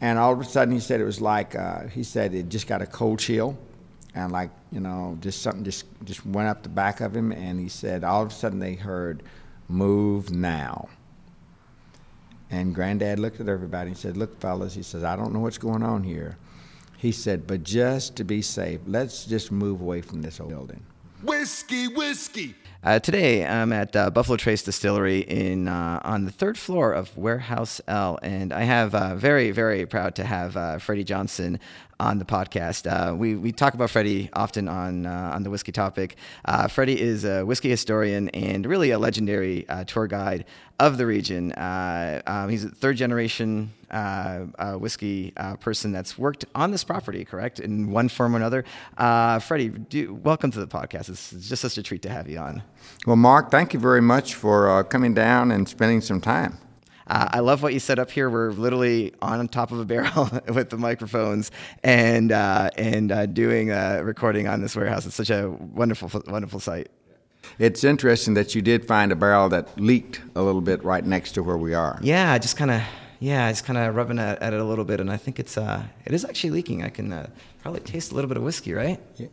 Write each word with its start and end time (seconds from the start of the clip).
and 0.00 0.18
all 0.18 0.32
of 0.32 0.40
a 0.40 0.44
sudden 0.44 0.72
he 0.72 0.80
said 0.80 1.00
it 1.00 1.04
was 1.04 1.20
like 1.20 1.54
uh, 1.54 1.86
he 1.88 2.02
said 2.02 2.34
it 2.34 2.48
just 2.48 2.66
got 2.66 2.82
a 2.82 2.86
cold 2.86 3.18
chill, 3.18 3.56
and 4.14 4.32
like 4.32 4.50
you 4.72 4.80
know 4.80 5.16
just 5.20 5.42
something 5.42 5.64
just 5.64 5.84
just 6.04 6.24
went 6.24 6.48
up 6.48 6.62
the 6.62 6.68
back 6.68 7.00
of 7.00 7.14
him, 7.14 7.32
and 7.32 7.60
he 7.60 7.68
said 7.68 8.04
all 8.04 8.22
of 8.22 8.30
a 8.30 8.34
sudden 8.34 8.58
they 8.58 8.74
heard, 8.74 9.22
"Move 9.68 10.30
now." 10.30 10.88
And 12.52 12.74
Granddad 12.74 13.20
looked 13.20 13.40
at 13.40 13.48
everybody 13.48 13.88
and 13.88 13.98
said, 13.98 14.16
"Look, 14.16 14.40
fellas," 14.40 14.74
he 14.74 14.82
says, 14.82 15.04
"I 15.04 15.16
don't 15.16 15.32
know 15.32 15.40
what's 15.40 15.58
going 15.58 15.82
on 15.82 16.02
here." 16.02 16.36
He 16.96 17.12
said, 17.12 17.46
"But 17.46 17.62
just 17.62 18.16
to 18.16 18.24
be 18.24 18.42
safe, 18.42 18.80
let's 18.86 19.24
just 19.24 19.52
move 19.52 19.80
away 19.80 20.00
from 20.00 20.22
this 20.22 20.40
old 20.40 20.50
building." 20.50 20.82
Whiskey, 21.22 21.88
whiskey. 21.88 22.54
Uh, 22.82 22.98
today, 22.98 23.44
I'm 23.44 23.74
at 23.74 23.94
uh, 23.94 24.08
Buffalo 24.08 24.38
Trace 24.38 24.62
Distillery 24.62 25.18
in 25.20 25.68
uh, 25.68 26.00
on 26.02 26.24
the 26.24 26.30
third 26.30 26.56
floor 26.56 26.94
of 26.94 27.14
Warehouse 27.14 27.78
L, 27.86 28.18
and 28.22 28.54
I 28.54 28.62
have 28.62 28.94
uh, 28.94 29.16
very, 29.16 29.50
very 29.50 29.84
proud 29.84 30.14
to 30.14 30.24
have 30.24 30.56
uh, 30.56 30.78
Freddie 30.78 31.04
Johnson 31.04 31.60
on 32.00 32.18
the 32.18 32.24
podcast. 32.24 32.90
Uh, 32.90 33.14
we, 33.14 33.36
we 33.36 33.52
talk 33.52 33.74
about 33.74 33.90
Freddie 33.90 34.30
often 34.32 34.68
on 34.68 35.06
uh, 35.06 35.32
on 35.34 35.42
the 35.42 35.50
whiskey 35.50 35.70
topic. 35.70 36.16
Uh, 36.44 36.66
Freddie 36.66 36.98
is 37.00 37.24
a 37.24 37.44
whiskey 37.44 37.68
historian 37.68 38.30
and 38.30 38.64
really 38.66 38.90
a 38.90 38.98
legendary 38.98 39.68
uh, 39.68 39.84
tour 39.84 40.06
guide 40.06 40.46
of 40.78 40.96
the 40.96 41.04
region. 41.04 41.52
Um, 41.56 42.48
he's 42.48 42.64
a 42.64 42.70
third 42.70 42.96
generation 42.96 43.72
whiskey 44.78 45.32
person 45.60 45.92
that's 45.92 46.16
worked 46.16 46.46
on 46.54 46.70
this 46.70 46.84
property, 46.84 47.24
correct, 47.24 47.60
in 47.60 47.90
one 47.90 48.08
form 48.08 48.34
or 48.34 48.38
another. 48.38 48.64
Freddie, 49.40 49.68
do, 49.68 50.14
welcome 50.14 50.50
to 50.50 50.58
the 50.58 50.66
podcast. 50.66 51.10
It's, 51.10 51.32
it's 51.32 51.48
just 51.50 51.60
such 51.60 51.76
a 51.76 51.82
treat 51.82 52.00
to 52.02 52.08
have 52.08 52.28
you 52.28 52.38
on. 52.38 52.62
Well, 53.06 53.16
Mark, 53.16 53.50
thank 53.50 53.74
you 53.74 53.80
very 53.80 54.00
much 54.00 54.34
for 54.34 54.70
uh, 54.70 54.82
coming 54.84 55.12
down 55.12 55.50
and 55.50 55.68
spending 55.68 56.00
some 56.00 56.20
time. 56.20 56.56
Uh, 57.10 57.28
I 57.32 57.40
love 57.40 57.60
what 57.60 57.74
you 57.74 57.80
set 57.80 57.98
up 57.98 58.08
here. 58.08 58.30
We're 58.30 58.52
literally 58.52 59.12
on 59.20 59.48
top 59.48 59.72
of 59.72 59.80
a 59.80 59.84
barrel 59.84 60.30
with 60.54 60.70
the 60.70 60.78
microphones 60.78 61.50
and 61.82 62.30
uh, 62.30 62.70
and 62.78 63.10
uh, 63.10 63.26
doing 63.26 63.72
a 63.72 64.04
recording 64.04 64.46
on 64.46 64.60
this 64.60 64.76
warehouse. 64.76 65.06
It's 65.06 65.16
such 65.16 65.30
a 65.30 65.50
wonderful, 65.50 66.08
wonderful 66.28 66.60
site. 66.60 66.88
It's 67.58 67.82
interesting 67.82 68.34
that 68.34 68.54
you 68.54 68.62
did 68.62 68.86
find 68.86 69.10
a 69.10 69.16
barrel 69.16 69.48
that 69.48 69.76
leaked 69.78 70.20
a 70.36 70.42
little 70.42 70.60
bit 70.60 70.84
right 70.84 71.04
next 71.04 71.32
to 71.32 71.42
where 71.42 71.56
we 71.56 71.74
are. 71.74 71.98
Yeah, 72.00 72.38
just 72.38 72.56
kind 72.56 72.70
of 72.70 72.82
yeah, 73.18 73.50
just 73.50 73.64
kind 73.64 73.76
of 73.76 73.96
rubbing 73.96 74.20
at, 74.20 74.40
at, 74.40 74.54
it 74.54 74.60
a 74.60 74.64
little 74.64 74.84
bit, 74.84 75.00
and 75.00 75.10
I 75.10 75.16
think 75.16 75.40
it's 75.40 75.58
uh, 75.58 75.82
it 76.04 76.12
is 76.12 76.24
actually 76.24 76.50
leaking. 76.50 76.84
I 76.84 76.90
can 76.90 77.12
uh, 77.12 77.28
probably 77.60 77.80
taste 77.80 78.12
a 78.12 78.14
little 78.14 78.28
bit 78.28 78.36
of 78.36 78.44
whiskey, 78.44 78.72
right? 78.72 79.00
Yeah. 79.16 79.26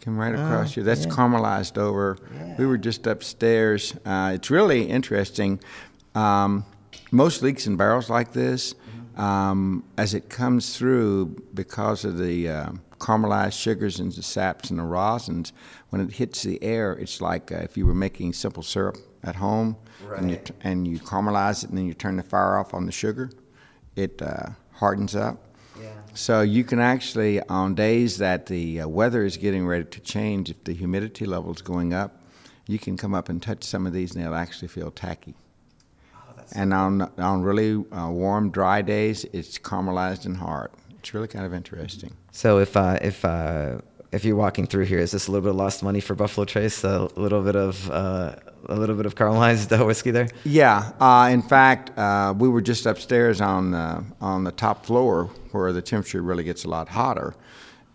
Come 0.00 0.16
right 0.16 0.34
across 0.34 0.74
here. 0.74 0.84
That's 0.84 1.04
yeah. 1.04 1.12
caramelized 1.12 1.76
over. 1.76 2.16
Yeah. 2.34 2.56
We 2.56 2.64
were 2.64 2.78
just 2.78 3.06
upstairs. 3.06 3.94
Uh, 4.06 4.32
it's 4.36 4.48
really 4.48 4.88
interesting. 4.88 5.60
Um, 6.14 6.64
most 7.12 7.42
leaks 7.42 7.66
in 7.66 7.76
barrels 7.76 8.10
like 8.10 8.32
this, 8.32 8.74
um, 9.16 9.84
as 9.98 10.14
it 10.14 10.28
comes 10.28 10.76
through, 10.76 11.26
because 11.54 12.04
of 12.04 12.18
the 12.18 12.48
uh, 12.48 12.70
caramelized 12.98 13.60
sugars 13.60 14.00
and 14.00 14.12
the 14.12 14.22
saps 14.22 14.70
and 14.70 14.78
the 14.78 14.82
rosins, 14.84 15.52
when 15.90 16.00
it 16.00 16.12
hits 16.12 16.42
the 16.42 16.62
air, 16.62 16.92
it's 16.92 17.20
like 17.20 17.52
uh, 17.52 17.56
if 17.56 17.76
you 17.76 17.86
were 17.86 17.94
making 17.94 18.32
simple 18.32 18.62
syrup 18.62 18.96
at 19.24 19.36
home 19.36 19.76
right. 20.06 20.20
and, 20.20 20.30
you 20.30 20.36
t- 20.36 20.54
and 20.62 20.88
you 20.88 20.98
caramelize 20.98 21.64
it 21.64 21.70
and 21.70 21.78
then 21.78 21.86
you 21.86 21.94
turn 21.94 22.16
the 22.16 22.22
fire 22.22 22.56
off 22.56 22.72
on 22.72 22.86
the 22.86 22.92
sugar, 22.92 23.30
it 23.96 24.20
uh, 24.22 24.48
hardens 24.72 25.14
up 25.14 25.50
so 26.14 26.42
you 26.42 26.64
can 26.64 26.80
actually, 26.80 27.40
on 27.42 27.74
days 27.74 28.18
that 28.18 28.46
the 28.46 28.80
uh, 28.80 28.88
weather 28.88 29.24
is 29.24 29.36
getting 29.36 29.66
ready 29.66 29.84
to 29.84 30.00
change, 30.00 30.50
if 30.50 30.62
the 30.64 30.72
humidity 30.72 31.24
level 31.24 31.52
is 31.52 31.62
going 31.62 31.94
up, 31.94 32.22
you 32.66 32.78
can 32.78 32.96
come 32.96 33.14
up 33.14 33.28
and 33.28 33.42
touch 33.42 33.64
some 33.64 33.86
of 33.86 33.92
these 33.92 34.14
and 34.14 34.24
they'll 34.24 34.34
actually 34.34 34.68
feel 34.68 34.90
tacky. 34.90 35.34
Oh, 36.54 36.60
and 36.60 36.74
on 36.74 37.02
on 37.18 37.42
really 37.42 37.84
uh, 37.92 38.10
warm, 38.10 38.50
dry 38.50 38.82
days, 38.82 39.24
it's 39.32 39.58
caramelized 39.58 40.26
and 40.26 40.36
hard. 40.36 40.70
It's 40.98 41.14
really 41.14 41.28
kind 41.28 41.46
of 41.46 41.54
interesting. 41.54 42.12
So 42.32 42.58
if 42.58 42.76
uh, 42.76 42.98
if 43.00 43.24
uh, 43.24 43.80
if 44.12 44.24
you're 44.24 44.36
walking 44.36 44.66
through 44.66 44.84
here, 44.84 44.98
is 44.98 45.12
this 45.12 45.28
a 45.28 45.30
little 45.30 45.42
bit 45.42 45.50
of 45.50 45.56
lost 45.56 45.82
money 45.82 46.00
for 46.00 46.14
Buffalo 46.14 46.44
Trace? 46.44 46.84
A 46.84 47.08
little 47.16 47.42
bit 47.42 47.56
of 47.56 47.90
uh, 47.90 48.34
a 48.68 48.74
little 48.74 48.96
bit 48.96 49.06
of 49.06 49.14
caramelized 49.14 49.78
uh, 49.78 49.84
whiskey 49.84 50.10
there. 50.10 50.28
Yeah. 50.44 50.92
Uh, 51.00 51.30
in 51.32 51.42
fact, 51.42 51.96
uh, 51.98 52.34
we 52.36 52.48
were 52.48 52.60
just 52.60 52.86
upstairs 52.86 53.40
on 53.40 53.70
the, 53.70 54.04
on 54.20 54.44
the 54.44 54.52
top 54.52 54.84
floor 54.84 55.30
where 55.52 55.72
the 55.72 55.82
temperature 55.82 56.22
really 56.22 56.44
gets 56.44 56.64
a 56.64 56.68
lot 56.68 56.88
hotter, 56.88 57.34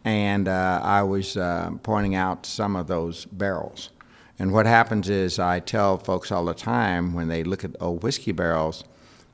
and 0.03 0.47
uh, 0.47 0.79
I 0.83 1.03
was 1.03 1.37
uh, 1.37 1.71
pointing 1.83 2.15
out 2.15 2.45
some 2.45 2.75
of 2.75 2.87
those 2.87 3.25
barrels. 3.25 3.89
And 4.37 4.51
what 4.51 4.65
happens 4.65 5.09
is 5.09 5.39
I 5.39 5.59
tell 5.59 5.97
folks 5.97 6.31
all 6.31 6.45
the 6.45 6.53
time 6.53 7.13
when 7.13 7.27
they 7.27 7.43
look 7.43 7.63
at 7.63 7.75
old 7.79 8.03
whiskey 8.03 8.31
barrels, 8.31 8.83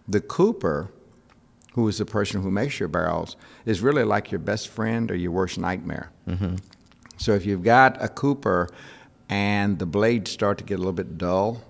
the 0.07 0.21
cooper 0.21 0.91
who 1.73 1.87
is 1.87 1.97
the 1.97 2.05
person 2.05 2.41
who 2.41 2.51
makes 2.51 2.79
your 2.79 2.89
barrels, 2.89 3.37
is 3.65 3.81
really 3.81 4.03
like 4.03 4.31
your 4.31 4.39
best 4.39 4.67
friend 4.67 5.09
or 5.09 5.15
your 5.15 5.31
worst 5.31 5.57
nightmare. 5.57 6.11
Mm-hmm. 6.27 6.55
So 7.17 7.33
if 7.33 7.45
you've 7.45 7.63
got 7.63 8.01
a 8.03 8.09
cooper 8.09 8.67
and 9.29 9.79
the 9.79 9.85
blades 9.85 10.31
start 10.31 10.57
to 10.57 10.63
get 10.63 10.75
a 10.75 10.77
little 10.77 10.91
bit 10.91 11.17
dull, 11.17 11.61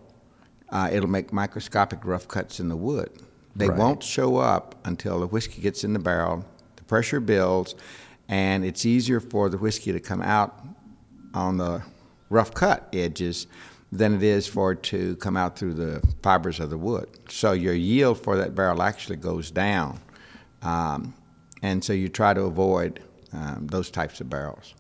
uh, 0.70 0.90
it'll 0.92 1.10
make 1.10 1.32
microscopic 1.32 2.04
rough 2.04 2.28
cuts 2.28 2.60
in 2.60 2.70
the 2.70 2.76
wood. 2.76 3.12
They 3.56 3.68
right. 3.68 3.78
won't 3.78 4.02
show 4.02 4.38
up 4.38 4.76
until 4.86 5.20
the 5.20 5.28
whiskey 5.28 5.62
gets 5.62 5.84
in 5.84 5.94
the 5.94 6.00
barrel, 6.00 6.46
the 6.78 6.84
pressure 6.84 7.20
builds, 7.20 7.76
and 8.28 8.66
it's 8.66 8.86
easier 8.86 9.20
for 9.20 9.50
the 9.50 9.58
whiskey 9.58 9.92
to 9.92 10.00
come 10.00 10.22
out 10.22 10.66
on 11.34 11.58
the 11.58 11.84
rough 12.32 12.54
cut 12.54 12.88
edges 12.94 13.46
than 13.92 14.16
it 14.16 14.24
is 14.24 14.48
for 14.48 14.72
it 14.72 14.84
to 14.84 15.18
come 15.18 15.36
out 15.36 15.60
through 15.60 15.74
the 15.74 16.02
fibers 16.24 16.60
of 16.60 16.70
the 16.70 16.78
wood. 16.78 17.10
So 17.30 17.52
your 17.52 17.74
yield 17.74 18.20
for 18.24 18.38
that 18.38 18.56
barrel 18.56 18.82
actually 18.82 19.18
goes 19.18 19.52
down. 19.52 20.00
Um, 20.62 21.14
and 21.62 21.84
so 21.84 21.94
you 21.94 22.08
try 22.08 22.34
to 22.34 22.44
avoid 22.44 23.02
um, 23.34 23.68
those 23.68 23.92
types 23.92 24.22
of 24.22 24.30
barrels. 24.30 24.74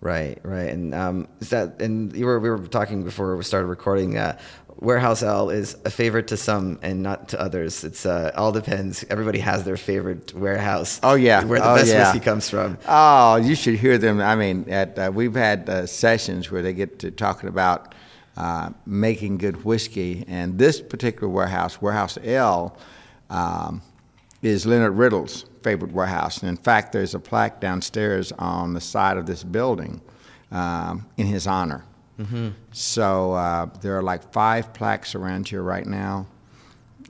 Right, 0.00 0.38
right, 0.42 0.68
and 0.68 0.94
um, 0.96 1.28
is 1.38 1.50
that 1.50 1.80
and 1.80 2.12
you 2.12 2.26
were 2.26 2.40
we 2.40 2.50
were 2.50 2.58
talking 2.66 3.04
before 3.04 3.36
we 3.36 3.44
started 3.44 3.68
recording. 3.68 4.18
Uh, 4.18 4.36
Warehouse 4.76 5.22
L 5.22 5.50
is 5.50 5.76
a 5.84 5.90
favorite 5.90 6.28
to 6.28 6.36
some 6.36 6.78
and 6.82 7.02
not 7.02 7.28
to 7.30 7.40
others. 7.40 7.84
It's 7.84 8.04
uh, 8.04 8.32
all 8.34 8.52
depends. 8.52 9.04
Everybody 9.10 9.38
has 9.38 9.64
their 9.64 9.76
favorite 9.76 10.34
warehouse. 10.34 10.98
Oh 11.02 11.14
yeah, 11.14 11.44
where 11.44 11.60
the 11.60 11.70
oh, 11.70 11.76
best 11.76 11.92
yeah. 11.92 12.04
whiskey 12.04 12.24
comes 12.24 12.50
from. 12.50 12.78
Oh, 12.88 13.36
you 13.36 13.54
should 13.54 13.76
hear 13.76 13.98
them. 13.98 14.20
I 14.20 14.34
mean, 14.34 14.68
at 14.68 14.98
uh, 14.98 15.10
we've 15.14 15.34
had 15.34 15.68
uh, 15.68 15.86
sessions 15.86 16.50
where 16.50 16.62
they 16.62 16.72
get 16.72 16.98
to 17.00 17.10
talking 17.10 17.48
about 17.48 17.94
uh, 18.36 18.70
making 18.86 19.38
good 19.38 19.64
whiskey. 19.64 20.24
And 20.26 20.58
this 20.58 20.80
particular 20.80 21.28
warehouse, 21.28 21.80
Warehouse 21.80 22.18
L, 22.24 22.76
um, 23.30 23.82
is 24.42 24.66
Leonard 24.66 24.94
Riddle's 24.94 25.44
favorite 25.62 25.92
warehouse. 25.92 26.38
And 26.38 26.48
in 26.48 26.56
fact, 26.56 26.92
there's 26.92 27.14
a 27.14 27.20
plaque 27.20 27.60
downstairs 27.60 28.32
on 28.32 28.74
the 28.74 28.80
side 28.80 29.16
of 29.16 29.26
this 29.26 29.44
building 29.44 30.00
um, 30.50 31.06
in 31.16 31.26
his 31.26 31.46
honor. 31.46 31.84
Mm-hmm. 32.22 32.48
So 32.72 33.32
uh, 33.32 33.66
there 33.80 33.96
are 33.96 34.02
like 34.02 34.32
five 34.32 34.72
plaques 34.72 35.14
around 35.14 35.48
here 35.48 35.62
right 35.62 35.86
now. 35.86 36.26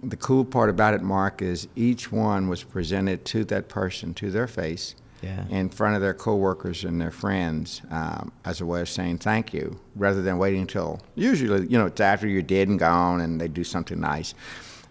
The 0.03 0.17
cool 0.17 0.45
part 0.45 0.71
about 0.71 0.95
it, 0.95 1.03
Mark, 1.03 1.43
is 1.43 1.69
each 1.77 2.11
one 2.11 2.49
was 2.49 2.63
presented 2.63 3.25
to 3.27 3.45
that 3.45 3.69
person, 3.69 4.15
to 4.15 4.31
their 4.31 4.47
face, 4.47 4.95
yeah. 5.23 5.45
in 5.49 5.69
front 5.69 5.95
of 5.95 6.01
their 6.01 6.15
coworkers 6.15 6.85
and 6.85 7.01
their 7.01 7.11
friends 7.11 7.83
um, 7.91 8.33
as 8.45 8.61
a 8.61 8.67
way 8.67 8.81
of 8.81 8.89
saying 8.89 9.19
thank 9.19 9.53
you, 9.53 9.79
rather 9.95 10.23
than 10.23 10.39
waiting 10.39 10.63
until 10.63 11.01
usually 11.15 11.67
you 11.69 11.79
know 11.79 11.87
it's 11.87 12.01
after 12.01 12.27
you're 12.27 12.43
dead 12.43 12.69
and 12.69 12.79
gone 12.79 13.21
and 13.21 13.41
they 13.41 13.49
do 13.49 13.65
something 13.65 14.01
nice. 14.01 14.35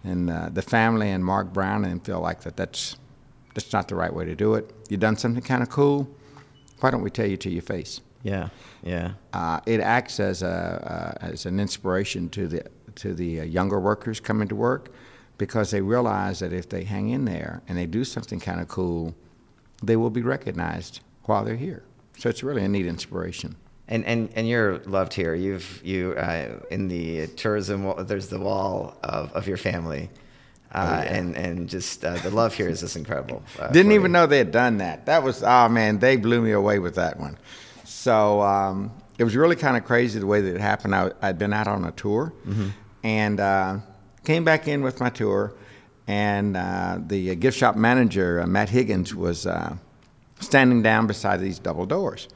And 0.04 0.30
uh, 0.30 0.48
the 0.52 0.62
family 0.62 1.10
and 1.10 1.24
Mark 1.24 1.52
Brown 1.52 1.84
and 1.84 2.04
feel 2.04 2.20
like 2.20 2.40
that 2.42 2.56
that's 2.56 2.96
that's 3.54 3.72
not 3.72 3.88
the 3.88 3.94
right 3.94 4.12
way 4.12 4.24
to 4.24 4.34
do 4.34 4.54
it. 4.54 4.72
You've 4.88 5.00
done 5.00 5.16
something 5.16 5.42
kind 5.42 5.62
of 5.62 5.68
cool. 5.68 6.08
Why 6.80 6.90
don't 6.90 7.02
we 7.02 7.10
tell 7.10 7.26
you 7.26 7.36
to 7.36 7.50
your 7.50 7.62
face? 7.62 8.00
Yeah, 8.22 8.48
yeah. 8.82 9.12
Uh, 9.32 9.60
it 9.66 9.80
acts 9.80 10.20
as 10.20 10.42
a 10.42 11.16
uh, 11.20 11.26
as 11.26 11.46
an 11.46 11.58
inspiration 11.58 12.28
to 12.30 12.46
the 12.46 12.64
to 12.96 13.14
the 13.14 13.40
uh, 13.40 13.44
younger 13.44 13.80
workers 13.80 14.20
coming 14.20 14.48
to 14.48 14.54
work 14.54 14.92
because 15.38 15.70
they 15.70 15.80
realize 15.80 16.38
that 16.38 16.52
if 16.52 16.68
they 16.68 16.84
hang 16.84 17.08
in 17.08 17.24
there 17.24 17.62
and 17.68 17.76
they 17.76 17.86
do 17.86 18.04
something 18.04 18.38
kind 18.38 18.60
of 18.60 18.68
cool, 18.68 19.14
they 19.82 19.96
will 19.96 20.10
be 20.10 20.22
recognized 20.22 21.00
while 21.24 21.44
they're 21.44 21.56
here. 21.56 21.82
So 22.18 22.28
it's 22.28 22.42
really 22.42 22.64
a 22.64 22.68
neat 22.68 22.86
inspiration. 22.86 23.56
And, 23.88 24.04
and, 24.04 24.30
and 24.36 24.48
you're 24.48 24.78
loved 24.84 25.12
here. 25.12 25.34
You've 25.34 25.80
you 25.84 26.12
uh, 26.12 26.60
in 26.70 26.88
the 26.88 27.26
tourism. 27.26 27.92
There's 28.06 28.28
the 28.28 28.38
wall 28.38 28.96
of, 29.02 29.32
of 29.32 29.48
your 29.48 29.56
family, 29.56 30.08
uh, 30.72 30.78
oh, 30.78 31.02
yeah. 31.02 31.14
and 31.14 31.36
and 31.36 31.68
just 31.68 32.04
uh, 32.04 32.16
the 32.18 32.30
love 32.30 32.54
here 32.54 32.68
is 32.68 32.80
just 32.80 32.96
incredible. 32.96 33.42
Uh, 33.58 33.68
Didn't 33.68 33.92
even 33.92 34.04
you. 34.04 34.08
know 34.12 34.26
they 34.26 34.38
had 34.38 34.52
done 34.52 34.78
that. 34.78 35.06
That 35.06 35.22
was 35.22 35.42
oh 35.42 35.68
man, 35.68 35.98
they 35.98 36.16
blew 36.16 36.40
me 36.40 36.52
away 36.52 36.78
with 36.78 36.94
that 36.94 37.18
one. 37.18 37.36
So 37.92 38.42
um, 38.42 38.92
it 39.18 39.24
was 39.24 39.36
really 39.36 39.56
kind 39.56 39.76
of 39.76 39.84
crazy 39.84 40.18
the 40.18 40.26
way 40.26 40.40
that 40.40 40.54
it 40.54 40.60
happened. 40.60 40.94
I, 40.94 41.12
had 41.20 41.38
been 41.38 41.52
out 41.52 41.68
on 41.68 41.84
a 41.84 41.92
tour, 41.92 42.32
mm-hmm. 42.46 42.68
and 43.04 43.40
uh, 43.40 43.78
came 44.24 44.44
back 44.44 44.68
in 44.68 44.82
with 44.82 45.00
my 45.00 45.10
tour 45.10 45.54
and 46.06 46.56
uh, 46.56 46.98
the 47.06 47.34
gift 47.36 47.56
shop 47.56 47.76
manager, 47.76 48.40
uh, 48.40 48.46
Matt 48.46 48.68
Higgins, 48.68 49.14
was 49.14 49.46
uh, 49.46 49.76
standing 50.40 50.82
down 50.82 51.06
beside 51.06 51.40
these 51.40 51.58
double 51.58 51.86
doors. 51.86 52.28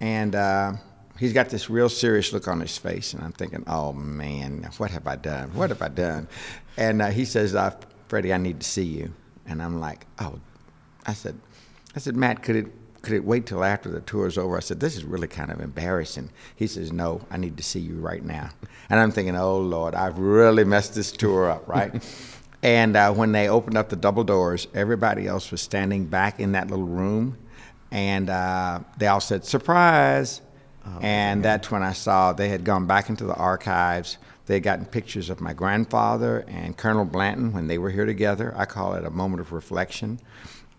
And 0.00 0.34
uh, 0.34 0.74
he's 1.18 1.32
got 1.32 1.48
this 1.48 1.68
real 1.68 1.88
serious 1.88 2.32
look 2.32 2.48
on 2.48 2.60
his 2.60 2.78
face, 2.78 3.12
and 3.12 3.22
I'm 3.22 3.32
thinking, 3.32 3.64
oh 3.66 3.92
man, 3.92 4.68
what 4.78 4.90
have 4.90 5.06
I 5.06 5.16
done? 5.16 5.54
What 5.54 5.70
have 5.70 5.82
I 5.82 5.88
done? 5.88 6.28
And 6.76 7.02
uh, 7.02 7.10
he 7.10 7.24
says, 7.24 7.54
uh, 7.54 7.74
Freddie, 8.08 8.32
I 8.32 8.38
need 8.38 8.60
to 8.60 8.66
see 8.66 8.84
you. 8.84 9.12
And 9.46 9.60
I'm 9.60 9.80
like, 9.80 10.06
oh, 10.20 10.38
I 11.06 11.14
said, 11.14 11.38
I 11.96 11.98
said, 11.98 12.16
Matt, 12.16 12.42
could 12.42 12.56
it 12.56 12.66
could 13.02 13.14
it 13.14 13.24
wait 13.24 13.46
till 13.46 13.64
after 13.64 13.90
the 13.90 14.00
tour 14.00 14.26
is 14.26 14.38
over? 14.38 14.56
I 14.56 14.60
said, 14.60 14.80
this 14.80 14.96
is 14.96 15.04
really 15.04 15.26
kind 15.26 15.50
of 15.50 15.60
embarrassing. 15.60 16.30
He 16.54 16.68
says, 16.68 16.92
no, 16.92 17.20
I 17.30 17.36
need 17.36 17.56
to 17.56 17.62
see 17.62 17.80
you 17.80 17.96
right 17.96 18.24
now. 18.24 18.50
And 18.88 19.00
I'm 19.00 19.10
thinking, 19.10 19.36
oh 19.36 19.58
Lord, 19.58 19.94
I've 19.94 20.18
really 20.18 20.64
messed 20.64 20.94
this 20.94 21.10
tour 21.10 21.50
up, 21.50 21.68
right? 21.68 22.02
and 22.62 22.96
uh, 22.96 23.12
when 23.12 23.32
they 23.32 23.48
opened 23.48 23.76
up 23.76 23.88
the 23.88 23.96
double 23.96 24.22
doors, 24.22 24.68
everybody 24.72 25.26
else 25.26 25.50
was 25.50 25.60
standing 25.60 26.06
back 26.06 26.38
in 26.38 26.52
that 26.52 26.70
little 26.70 26.86
room, 26.86 27.36
and 27.90 28.30
uh, 28.30 28.80
they 28.98 29.08
all 29.08 29.20
said, 29.20 29.44
surprise. 29.44 30.40
Oh, 30.84 30.98
and 31.00 31.44
that's 31.44 31.70
when 31.70 31.82
I 31.82 31.92
saw 31.92 32.32
they 32.32 32.48
had 32.48 32.64
gone 32.64 32.86
back 32.86 33.08
into 33.08 33.24
the 33.24 33.34
archives. 33.34 34.18
They 34.46 34.54
had 34.54 34.64
gotten 34.64 34.86
pictures 34.86 35.30
of 35.30 35.40
my 35.40 35.52
grandfather 35.52 36.44
and 36.48 36.76
Colonel 36.76 37.04
Blanton 37.04 37.52
when 37.52 37.68
they 37.68 37.78
were 37.78 37.90
here 37.90 38.06
together. 38.06 38.52
I 38.56 38.64
call 38.64 38.94
it 38.94 39.04
a 39.04 39.10
moment 39.10 39.40
of 39.40 39.52
reflection. 39.52 40.18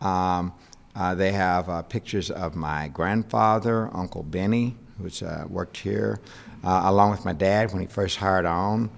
Um, 0.02 0.54
uh, 0.96 1.16
they 1.16 1.32
have 1.32 1.70
uh, 1.70 1.82
pictures 1.82 2.30
of 2.30 2.56
my 2.56 2.88
grandfather, 2.90 3.90
Uncle 3.94 4.24
Benny, 4.24 4.78
who's 5.00 5.24
uh, 5.24 5.46
worked 5.50 5.78
here, 5.78 6.20
uh, 6.64 6.84
along 6.86 7.12
with 7.12 7.26
my 7.26 7.34
dad 7.34 7.72
when 7.72 7.82
he 7.82 7.88
first 7.88 8.18
hired 8.18 8.46
on. 8.46 8.90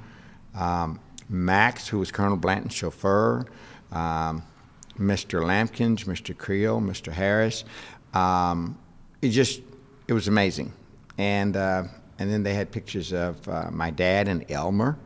Um, 0.53 0.99
Max, 1.29 1.87
who 1.87 1.99
was 1.99 2.11
Colonel 2.11 2.37
Blanton's 2.37 2.73
chauffeur. 2.73 3.45
Um, 3.91 4.43
Mr. 4.99 5.45
Lampkins, 5.45 6.03
Mr. 6.03 6.37
Creel, 6.37 6.79
Mr. 6.79 7.11
Harris. 7.11 7.63
Um, 8.13 8.77
it 9.21 9.29
just, 9.29 9.61
it 10.07 10.13
was 10.13 10.27
amazing. 10.27 10.71
And, 11.17 11.55
uh, 11.55 11.83
and 12.19 12.31
then 12.31 12.43
they 12.43 12.53
had 12.53 12.71
pictures 12.71 13.11
of 13.13 13.47
uh, 13.47 13.69
my 13.71 13.89
dad 13.89 14.27
and 14.27 14.49
Elmer. 14.49 14.97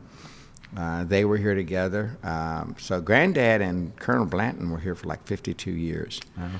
They 1.04 1.24
were 1.24 1.36
here 1.36 1.54
together. 1.54 2.16
Um, 2.22 2.76
so 2.78 3.00
Granddad 3.00 3.62
and 3.62 3.96
Colonel 3.96 4.26
Blanton 4.26 4.70
were 4.70 4.78
here 4.78 4.94
for 4.94 5.08
like 5.08 5.24
52 5.26 5.70
years. 5.72 6.20
Uh-huh. 6.36 6.58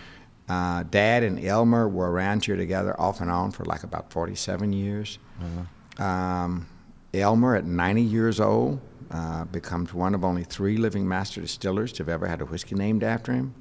Uh, 0.50 0.82
Dad 0.82 1.23
and 1.23 1.38
Elmer 1.44 1.88
were 1.88 2.11
around 2.11 2.44
here 2.44 2.56
together 2.56 3.00
off 3.00 3.20
and 3.20 3.31
on 3.31 3.52
for 3.52 3.64
like 3.67 3.85
about 3.85 4.11
47 4.11 4.73
years. 4.73 5.20
Uh-huh. 5.41 6.05
Um, 6.05 6.67
Elmer, 7.14 7.55
at 7.55 7.67
90 7.67 8.02
years 8.02 8.41
old, 8.41 8.81
uh, 9.12 9.44
becomes 9.44 9.94
one 9.94 10.12
of 10.12 10.25
only 10.25 10.43
three 10.43 10.76
living 10.76 11.06
master 11.06 11.41
distillers 11.41 11.93
to 11.93 11.99
have 12.02 12.08
ever 12.08 12.26
had 12.26 12.41
a 12.41 12.44
whiskey 12.44 12.75
named 12.75 13.05
after 13.05 13.32
him. 13.32 13.55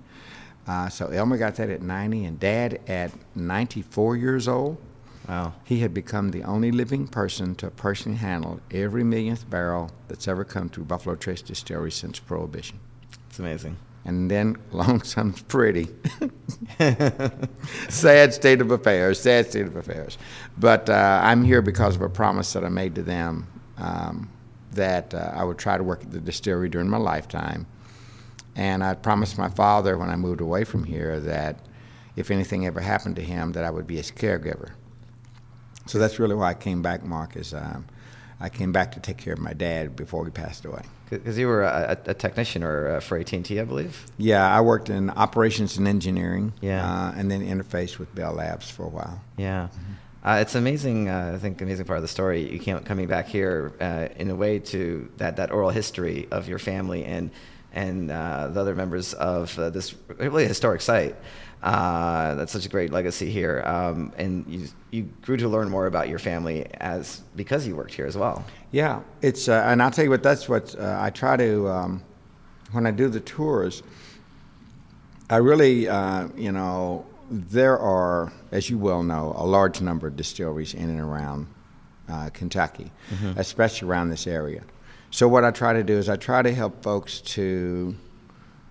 Uh, 0.65 0.89
so 0.89 1.09
Elmer 1.09 1.38
got 1.38 1.57
that 1.57 1.69
at 1.69 1.83
90, 1.83 2.25
and 2.25 2.39
Dad 2.39 2.80
at 2.88 3.12
94 3.35 4.18
years 4.18 4.47
old. 4.47 4.77
Wow. 5.27 5.53
He 5.65 5.81
had 5.81 5.94
become 5.94 6.31
the 6.31 6.44
only 6.44 6.71
living 6.71 7.07
person 7.07 7.53
to 7.56 7.69
personally 7.69 8.18
handle 8.18 8.62
every 8.71 9.03
millionth 9.03 9.47
barrel 9.47 9.92
that's 10.07 10.27
ever 10.27 10.44
come 10.44 10.69
through 10.69 10.85
Buffalo 10.85 11.15
Trace 11.15 11.44
Distillery 11.44 11.92
since 11.92 12.18
Prohibition. 12.18 12.80
It's 13.30 13.38
amazing 13.38 13.77
and 14.06 14.30
then 14.30 14.56
Lonesome's 14.72 15.42
pretty. 15.44 15.88
sad 17.90 18.34
state 18.34 18.62
of 18.62 18.72
affairs, 18.72 19.19
sad 19.19 19.50
state 19.50 19.66
of 19.68 19.75
affairs. 19.75 20.18
But 20.57 20.90
uh, 20.90 21.22
I'm 21.24 21.44
here 21.44 21.62
because 21.62 21.96
of 21.96 22.01
a 22.01 22.10
promise 22.10 22.54
that 22.54 22.63
I 22.63 22.69
made 22.69 22.96
to 22.96 23.04
them 23.04 23.48
um, 23.78 24.30
that 24.72 25.13
uh, 25.13 25.31
I 25.34 25.44
would 25.44 25.57
try 25.57 25.78
to 25.78 25.84
work 25.84 26.04
at 26.04 26.12
the 26.12 26.19
distillery 26.19 26.69
during 26.69 26.90
my 26.90 26.98
lifetime. 26.98 27.66
And 28.56 28.84
I 28.84 28.94
promised 28.96 29.38
my 29.38 29.50
father 29.50 29.98
when 29.98 30.10
I 30.10 30.16
moved 30.16 30.42
away 30.42 30.63
from 30.63 30.84
here 30.84 31.19
that 31.22 31.60
if 32.16 32.31
anything 32.31 32.66
ever 32.66 32.81
happened 32.81 33.16
to 33.16 33.22
him, 33.22 33.54
that 33.54 33.63
I 33.63 33.69
would 33.69 33.88
be 33.88 33.95
his 33.95 34.12
caregiver. 34.12 34.72
So 35.86 35.98
that's 35.98 36.19
really 36.19 36.36
why 36.36 36.50
I 36.50 36.54
came 36.54 36.81
back, 36.81 37.04
Mark, 37.04 37.36
is 37.36 37.54
um, 37.54 37.86
I 38.40 38.50
came 38.50 38.72
back 38.72 38.92
to 38.94 39.00
take 39.00 39.18
care 39.18 39.34
of 39.34 39.40
my 39.40 39.54
dad 39.54 39.95
before 39.95 40.25
he 40.25 40.31
passed 40.31 40.66
away. 40.66 40.84
Because 41.09 41.38
you 41.38 41.47
were 41.47 41.63
a, 41.63 41.97
a, 42.06 42.13
technician 42.13 42.63
or 42.63 42.95
uh, 42.95 43.00
for 43.00 43.17
AT&T, 43.17 43.59
I 43.59 43.63
believe. 43.63 44.06
Yeah, 44.17 44.47
I 44.47 44.61
worked 44.61 44.89
in 44.89 45.09
operations 45.09 45.77
and 45.77 45.88
engineering. 45.88 46.53
Yeah. 46.61 46.85
Uh, 46.85 47.13
and 47.15 47.31
then 47.31 47.41
interfaced 47.41 47.97
with 47.97 48.13
Bell 48.13 48.33
Labs 48.33 48.69
for 48.69 48.83
a 48.83 48.89
while. 48.89 49.21
Yeah. 49.38 49.67
Mm-hmm. 49.67 50.27
Uh, 50.27 50.35
it's 50.41 50.56
amazing. 50.56 51.09
Uh, 51.09 51.31
I 51.35 51.38
think 51.38 51.61
amazing 51.61 51.85
part 51.85 51.97
of 51.97 52.03
the 52.03 52.09
story. 52.09 52.51
You 52.51 52.59
came 52.59 52.79
coming 52.81 53.07
back 53.07 53.27
here 53.27 53.73
uh, 53.79 54.09
in 54.17 54.29
a 54.29 54.35
way 54.35 54.59
to 54.59 55.09
that, 55.17 55.38
that 55.38 55.51
oral 55.51 55.69
history 55.69 56.27
of 56.31 56.47
your 56.47 56.59
family 56.59 57.06
and 57.06 57.31
and 57.71 58.09
uh, 58.09 58.47
the 58.47 58.59
other 58.59 58.73
members 58.73 59.13
of 59.13 59.56
this 59.56 59.94
really 60.17 60.47
historic 60.47 60.81
site. 60.81 61.15
Uh, 61.61 62.35
that's 62.35 62.53
such 62.53 62.65
a 62.65 62.69
great 62.69 62.91
legacy 62.91 63.29
here, 63.29 63.61
um, 63.65 64.13
and 64.17 64.45
you 64.47 64.67
you 64.91 65.03
grew 65.21 65.35
to 65.35 65.50
learn 65.50 65.69
more 65.69 65.88
about 65.88 66.07
your 66.07 66.19
family 66.19 66.65
as 66.75 67.21
because 67.35 67.67
you 67.67 67.75
worked 67.75 67.94
here 67.94 68.06
as 68.06 68.15
well. 68.15 68.45
Yeah, 68.71 69.01
it's 69.21 69.50
uh, 69.50 69.63
and 69.65 69.83
I'll 69.83 69.91
tell 69.91 70.06
you 70.06 70.09
what 70.09 70.23
that's 70.23 70.47
what 70.47 70.73
uh, 70.79 70.97
I 71.01 71.09
try 71.09 71.35
to 71.35 71.67
um, 71.67 72.03
when 72.71 72.88
I 72.88 72.91
do 72.91 73.09
the 73.09 73.19
tours. 73.19 73.83
I 75.29 75.38
really, 75.38 75.89
uh, 75.89 76.29
you 76.35 76.51
know, 76.51 77.06
there 77.29 77.77
are, 77.77 78.31
as 78.51 78.69
you 78.69 78.79
well 78.79 79.03
know, 79.03 79.33
a 79.38 79.45
large 79.45 79.81
number 79.81 80.07
of 80.07 80.15
distilleries 80.15 80.73
in 80.73 80.89
and 80.89 81.00
around 81.00 81.47
uh, 82.07 82.29
Kentucky, 82.33 82.91
mm-hmm. 83.11 83.38
especially 83.38 83.88
around 83.89 84.09
this 84.09 84.25
area. 84.27 84.63
So 85.11 85.27
what 85.27 85.44
I 85.44 85.51
try 85.51 85.73
to 85.73 85.83
do 85.83 85.94
is 85.94 86.09
I 86.09 86.15
try 86.15 86.41
to 86.41 86.53
help 86.53 86.81
folks 86.81 87.21
to 87.21 87.95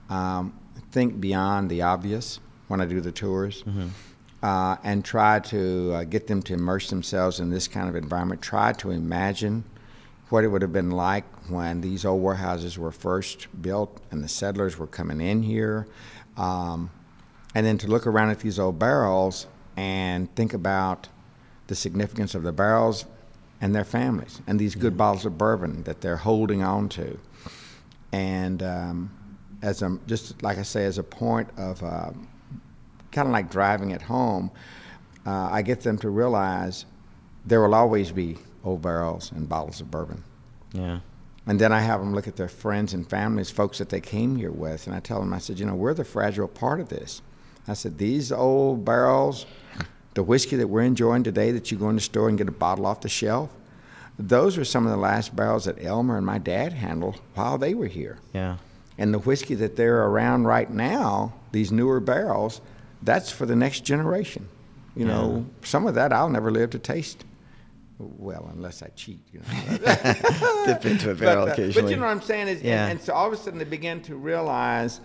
um, 0.09 0.59
think 0.91 1.21
beyond 1.21 1.71
the 1.71 1.83
obvious 1.83 2.41
when 2.69 2.81
I 2.81 2.87
do 2.87 3.01
the 3.01 3.13
tours. 3.13 3.63
Mm-hmm. 3.63 3.89
Uh, 4.41 4.77
and 4.85 5.05
try 5.05 5.41
to 5.41 5.93
uh, 5.95 6.05
get 6.05 6.29
them 6.29 6.41
to 6.43 6.55
immerse 6.55 6.91
themselves 6.91 7.41
in 7.41 7.51
this 7.51 7.67
kind 7.67 7.89
of 7.89 7.97
environment. 7.97 8.41
Try 8.41 8.73
to 8.75 8.93
imagine 8.93 9.65
what 10.29 10.45
it 10.45 10.49
would 10.49 10.63
have 10.63 10.73
been 10.73 10.93
like 10.93 11.25
when 11.49 11.81
these 11.81 12.05
old 12.05 12.23
warehouses 12.23 12.79
were 12.79 12.93
first 12.93 13.49
built 13.63 14.01
and 14.13 14.23
the 14.23 14.29
settlers 14.29 14.79
were 14.79 14.87
coming 14.87 15.21
in 15.21 15.43
here. 15.43 15.89
Um, 16.37 16.91
and 17.55 17.67
then 17.67 17.79
to 17.79 17.89
look 17.89 18.07
around 18.07 18.31
at 18.31 18.39
these 18.39 18.59
old 18.59 18.79
barrels 18.79 19.47
and 19.77 20.33
think 20.37 20.55
about 20.55 21.09
the 21.67 21.75
significance 21.75 22.35
of 22.35 22.43
the 22.43 22.53
barrels 22.53 23.07
and 23.61 23.75
their 23.75 23.85
families 23.85 24.41
and 24.47 24.59
these 24.59 24.75
good 24.75 24.93
mm-hmm. 24.93 24.99
bottles 24.99 25.25
of 25.25 25.37
bourbon 25.37 25.83
that 25.85 26.01
they're 26.01 26.17
holding 26.17 26.63
on 26.63 26.89
to. 26.91 27.19
And 28.13 28.63
um, 28.63 29.11
as 29.63 29.83
a, 29.83 29.99
just 30.07 30.43
like 30.43 30.59
I 30.59 30.63
say, 30.63 30.85
as 30.85 30.99
a 30.99 31.03
point 31.03 31.49
of 31.57 31.83
uh, 31.83 32.11
kind 33.13 33.27
of 33.29 33.33
like 33.33 33.51
driving 33.51 33.93
at 33.93 34.03
home, 34.03 34.51
uh, 35.27 35.49
I 35.51 35.63
get 35.63 35.81
them 35.81 35.99
to 35.99 36.11
realize 36.11 36.87
there 37.47 37.61
will 37.61 37.75
always 37.75 38.13
be 38.13 38.37
old 38.65 38.83
barrels 38.83 39.33
and 39.33 39.49
bottles 39.49 39.81
of 39.81 39.91
bourbon. 39.91 40.23
Yeah. 40.73 41.01
And 41.47 41.59
then 41.59 41.73
I 41.73 41.81
have 41.81 42.01
them 42.01 42.15
look 42.15 42.29
at 42.29 42.37
their 42.37 42.49
friends 42.49 42.93
and 42.93 43.09
families, 43.09 43.51
folks 43.51 43.79
that 43.79 43.89
they 43.89 44.01
came 44.01 44.37
here 44.37 44.51
with, 44.51 44.87
and 44.87 44.95
I 44.95 45.01
tell 45.01 45.19
them, 45.19 45.33
I 45.33 45.39
said, 45.39 45.59
you 45.59 45.65
know, 45.65 45.75
we're 45.75 45.95
the 45.95 46.05
fragile 46.05 46.49
part 46.49 46.79
of 46.79 46.89
this. 46.91 47.23
I 47.67 47.75
said, 47.75 47.97
these 47.97 48.33
old 48.33 48.85
barrels, 48.85 49.47
the 50.15 50.23
whiskey 50.23 50.57
that 50.57 50.69
we're 50.69 50.83
enjoying 50.83 51.23
today 51.23 51.51
that 51.53 51.71
you 51.71 51.79
go 51.79 51.89
in 51.89 51.97
the 51.97 52.03
store 52.03 52.29
and 52.29 52.37
get 52.37 52.49
a 52.49 52.53
bottle 52.53 52.85
off 52.87 53.01
the 53.01 53.09
shelf, 53.09 53.51
those 54.19 54.59
were 54.59 54.65
some 54.65 54.85
of 54.85 54.91
the 54.91 54.99
last 54.99 55.35
barrels 55.35 55.65
that 55.67 55.83
Elmer 55.83 56.17
and 56.17 56.27
my 56.27 56.39
dad 56.39 56.73
handled 56.73 57.21
while 57.35 57.57
they 57.57 57.75
were 57.75 57.87
here. 57.87 58.19
Yeah. 58.35 58.57
And 58.99 59.15
the 59.15 59.21
whiskey 59.21 59.55
that 59.55 59.77
they're 59.77 60.03
around 60.05 60.45
right 60.45 60.71
now, 60.71 61.33
these 61.53 61.71
newer 61.71 62.01
barrels, 62.01 62.61
that's 63.03 63.31
for 63.31 63.47
the 63.47 63.57
next 63.57 63.85
generation. 63.85 64.49
You 64.97 65.07
yeah. 65.07 65.13
know, 65.13 65.47
some 65.63 65.87
of 65.87 65.95
that 65.95 66.13
I'll 66.13 66.29
never 66.29 66.51
live 66.51 66.71
to 66.71 66.79
taste. 66.79 67.25
Well, 67.99 68.49
unless 68.55 68.83
I 68.83 68.89
cheat, 68.89 69.21
you 69.33 69.41
know. 69.41 69.79
Dip 70.67 70.87
into 70.87 71.11
a 71.11 71.15
barrel 71.15 71.47
but, 71.47 71.49
uh, 71.49 71.53
occasionally. 71.53 71.83
But 71.83 71.91
you 71.91 71.97
know 71.97 72.07
what 72.07 72.13
I'm 72.13 72.23
saying 72.23 72.47
is, 72.47 72.63
yeah. 72.63 72.85
and, 72.85 72.93
and 72.93 73.01
so 73.01 73.13
all 73.13 73.27
of 73.27 73.33
a 73.33 73.37
sudden 73.37 73.59
they 73.59 73.65
begin 73.65 74.01
to 74.03 74.15
realize, 74.15 75.01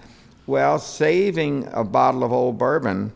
well, 0.45 0.77
saving 0.77 1.67
a 1.71 1.83
bottle 1.83 2.23
of 2.23 2.31
old 2.31 2.59
bourbon 2.59 3.12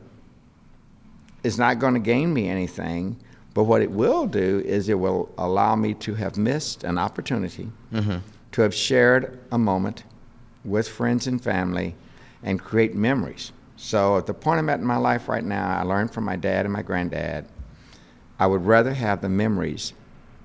is 1.44 1.60
not 1.60 1.78
going 1.78 1.94
to 1.94 2.00
gain 2.00 2.34
me 2.34 2.50
anything. 2.50 3.18
But 3.54 3.64
what 3.64 3.82
it 3.82 3.90
will 3.90 4.28
do 4.28 4.62
is 4.66 4.88
it 4.88 5.00
will 5.00 5.32
allow 5.38 5.76
me 5.76 5.96
to 5.96 6.14
have 6.14 6.38
missed 6.38 6.84
an 6.84 7.00
opportunity 7.00 7.72
mm-hmm. 7.92 8.18
to 8.52 8.62
have 8.62 8.74
shared 8.74 9.40
a 9.52 9.58
moment 9.58 10.04
with 10.64 10.88
friends 10.88 11.26
and 11.26 11.42
family 11.42 11.96
and 12.44 12.60
create 12.60 12.94
memories. 12.94 13.52
So 13.78 14.18
at 14.18 14.26
the 14.26 14.34
point 14.34 14.60
I'm 14.60 14.70
at 14.70 14.80
in 14.80 14.86
my 14.86 14.98
life 14.98 15.30
right 15.30 15.44
now, 15.44 15.78
I 15.78 15.84
learned 15.84 16.12
from 16.12 16.26
my 16.26 16.36
dad 16.36 16.66
and 16.66 16.74
my 16.74 16.82
granddad, 16.82 17.48
I 18.40 18.48
would 18.48 18.66
rather 18.66 18.94
have 18.94 19.22
the 19.22 19.30
memories 19.30 19.94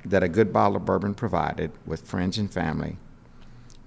that 0.04 0.22
a 0.22 0.28
good 0.28 0.52
bottle 0.52 0.76
of 0.76 0.84
bourbon 0.84 1.14
provided 1.14 1.72
with 1.86 2.06
friends 2.06 2.38
and 2.38 2.52
family 2.52 2.96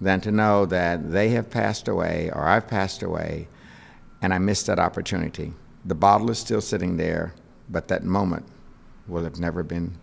than 0.01 0.19
to 0.21 0.31
know 0.31 0.65
that 0.65 1.11
they 1.11 1.29
have 1.29 1.49
passed 1.49 1.87
away 1.87 2.29
or 2.33 2.47
I've 2.47 2.67
passed 2.67 3.03
away 3.03 3.47
and 4.21 4.33
I 4.33 4.39
missed 4.39 4.65
that 4.65 4.79
opportunity. 4.79 5.53
The 5.85 5.95
bottle 5.95 6.31
is 6.31 6.39
still 6.39 6.61
sitting 6.61 6.97
there, 6.97 7.33
but 7.69 7.87
that 7.89 8.03
moment 8.03 8.45
will 9.07 9.23
have 9.23 9.39
never 9.39 9.61
been 9.61 9.95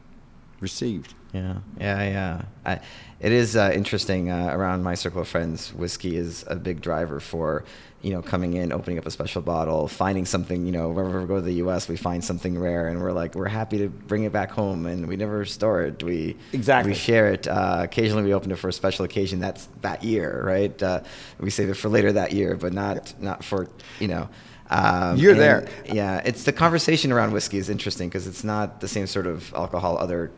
received. 0.61 1.15
Yeah, 1.33 1.57
yeah, 1.81 2.03
yeah. 2.03 2.43
I, 2.65 2.81
it 3.21 3.33
is 3.33 3.57
uh, 3.57 3.73
interesting 3.75 4.31
uh, 4.31 4.51
around 4.53 4.83
my 4.83 4.95
circle 4.95 5.23
of 5.23 5.29
friends. 5.29 5.73
Whiskey 5.75 6.17
is 6.17 6.45
a 6.47 6.57
big 6.57 6.81
driver 6.81 7.21
for, 7.21 7.65
you 8.03 8.13
know, 8.13 8.21
coming 8.21 8.55
in, 8.55 8.73
opening 8.73 8.99
up 8.99 9.07
a 9.07 9.11
special 9.11 9.43
bottle, 9.43 9.87
finding 9.89 10.25
something. 10.27 10.67
You 10.67 10.73
know, 10.73 10.89
whenever 10.91 11.21
we 11.21 11.27
go 11.27 11.37
to 11.37 11.41
the 11.43 11.55
U.S., 11.55 11.89
we 11.89 11.97
find 11.97 12.25
something 12.25 12.59
rare, 12.59 12.89
and 12.89 13.01
we're 13.01 13.13
like, 13.13 13.35
we're 13.35 13.49
happy 13.49 13.79
to 13.79 13.89
bring 13.89 14.25
it 14.25 14.33
back 14.33 14.51
home, 14.51 14.87
and 14.87 15.07
we 15.07 15.17
never 15.17 15.45
store 15.45 15.83
it. 15.83 16.03
We 16.03 16.37
Exactly. 16.53 16.93
we 16.93 16.95
share 16.97 17.33
it. 17.33 17.47
Uh, 17.47 17.81
occasionally, 17.83 18.25
we 18.25 18.35
open 18.35 18.51
it 18.51 18.59
for 18.59 18.69
a 18.69 18.73
special 18.73 19.05
occasion. 19.05 19.39
That's 19.39 19.69
that 19.83 20.03
year, 20.03 20.43
right? 20.45 20.83
Uh, 20.83 21.01
we 21.39 21.51
save 21.51 21.71
it 21.71 21.75
for 21.75 21.89
later 21.89 22.13
that 22.13 22.33
year, 22.33 22.57
but 22.57 22.73
not 22.73 23.15
not 23.21 23.45
for 23.45 23.69
you 24.01 24.09
know. 24.09 24.29
Um, 24.69 25.19
You're 25.19 25.33
and, 25.33 25.41
there. 25.41 25.69
Yeah, 25.87 26.23
it's 26.25 26.45
the 26.45 26.53
conversation 26.53 27.13
around 27.13 27.33
whiskey 27.33 27.59
is 27.59 27.69
interesting 27.69 28.09
because 28.09 28.27
it's 28.27 28.43
not 28.43 28.81
the 28.81 28.89
same 28.89 29.07
sort 29.07 29.27
of 29.27 29.53
alcohol 29.55 29.99
other 29.99 30.31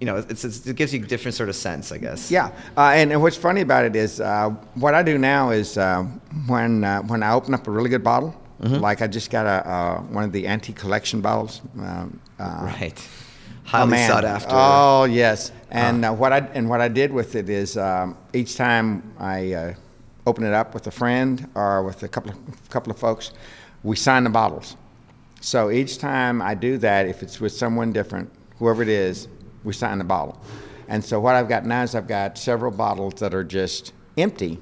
you 0.00 0.06
know, 0.06 0.16
it's, 0.16 0.44
it's, 0.44 0.66
it 0.66 0.76
gives 0.76 0.92
you 0.92 1.02
a 1.02 1.06
different 1.06 1.34
sort 1.34 1.48
of 1.48 1.56
sense, 1.56 1.92
I 1.92 1.98
guess. 1.98 2.30
Yeah, 2.30 2.50
uh, 2.76 2.92
and, 2.94 3.12
and 3.12 3.22
what's 3.22 3.36
funny 3.36 3.60
about 3.60 3.84
it 3.84 3.96
is 3.96 4.20
uh, 4.20 4.50
what 4.74 4.94
I 4.94 5.02
do 5.02 5.18
now 5.18 5.50
is 5.50 5.78
uh, 5.78 6.02
when 6.46 6.84
uh, 6.84 7.02
when 7.02 7.22
I 7.22 7.32
open 7.32 7.54
up 7.54 7.66
a 7.68 7.70
really 7.70 7.90
good 7.90 8.04
bottle, 8.04 8.34
Mm-hmm. 8.62 8.76
like 8.76 9.02
I 9.02 9.08
just 9.08 9.30
got 9.30 9.44
a 9.46 10.00
one 10.14 10.24
of 10.24 10.32
the 10.32 10.46
Antique 10.46 10.76
Collection 10.76 11.20
bottles. 11.20 11.60
Um, 11.78 12.18
uh, 12.38 12.60
Right. 12.62 13.08
Highly 13.64 13.98
sought 14.06 14.24
after. 14.24 14.54
Oh 14.54 15.04
yes, 15.04 15.50
and 15.70 16.04
uh, 16.04 16.12
what 16.12 16.32
I 16.32 16.38
and 16.54 16.68
what 16.68 16.80
I 16.80 16.88
did 16.88 17.10
with 17.12 17.34
it 17.34 17.48
is 17.48 17.76
um, 17.76 18.16
each 18.32 18.56
time 18.56 19.02
I 19.18 19.52
uh, 19.52 19.74
open 20.26 20.44
it 20.44 20.52
up 20.54 20.72
with 20.72 20.86
a 20.86 20.90
friend 20.90 21.48
or 21.54 21.82
with 21.82 22.02
a 22.04 22.08
couple 22.08 22.30
of 22.30 22.70
couple 22.70 22.92
of 22.92 22.98
folks, 22.98 23.32
we 23.82 23.96
sign 23.96 24.24
the 24.24 24.30
bottles. 24.30 24.76
So 25.40 25.70
each 25.70 25.98
time 25.98 26.40
I 26.40 26.54
do 26.54 26.78
that, 26.78 27.06
if 27.06 27.22
it's 27.22 27.40
with 27.40 27.52
someone 27.52 27.92
different, 27.92 28.30
whoever 28.58 28.82
it 28.82 28.88
is, 28.88 29.28
we 29.64 29.72
sign 29.72 29.98
the 29.98 30.04
bottle. 30.04 30.40
And 30.88 31.02
so 31.02 31.18
what 31.18 31.34
I've 31.34 31.48
got 31.48 31.64
now 31.64 31.82
is 31.82 31.94
I've 31.94 32.06
got 32.06 32.36
several 32.38 32.70
bottles 32.70 33.14
that 33.14 33.34
are 33.34 33.44
just 33.44 33.92
empty, 34.16 34.60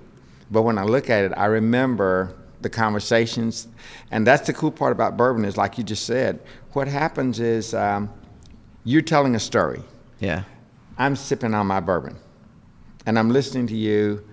but 0.51 0.63
when 0.63 0.79
I 0.79 0.85
look 0.85 1.11
at 1.11 1.25
it, 1.25 1.33
I 1.37 1.47
remember 1.47 2.35
the 2.61 2.71
conversations, 2.71 3.69
and 4.11 4.27
that's 4.27 4.47
the 4.47 4.53
cool 4.53 4.71
part 4.71 4.93
about 4.93 5.17
bourbon 5.17 5.45
is 5.45 5.57
like 5.57 5.79
you 5.79 5.85
just 5.85 6.07
said. 6.07 6.41
What 6.73 6.87
happens 6.87 7.41
is 7.41 7.75
um, 7.75 8.09
you're 8.85 9.03
telling 9.03 9.35
a 9.35 9.41
story. 9.41 9.83
Yeah. 10.21 10.45
I'm 10.97 11.17
sipping 11.17 11.55
on 11.55 11.67
my 11.67 11.81
bourbon, 11.81 12.17
and 13.05 13.19
I'm 13.19 13.31
listening 13.31 13.67
to 13.69 13.77
you, 13.77 14.25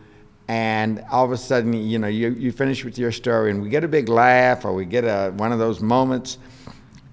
and 0.48 1.04
all 1.12 1.26
of 1.26 1.32
a 1.32 1.38
sudden, 1.38 1.74
you 1.74 1.98
know, 1.98 2.08
you, 2.08 2.30
you 2.32 2.52
finish 2.52 2.86
with 2.86 3.00
your 3.00 3.12
story, 3.12 3.50
and 3.50 3.62
we 3.62 3.70
get 3.70 3.84
a 3.84 3.88
big 3.88 4.10
laugh, 4.10 4.66
or 4.66 4.74
we 4.74 4.86
get 4.86 5.06
a, 5.06 5.32
one 5.32 5.52
of 5.52 5.58
those 5.58 5.80
moments, 5.80 6.38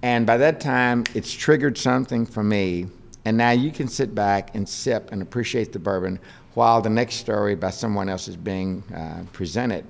and 0.03 0.27
by 0.27 0.37
that 0.37 0.59
time, 0.59 1.03
it's 1.15 1.31
triggered 1.31 1.77
something 1.77 2.25
for 2.25 2.43
me, 2.43 2.87
and 3.27 3.35
now 3.35 3.51
you 3.51 3.71
can 3.71 3.89
sit 3.89 4.15
back 4.15 4.55
and 4.55 4.67
sip 4.67 5.11
and 5.11 5.21
appreciate 5.21 5.73
the 5.73 5.79
bourbon 5.79 6.17
while 6.53 6.79
the 6.79 6.89
next 6.89 7.15
story 7.15 7.55
by 7.55 7.69
someone 7.69 8.07
else 8.07 8.29
is 8.29 8.37
being 8.37 8.81
uh, 8.95 9.21
presented, 9.33 9.83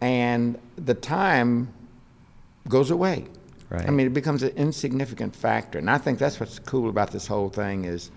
and 0.00 0.58
the 0.76 0.94
time 0.94 1.68
goes 2.70 2.90
away. 2.90 3.26
Right. 3.68 3.86
I 3.86 3.90
mean, 3.90 4.06
it 4.06 4.14
becomes 4.14 4.42
an 4.42 4.56
insignificant 4.56 5.36
factor, 5.36 5.78
and 5.78 5.90
I 5.90 5.98
think 5.98 6.18
that's 6.18 6.40
what's 6.40 6.58
cool 6.60 6.88
about 6.88 7.10
this 7.10 7.26
whole 7.26 7.50
thing 7.50 7.84
is. 7.84 8.10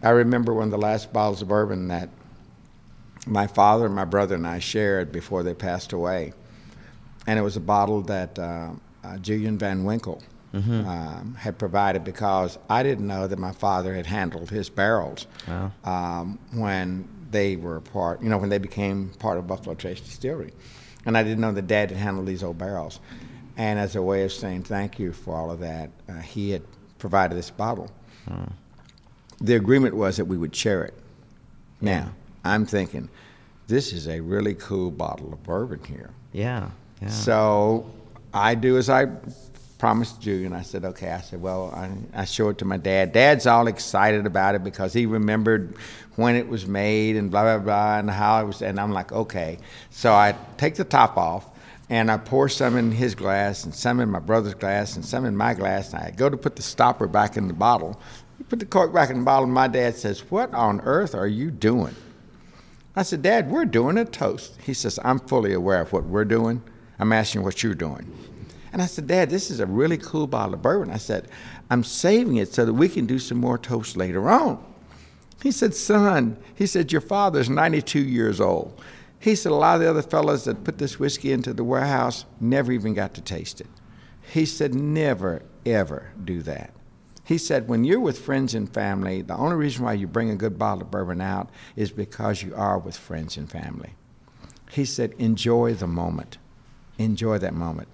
I 0.00 0.10
remember 0.10 0.54
one 0.54 0.66
of 0.66 0.70
the 0.70 0.78
last 0.78 1.12
bottles 1.12 1.42
of 1.42 1.48
bourbon 1.48 1.88
that 1.88 2.08
my 3.26 3.48
father 3.48 3.86
and 3.86 3.94
my 3.96 4.04
brother 4.04 4.36
and 4.36 4.46
I 4.46 4.60
shared 4.60 5.10
before 5.10 5.42
they 5.42 5.54
passed 5.54 5.92
away, 5.92 6.34
and 7.26 7.36
it 7.36 7.42
was 7.42 7.56
a 7.56 7.60
bottle 7.60 8.00
that 8.02 8.38
uh, 8.38 8.70
uh, 9.02 9.18
Julian 9.18 9.58
Van 9.58 9.82
Winkle 9.82 10.22
um, 10.54 11.34
had 11.38 11.56
provided 11.58 12.04
because 12.04 12.58
I 12.68 12.82
didn't 12.82 13.06
know 13.06 13.26
that 13.26 13.38
my 13.38 13.52
father 13.52 13.94
had 13.94 14.06
handled 14.06 14.50
his 14.50 14.68
barrels 14.68 15.26
Wow. 15.48 15.72
um, 15.84 16.38
when 16.52 17.08
they 17.30 17.56
were 17.56 17.80
part, 17.80 18.22
you 18.22 18.28
know, 18.28 18.36
when 18.38 18.50
they 18.50 18.58
became 18.58 19.08
part 19.18 19.38
of 19.38 19.46
Buffalo 19.46 19.74
Trace 19.74 20.00
Distillery, 20.00 20.52
and 21.06 21.16
I 21.16 21.22
didn't 21.22 21.40
know 21.40 21.52
that 21.52 21.66
Dad 21.66 21.90
had 21.90 21.98
handled 21.98 22.26
these 22.26 22.42
old 22.42 22.58
barrels, 22.58 23.00
and 23.56 23.78
as 23.78 23.96
a 23.96 24.02
way 24.02 24.24
of 24.24 24.32
saying 24.32 24.64
thank 24.64 24.98
you 24.98 25.12
for 25.12 25.34
all 25.34 25.50
of 25.50 25.60
that, 25.60 25.90
uh, 26.08 26.20
he 26.20 26.50
had 26.50 26.62
provided 26.98 27.34
this 27.36 27.50
bottle 27.50 27.90
the 29.40 29.56
agreement 29.56 29.96
was 29.96 30.16
that 30.18 30.26
we 30.26 30.36
would 30.36 30.54
share 30.54 30.84
it. 30.84 30.94
Now, 31.80 32.12
I'm 32.44 32.64
thinking, 32.64 33.08
this 33.66 33.92
is 33.92 34.06
a 34.06 34.20
really 34.20 34.54
cool 34.54 34.90
bottle 34.92 35.32
of 35.32 35.42
bourbon 35.42 35.80
here. 35.84 36.10
Yeah. 36.32 36.70
Yeah. 37.00 37.08
So 37.08 37.90
I 38.32 38.54
do 38.54 38.78
as 38.78 38.88
I 38.88 39.06
promised 39.82 40.20
Julian. 40.20 40.52
I 40.52 40.62
said, 40.62 40.84
okay. 40.84 41.10
I 41.10 41.20
said, 41.22 41.42
well, 41.42 41.72
I, 41.74 41.90
I 42.20 42.24
show 42.24 42.50
it 42.50 42.58
to 42.58 42.64
my 42.64 42.76
dad. 42.76 43.12
Dad's 43.12 43.48
all 43.48 43.66
excited 43.66 44.26
about 44.26 44.54
it 44.54 44.62
because 44.62 44.92
he 44.92 45.06
remembered 45.06 45.74
when 46.14 46.36
it 46.36 46.46
was 46.46 46.68
made 46.68 47.16
and 47.16 47.32
blah, 47.32 47.42
blah, 47.42 47.58
blah, 47.58 47.98
and 47.98 48.08
how 48.08 48.40
it 48.40 48.46
was. 48.46 48.62
And 48.62 48.78
I'm 48.78 48.92
like, 48.92 49.10
okay. 49.10 49.58
So 49.90 50.12
I 50.12 50.36
take 50.56 50.76
the 50.76 50.84
top 50.84 51.16
off 51.16 51.50
and 51.90 52.12
I 52.12 52.18
pour 52.18 52.48
some 52.48 52.76
in 52.76 52.92
his 52.92 53.16
glass 53.16 53.64
and 53.64 53.74
some 53.74 53.98
in 53.98 54.08
my 54.08 54.20
brother's 54.20 54.54
glass 54.54 54.94
and 54.94 55.04
some 55.04 55.24
in 55.24 55.36
my 55.36 55.52
glass. 55.52 55.92
And 55.92 56.00
I 56.00 56.12
go 56.12 56.30
to 56.30 56.36
put 56.36 56.54
the 56.54 56.62
stopper 56.62 57.08
back 57.08 57.36
in 57.36 57.48
the 57.48 57.52
bottle. 57.52 58.00
Put 58.48 58.60
the 58.60 58.66
cork 58.66 58.94
back 58.94 59.10
in 59.10 59.18
the 59.18 59.24
bottle. 59.24 59.46
And 59.46 59.52
my 59.52 59.66
dad 59.66 59.96
says, 59.96 60.20
what 60.30 60.54
on 60.54 60.80
earth 60.82 61.12
are 61.12 61.26
you 61.26 61.50
doing? 61.50 61.96
I 62.94 63.02
said, 63.02 63.22
Dad, 63.22 63.50
we're 63.50 63.64
doing 63.64 63.98
a 63.98 64.04
toast. 64.04 64.60
He 64.62 64.74
says, 64.74 65.00
I'm 65.02 65.18
fully 65.18 65.52
aware 65.52 65.80
of 65.80 65.92
what 65.92 66.04
we're 66.04 66.24
doing. 66.24 66.62
I'm 67.00 67.12
asking 67.12 67.42
what 67.42 67.64
you're 67.64 67.74
doing. 67.74 68.31
And 68.72 68.80
I 68.80 68.86
said, 68.86 69.06
Dad, 69.06 69.28
this 69.28 69.50
is 69.50 69.60
a 69.60 69.66
really 69.66 69.98
cool 69.98 70.26
bottle 70.26 70.54
of 70.54 70.62
bourbon. 70.62 70.90
I 70.90 70.96
said, 70.96 71.28
I'm 71.70 71.84
saving 71.84 72.36
it 72.36 72.54
so 72.54 72.64
that 72.64 72.72
we 72.72 72.88
can 72.88 73.06
do 73.06 73.18
some 73.18 73.38
more 73.38 73.58
toast 73.58 73.96
later 73.96 74.30
on. 74.30 74.64
He 75.42 75.50
said, 75.50 75.74
Son, 75.74 76.38
he 76.54 76.66
said, 76.66 76.92
Your 76.92 77.00
father's 77.00 77.50
92 77.50 78.00
years 78.00 78.40
old. 78.40 78.80
He 79.18 79.34
said, 79.34 79.52
A 79.52 79.56
lot 79.56 79.74
of 79.74 79.82
the 79.82 79.90
other 79.90 80.02
fellows 80.02 80.44
that 80.44 80.64
put 80.64 80.78
this 80.78 80.98
whiskey 80.98 81.32
into 81.32 81.52
the 81.52 81.64
warehouse 81.64 82.24
never 82.40 82.72
even 82.72 82.94
got 82.94 83.14
to 83.14 83.20
taste 83.20 83.60
it. 83.60 83.68
He 84.22 84.46
said, 84.46 84.74
Never, 84.74 85.42
ever 85.66 86.12
do 86.24 86.42
that. 86.42 86.72
He 87.24 87.38
said, 87.38 87.68
when 87.68 87.84
you're 87.84 88.00
with 88.00 88.18
friends 88.18 88.54
and 88.54 88.72
family, 88.72 89.22
the 89.22 89.36
only 89.36 89.56
reason 89.56 89.84
why 89.84 89.92
you 89.92 90.06
bring 90.06 90.30
a 90.30 90.36
good 90.36 90.58
bottle 90.58 90.82
of 90.82 90.90
bourbon 90.90 91.20
out 91.20 91.50
is 91.76 91.92
because 91.92 92.42
you 92.42 92.54
are 92.54 92.78
with 92.78 92.96
friends 92.96 93.36
and 93.36 93.48
family. 93.48 93.94
He 94.70 94.84
said, 94.84 95.14
enjoy 95.18 95.74
the 95.74 95.86
moment. 95.86 96.38
Enjoy 96.98 97.38
that 97.38 97.54
moment. 97.54 97.88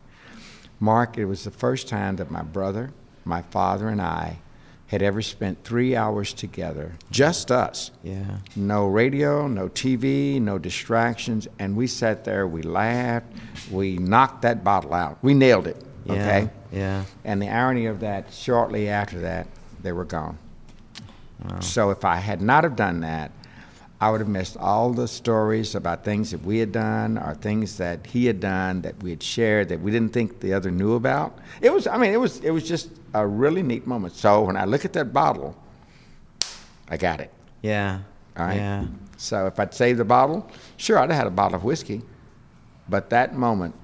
Mark, 0.80 1.18
it 1.18 1.24
was 1.24 1.44
the 1.44 1.50
first 1.50 1.88
time 1.88 2.16
that 2.16 2.30
my 2.30 2.42
brother, 2.42 2.90
my 3.24 3.42
father, 3.42 3.88
and 3.88 4.00
I 4.00 4.38
had 4.86 5.02
ever 5.02 5.20
spent 5.20 5.62
three 5.64 5.94
hours 5.94 6.32
together, 6.32 6.92
just 7.10 7.50
us. 7.50 7.90
yeah. 8.02 8.38
No 8.56 8.86
radio, 8.86 9.46
no 9.46 9.68
TV, 9.68 10.40
no 10.40 10.56
distractions. 10.58 11.46
And 11.58 11.76
we 11.76 11.86
sat 11.86 12.24
there, 12.24 12.46
we 12.46 12.62
laughed, 12.62 13.26
we 13.70 13.98
knocked 13.98 14.42
that 14.42 14.64
bottle 14.64 14.94
out. 14.94 15.18
We 15.20 15.34
nailed 15.34 15.66
it, 15.66 15.76
Yeah. 16.06 16.12
okay? 16.14 16.50
Yeah. 16.72 17.04
And 17.24 17.42
the 17.42 17.48
irony 17.50 17.84
of 17.86 18.00
that, 18.00 18.32
shortly 18.32 18.88
after 18.88 19.20
that, 19.20 19.46
they 19.82 19.92
were 19.92 20.04
gone. 20.06 20.38
So 21.60 21.90
if 21.90 22.04
I 22.04 22.16
had 22.16 22.40
not 22.42 22.64
have 22.64 22.74
done 22.74 23.00
that, 23.00 23.30
I 24.00 24.10
would 24.10 24.20
have 24.20 24.28
missed 24.28 24.56
all 24.56 24.92
the 24.92 25.08
stories 25.08 25.74
about 25.74 26.04
things 26.04 26.30
that 26.30 26.42
we 26.42 26.58
had 26.58 26.70
done 26.70 27.18
or 27.18 27.34
things 27.34 27.78
that 27.78 28.06
he 28.06 28.26
had 28.26 28.38
done 28.38 28.82
that 28.82 29.02
we 29.02 29.10
had 29.10 29.22
shared 29.22 29.68
that 29.70 29.80
we 29.80 29.90
didn't 29.90 30.12
think 30.12 30.38
the 30.38 30.54
other 30.54 30.70
knew 30.70 30.94
about. 30.94 31.36
It 31.60 31.72
was, 31.72 31.88
I 31.88 31.96
mean, 31.96 32.12
it 32.12 32.20
was, 32.20 32.38
it 32.40 32.50
was 32.50 32.66
just 32.66 32.90
a 33.14 33.26
really 33.26 33.62
neat 33.62 33.86
moment. 33.86 34.14
So 34.14 34.42
when 34.44 34.56
I 34.56 34.66
look 34.66 34.84
at 34.84 34.92
that 34.92 35.12
bottle, 35.12 35.56
I 36.88 36.96
got 36.96 37.20
it. 37.20 37.32
Yeah. 37.62 38.00
All 38.36 38.46
right. 38.46 38.56
Yeah. 38.56 38.86
So 39.16 39.46
if 39.46 39.58
I'd 39.58 39.74
saved 39.74 39.98
the 39.98 40.04
bottle, 40.04 40.48
sure, 40.76 40.98
I'd 40.98 41.10
have 41.10 41.18
had 41.18 41.26
a 41.26 41.30
bottle 41.30 41.56
of 41.56 41.64
whiskey, 41.64 42.02
but 42.88 43.10
that 43.10 43.34
moment 43.34 43.74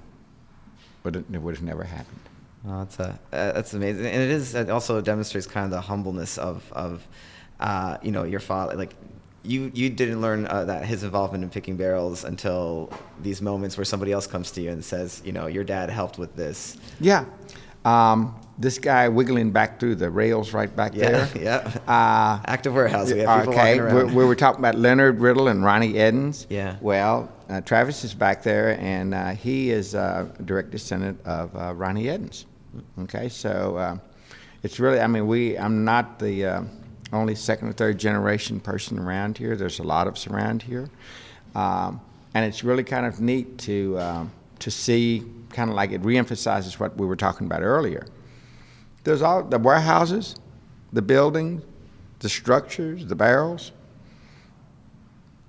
would 1.03 1.17
it 1.17 1.43
would 1.43 1.57
have 1.57 1.65
never 1.65 1.83
happened. 1.83 2.21
Oh, 2.67 2.79
that's 2.79 2.99
a 3.01 3.19
uh, 3.33 3.53
that's 3.53 3.75
amazing, 3.75 4.07
and 4.07 4.23
it 4.23 4.31
is 4.31 4.55
it 4.55 4.71
also 4.71 5.01
demonstrates 5.01 5.47
kind 5.47 5.65
of 5.65 5.71
the 5.73 5.81
humbleness 5.81 6.39
of 6.39 6.73
of 6.73 7.07
uh, 7.59 7.99
you 8.01 8.13
know 8.13 8.23
your 8.23 8.41
father. 8.41 8.77
Like 8.77 8.95
you 9.45 9.71
you 9.75 9.91
didn't 9.91 10.21
learn 10.21 10.47
uh, 10.47 10.65
that 10.65 10.85
his 10.85 11.03
involvement 11.03 11.45
in 11.45 11.51
picking 11.51 11.77
barrels 11.77 12.25
until 12.25 12.91
these 13.23 13.43
moments 13.43 13.77
where 13.77 13.85
somebody 13.85 14.13
else 14.13 14.27
comes 14.27 14.51
to 14.53 14.61
you 14.61 14.71
and 14.71 14.85
says, 14.85 15.23
you 15.25 15.33
know, 15.33 15.47
your 15.47 15.65
dad 15.65 15.91
helped 15.91 16.19
with 16.19 16.35
this. 16.35 16.77
Yeah. 17.01 17.27
Um, 17.85 18.35
this 18.59 18.79
guy 18.79 19.09
wiggling 19.09 19.51
back 19.51 19.79
through 19.79 19.97
the 19.97 20.09
rails 20.09 20.53
right 20.53 20.75
back 20.75 20.95
Yeah, 20.95 21.27
there. 21.27 21.31
yeah. 21.43 21.93
Uh, 21.93 22.41
Active 22.47 22.75
warehouse. 22.75 23.13
We 23.13 23.19
have 23.19 23.41
people 23.41 23.53
okay, 23.53 23.81
we, 23.81 24.05
we 24.05 24.25
were 24.25 24.37
talking 24.37 24.61
about 24.61 24.77
Leonard 24.77 25.21
Riddle 25.21 25.49
and 25.49 25.65
Ronnie 25.65 25.99
Edens. 25.99 26.47
Yeah. 26.49 26.77
Well, 26.81 27.31
uh, 27.51 27.61
Travis 27.61 28.05
is 28.05 28.15
back 28.15 28.43
there, 28.43 28.79
and 28.81 29.13
uh, 29.13 29.31
he 29.33 29.71
is 29.71 29.95
uh, 29.95 30.29
direct 30.45 30.71
descendant 30.71 31.21
of 31.27 31.55
uh, 31.57 31.75
Ronnie 31.75 32.09
Edens. 32.09 32.47
Okay, 33.01 33.29
so 33.29 33.77
uh, 33.77 33.97
it's 34.63 34.81
really, 34.81 35.01
I 35.01 35.07
mean, 35.07 35.27
we, 35.27 35.59
I'm 35.59 35.85
not 35.85 36.19
the 36.19 36.47
uh, 36.47 36.63
only 37.13 37.35
second 37.35 37.69
or 37.69 37.73
third 37.73 37.99
generation 37.99 38.61
person 38.61 38.99
around 38.99 39.39
here. 39.39 39.57
There's 39.57 39.79
a 39.79 39.85
lot 39.85 40.07
of 40.07 40.15
us 40.15 40.27
around 40.27 40.63
here. 40.63 40.89
Um, 41.55 42.01
and 42.35 42.45
it's 42.45 42.65
really 42.65 42.85
kind 42.85 43.07
of 43.07 43.21
neat 43.21 43.59
to, 43.59 43.99
um, 43.99 44.33
to 44.61 44.71
see, 44.71 45.23
kind 45.51 45.71
of 45.71 45.77
like 45.77 45.93
it 45.93 46.03
reemphasizes 46.03 46.81
what 46.81 46.97
we 46.97 47.07
were 47.07 47.17
talking 47.17 47.47
about 47.47 47.63
earlier. 47.63 48.07
There's 49.05 49.23
all 49.23 49.43
the 49.43 49.59
warehouses, 49.59 50.35
the 50.93 51.03
buildings, 51.03 51.63
the 52.21 52.29
structures, 52.29 53.07
the 53.07 53.15
barrels, 53.15 53.73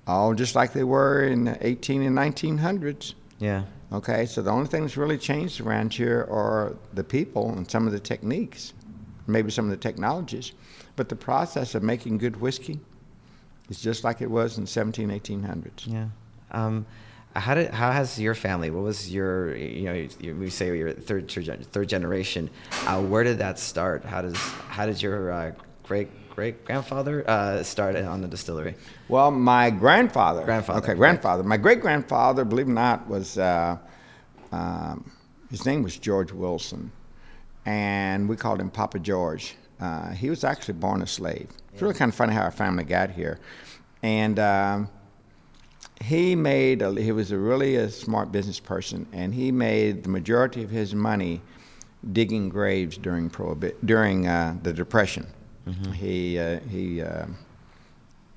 all 0.06 0.34
just 0.34 0.54
like 0.54 0.72
they 0.72 0.84
were 0.84 1.24
in 1.24 1.44
the 1.44 1.66
18 1.66 2.02
and 2.02 2.16
1900s. 2.16 3.14
Yeah. 3.38 3.64
Okay, 3.92 4.26
so 4.26 4.42
the 4.42 4.50
only 4.50 4.66
thing 4.66 4.82
that's 4.82 4.96
really 4.96 5.18
changed 5.18 5.60
around 5.60 5.92
here 5.92 6.26
are 6.30 6.76
the 6.94 7.04
people 7.04 7.50
and 7.52 7.68
some 7.70 7.86
of 7.86 7.92
the 7.92 8.00
techniques, 8.00 8.72
maybe 9.26 9.50
some 9.50 9.64
of 9.64 9.70
the 9.70 9.76
technologies. 9.76 10.52
But 10.96 11.08
the 11.08 11.16
process 11.16 11.74
of 11.74 11.82
making 11.82 12.18
good 12.18 12.40
whiskey 12.40 12.80
is 13.68 13.80
just 13.80 14.04
like 14.04 14.22
it 14.22 14.30
was 14.30 14.58
in 14.58 14.66
17, 14.66 15.10
1800s. 15.10 15.86
Yeah. 15.86 16.08
Um, 16.50 16.86
how 17.34 17.54
did 17.54 17.70
how 17.70 17.92
has 17.92 18.18
your 18.18 18.34
family? 18.34 18.70
What 18.70 18.82
was 18.82 19.12
your 19.12 19.54
you 19.56 19.82
know 19.82 20.08
you, 20.20 20.34
we 20.34 20.48
say 20.48 20.76
you're 20.76 20.92
third 20.92 21.30
third 21.30 21.88
generation. 21.88 22.48
Uh, 22.86 23.02
where 23.02 23.24
did 23.24 23.38
that 23.38 23.58
start? 23.58 24.04
How 24.04 24.22
does 24.22 24.36
how 24.36 24.86
did 24.86 25.02
your 25.02 25.30
uh, 25.30 25.52
great 25.82 26.08
great 26.34 26.64
grandfather 26.64 27.28
uh, 27.28 27.62
start 27.62 27.96
on 27.96 28.20
the 28.20 28.28
distillery? 28.28 28.74
Well, 29.08 29.30
my 29.30 29.70
grandfather. 29.70 30.44
Grandfather. 30.44 30.78
Okay, 30.80 30.94
grandfather. 30.94 31.42
My 31.42 31.56
great 31.56 31.80
grandfather, 31.80 32.44
believe 32.44 32.68
it 32.68 32.70
or 32.70 32.74
not, 32.74 33.06
was 33.08 33.38
uh, 33.38 33.76
um, 34.52 35.10
his 35.50 35.66
name 35.66 35.82
was 35.82 35.98
George 35.98 36.32
Wilson, 36.32 36.90
and 37.64 38.28
we 38.28 38.36
called 38.36 38.60
him 38.60 38.70
Papa 38.70 38.98
George. 38.98 39.56
Uh, 39.80 40.10
he 40.10 40.30
was 40.30 40.44
actually 40.44 40.74
born 40.74 41.02
a 41.02 41.06
slave. 41.06 41.48
It's 41.72 41.82
really 41.82 41.94
kind 41.94 42.08
of 42.08 42.14
funny 42.14 42.32
how 42.32 42.42
our 42.42 42.50
family 42.50 42.84
got 42.84 43.10
here, 43.10 43.38
and. 44.02 44.38
Um, 44.38 44.88
he 46.02 46.36
made 46.36 46.82
a, 46.82 46.92
he 47.00 47.12
was 47.12 47.32
a 47.32 47.38
really 47.38 47.76
a 47.76 47.88
smart 47.88 48.30
business 48.30 48.60
person 48.60 49.06
and 49.12 49.34
he 49.34 49.50
made 49.50 50.02
the 50.02 50.08
majority 50.08 50.62
of 50.62 50.70
his 50.70 50.94
money 50.94 51.40
digging 52.12 52.48
graves 52.48 52.98
during 52.98 53.30
prohibi- 53.30 53.74
during 53.84 54.26
uh, 54.26 54.56
the 54.62 54.72
depression 54.72 55.26
mm-hmm. 55.66 55.92
he 55.92 56.38
uh, 56.38 56.60
he 56.68 57.00
uh, 57.00 57.26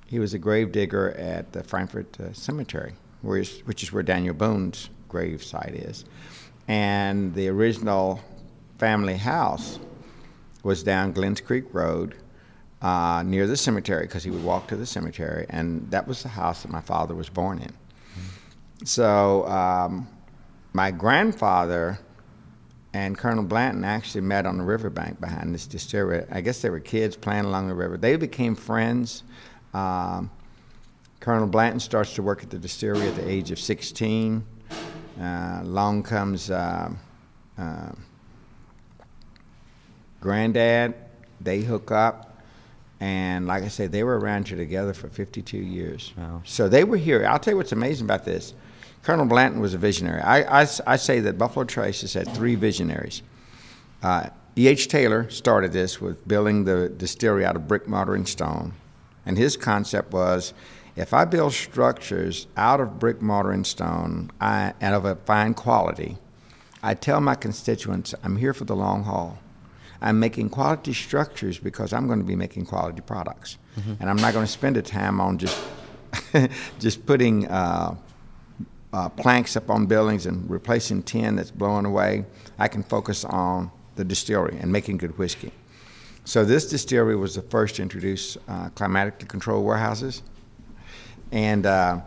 he 0.06 0.18
was 0.18 0.34
a 0.34 0.38
grave 0.38 0.72
digger 0.72 1.10
at 1.12 1.52
the 1.52 1.62
Frankfort 1.62 2.18
uh, 2.20 2.32
Cemetery 2.32 2.94
which 3.22 3.82
is 3.82 3.92
where 3.92 4.02
Daniel 4.02 4.34
Boone's 4.34 4.88
grave 5.08 5.42
site 5.42 5.74
is 5.74 6.04
and 6.66 7.34
the 7.34 7.48
original 7.48 8.20
family 8.78 9.16
house 9.16 9.78
was 10.62 10.82
down 10.82 11.12
Glens 11.12 11.40
Creek 11.40 11.64
Road 11.72 12.14
uh, 12.82 13.22
near 13.26 13.46
the 13.46 13.56
cemetery 13.56 14.06
because 14.06 14.24
he 14.24 14.30
would 14.30 14.44
walk 14.44 14.66
to 14.68 14.76
the 14.76 14.86
cemetery, 14.86 15.46
and 15.50 15.90
that 15.90 16.06
was 16.06 16.22
the 16.22 16.28
house 16.28 16.62
that 16.62 16.70
my 16.70 16.80
father 16.80 17.14
was 17.14 17.28
born 17.28 17.58
in. 17.58 17.72
So 18.86 19.46
um, 19.46 20.08
my 20.72 20.90
grandfather 20.90 21.98
and 22.92 23.16
Colonel 23.16 23.44
Blanton 23.44 23.84
actually 23.84 24.22
met 24.22 24.46
on 24.46 24.58
the 24.58 24.64
riverbank 24.64 25.20
behind 25.20 25.54
this 25.54 25.66
distillery. 25.66 26.24
I 26.30 26.40
guess 26.40 26.60
they 26.62 26.70
were 26.70 26.80
kids 26.80 27.16
playing 27.16 27.44
along 27.44 27.68
the 27.68 27.74
river. 27.74 27.96
They 27.96 28.16
became 28.16 28.54
friends. 28.54 29.22
Um, 29.74 30.30
Colonel 31.20 31.46
Blanton 31.46 31.80
starts 31.80 32.14
to 32.14 32.22
work 32.22 32.42
at 32.42 32.50
the 32.50 32.58
distillery 32.58 33.06
at 33.06 33.14
the 33.14 33.28
age 33.28 33.50
of 33.50 33.58
16. 33.58 34.44
Uh, 35.20 36.02
comes 36.02 36.50
uh, 36.50 36.90
uh, 37.58 37.92
Granddad. 40.20 40.94
They 41.40 41.60
hook 41.60 41.90
up 41.90 42.30
and 43.00 43.46
like 43.46 43.64
I 43.64 43.68
said, 43.68 43.92
they 43.92 44.04
were 44.04 44.18
around 44.18 44.48
here 44.48 44.58
together 44.58 44.92
for 44.92 45.08
52 45.08 45.56
years. 45.56 46.12
Wow. 46.16 46.42
So 46.44 46.68
they 46.68 46.84
were 46.84 46.98
here. 46.98 47.26
I'll 47.26 47.38
tell 47.38 47.54
you 47.54 47.56
what's 47.56 47.72
amazing 47.72 48.06
about 48.06 48.26
this. 48.26 48.52
Colonel 49.02 49.24
Blanton 49.24 49.60
was 49.60 49.72
a 49.72 49.78
visionary. 49.78 50.20
I, 50.20 50.62
I, 50.62 50.66
I 50.86 50.96
say 50.96 51.20
that 51.20 51.38
Buffalo 51.38 51.64
Trace 51.64 52.02
has 52.02 52.12
had 52.12 52.28
three 52.34 52.54
visionaries. 52.54 53.22
Uh, 54.02 54.28
E.H. 54.56 54.88
Taylor 54.88 55.30
started 55.30 55.72
this 55.72 56.00
with 56.02 56.28
building 56.28 56.64
the 56.64 56.90
distillery 56.90 57.46
out 57.46 57.56
of 57.56 57.66
brick, 57.66 57.88
mortar, 57.88 58.14
and 58.14 58.28
stone. 58.28 58.74
And 59.24 59.38
his 59.38 59.56
concept 59.56 60.12
was 60.12 60.52
if 60.96 61.14
I 61.14 61.24
build 61.24 61.54
structures 61.54 62.46
out 62.58 62.80
of 62.80 62.98
brick, 62.98 63.22
mortar, 63.22 63.52
and 63.52 63.66
stone 63.66 64.30
I, 64.38 64.74
and 64.80 64.94
of 64.94 65.06
a 65.06 65.16
fine 65.16 65.54
quality, 65.54 66.18
I 66.82 66.92
tell 66.92 67.22
my 67.22 67.34
constituents 67.34 68.14
I'm 68.22 68.36
here 68.36 68.52
for 68.52 68.64
the 68.64 68.76
long 68.76 69.04
haul. 69.04 69.38
I'm 70.02 70.18
making 70.18 70.50
quality 70.50 70.92
structures 70.92 71.58
because 71.58 71.92
I'm 71.92 72.06
going 72.06 72.18
to 72.18 72.24
be 72.24 72.36
making 72.36 72.66
quality 72.66 73.00
products, 73.02 73.58
mm-hmm. 73.78 73.94
and 74.00 74.08
I'm 74.08 74.16
not 74.16 74.32
going 74.32 74.46
to 74.46 74.50
spend 74.50 74.76
the 74.76 74.82
time 74.82 75.20
on 75.20 75.38
just 75.38 75.60
just 76.78 77.06
putting 77.06 77.46
uh, 77.48 77.94
uh, 78.92 79.08
planks 79.10 79.56
up 79.56 79.70
on 79.70 79.86
buildings 79.86 80.26
and 80.26 80.48
replacing 80.50 81.02
tin 81.02 81.36
that's 81.36 81.50
blowing 81.50 81.84
away. 81.84 82.24
I 82.58 82.68
can 82.68 82.82
focus 82.82 83.24
on 83.24 83.70
the 83.96 84.04
distillery 84.04 84.58
and 84.60 84.72
making 84.72 84.96
good 84.96 85.16
whiskey. 85.18 85.52
So 86.24 86.44
this 86.44 86.68
distillery 86.68 87.16
was 87.16 87.34
the 87.34 87.42
first 87.42 87.76
to 87.76 87.82
introduce 87.82 88.36
uh, 88.48 88.70
climatically 88.70 89.26
controlled 89.26 89.64
warehouses, 89.64 90.22
and 91.32 91.66
uh, 91.66 92.00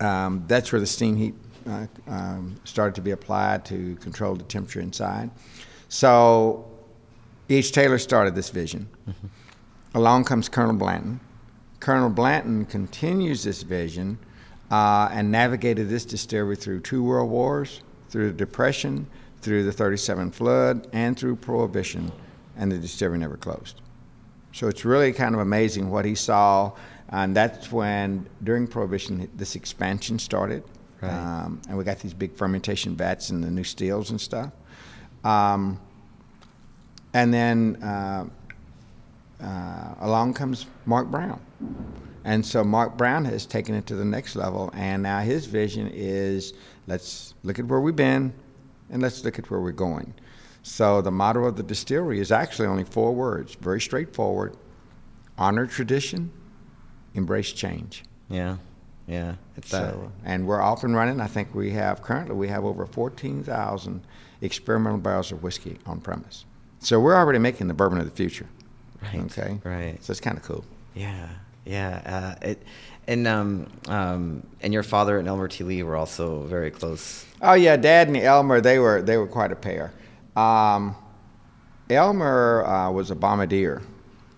um, 0.00 0.44
that's 0.46 0.72
where 0.72 0.80
the 0.80 0.86
steam 0.86 1.16
heat 1.16 1.34
uh, 1.68 1.86
um, 2.06 2.56
started 2.64 2.94
to 2.94 3.00
be 3.00 3.10
applied 3.10 3.64
to 3.66 3.96
control 3.96 4.34
the 4.34 4.44
temperature 4.44 4.80
inside. 4.80 5.30
So 5.88 6.64
H. 7.48 7.72
Taylor 7.72 7.98
started 7.98 8.34
this 8.34 8.50
vision. 8.50 8.88
Mm-hmm. 9.08 9.26
Along 9.96 10.24
comes 10.24 10.48
Colonel 10.48 10.74
Blanton. 10.74 11.20
Colonel 11.80 12.10
Blanton 12.10 12.64
continues 12.66 13.44
this 13.44 13.62
vision 13.62 14.18
uh, 14.70 15.08
and 15.12 15.30
navigated 15.30 15.88
this 15.88 16.04
distillery 16.04 16.56
through 16.56 16.80
two 16.80 17.02
world 17.02 17.30
wars, 17.30 17.82
through 18.08 18.28
the 18.28 18.36
Depression, 18.36 19.06
through 19.40 19.64
the 19.64 19.72
37 19.72 20.32
flood, 20.32 20.88
and 20.92 21.16
through 21.18 21.36
Prohibition, 21.36 22.10
and 22.56 22.72
the 22.72 22.78
distillery 22.78 23.18
never 23.18 23.36
closed. 23.36 23.80
So 24.52 24.68
it's 24.68 24.84
really 24.84 25.12
kind 25.12 25.34
of 25.34 25.40
amazing 25.40 25.90
what 25.90 26.04
he 26.04 26.14
saw, 26.14 26.72
and 27.10 27.36
that's 27.36 27.70
when, 27.70 28.26
during 28.42 28.66
Prohibition, 28.66 29.30
this 29.36 29.54
expansion 29.54 30.18
started. 30.18 30.64
Right. 31.00 31.12
Um, 31.12 31.60
and 31.68 31.76
we 31.76 31.84
got 31.84 32.00
these 32.00 32.14
big 32.14 32.34
fermentation 32.34 32.96
vats 32.96 33.30
and 33.30 33.44
the 33.44 33.50
new 33.50 33.64
steels 33.64 34.10
and 34.10 34.20
stuff. 34.20 34.50
Um, 35.26 35.80
and 37.12 37.34
then 37.34 37.82
uh, 37.82 38.26
uh, 39.42 39.94
along 40.00 40.34
comes 40.34 40.66
Mark 40.84 41.08
Brown. 41.08 41.40
And 42.24 42.44
so 42.44 42.62
Mark 42.64 42.96
Brown 42.96 43.24
has 43.24 43.46
taken 43.46 43.74
it 43.74 43.86
to 43.86 43.94
the 43.94 44.04
next 44.04 44.36
level, 44.36 44.70
and 44.74 45.02
now 45.02 45.20
his 45.20 45.46
vision 45.46 45.90
is 45.92 46.54
let's 46.86 47.34
look 47.42 47.58
at 47.58 47.66
where 47.66 47.80
we've 47.80 47.96
been 47.96 48.32
and 48.90 49.02
let's 49.02 49.24
look 49.24 49.38
at 49.38 49.50
where 49.50 49.60
we're 49.60 49.72
going. 49.72 50.12
So 50.62 51.00
the 51.00 51.10
motto 51.10 51.44
of 51.44 51.56
the 51.56 51.62
distillery 51.62 52.20
is 52.20 52.32
actually 52.32 52.68
only 52.68 52.84
four 52.84 53.14
words, 53.14 53.54
very 53.54 53.80
straightforward 53.80 54.56
honor 55.38 55.66
tradition, 55.66 56.30
embrace 57.14 57.52
change. 57.52 58.04
Yeah. 58.28 58.56
Yeah, 59.08 59.36
it's 59.56 59.70
so, 59.70 60.10
and 60.24 60.48
we're 60.48 60.60
off 60.60 60.82
and 60.82 60.92
running. 60.96 61.20
I 61.20 61.28
think 61.28 61.54
we 61.54 61.70
have 61.70 62.02
currently 62.02 62.34
we 62.34 62.48
have 62.48 62.64
over 62.64 62.86
fourteen 62.86 63.44
thousand 63.44 64.04
experimental 64.40 64.98
barrels 64.98 65.32
of 65.32 65.42
whiskey 65.42 65.78
on 65.86 66.00
premise. 66.00 66.44
So 66.80 67.00
we're 67.00 67.16
already 67.16 67.38
making 67.38 67.68
the 67.68 67.74
bourbon 67.74 67.98
of 67.98 68.04
the 68.04 68.14
future. 68.14 68.46
Right. 69.02 69.20
Okay. 69.24 69.58
Right. 69.64 70.02
So 70.02 70.10
it's 70.10 70.20
kind 70.20 70.36
of 70.36 70.42
cool. 70.42 70.64
Yeah. 70.94 71.28
Yeah. 71.64 72.36
Uh, 72.42 72.46
it, 72.46 72.62
and 73.08 73.26
um, 73.26 73.66
um, 73.88 74.46
and 74.62 74.72
your 74.72 74.82
father 74.82 75.18
and 75.18 75.28
Elmer 75.28 75.48
T. 75.48 75.64
Lee 75.64 75.82
were 75.82 75.96
also 75.96 76.42
very 76.42 76.70
close. 76.70 77.24
Oh 77.40 77.54
yeah, 77.54 77.76
Dad 77.76 78.08
and 78.08 78.16
Elmer 78.16 78.60
they 78.60 78.78
were 78.78 79.02
they 79.02 79.16
were 79.16 79.26
quite 79.26 79.52
a 79.52 79.56
pair. 79.56 79.92
Um, 80.34 80.96
Elmer 81.88 82.64
uh, 82.64 82.90
was 82.90 83.10
a 83.10 83.14
bombardier 83.14 83.82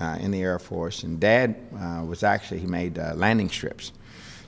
uh, 0.00 0.18
in 0.20 0.30
the 0.30 0.42
Air 0.42 0.58
Force, 0.58 1.02
and 1.02 1.18
Dad 1.18 1.56
uh, 1.78 2.04
was 2.04 2.22
actually 2.22 2.60
he 2.60 2.66
made 2.66 2.98
uh, 2.98 3.14
landing 3.14 3.48
strips. 3.48 3.92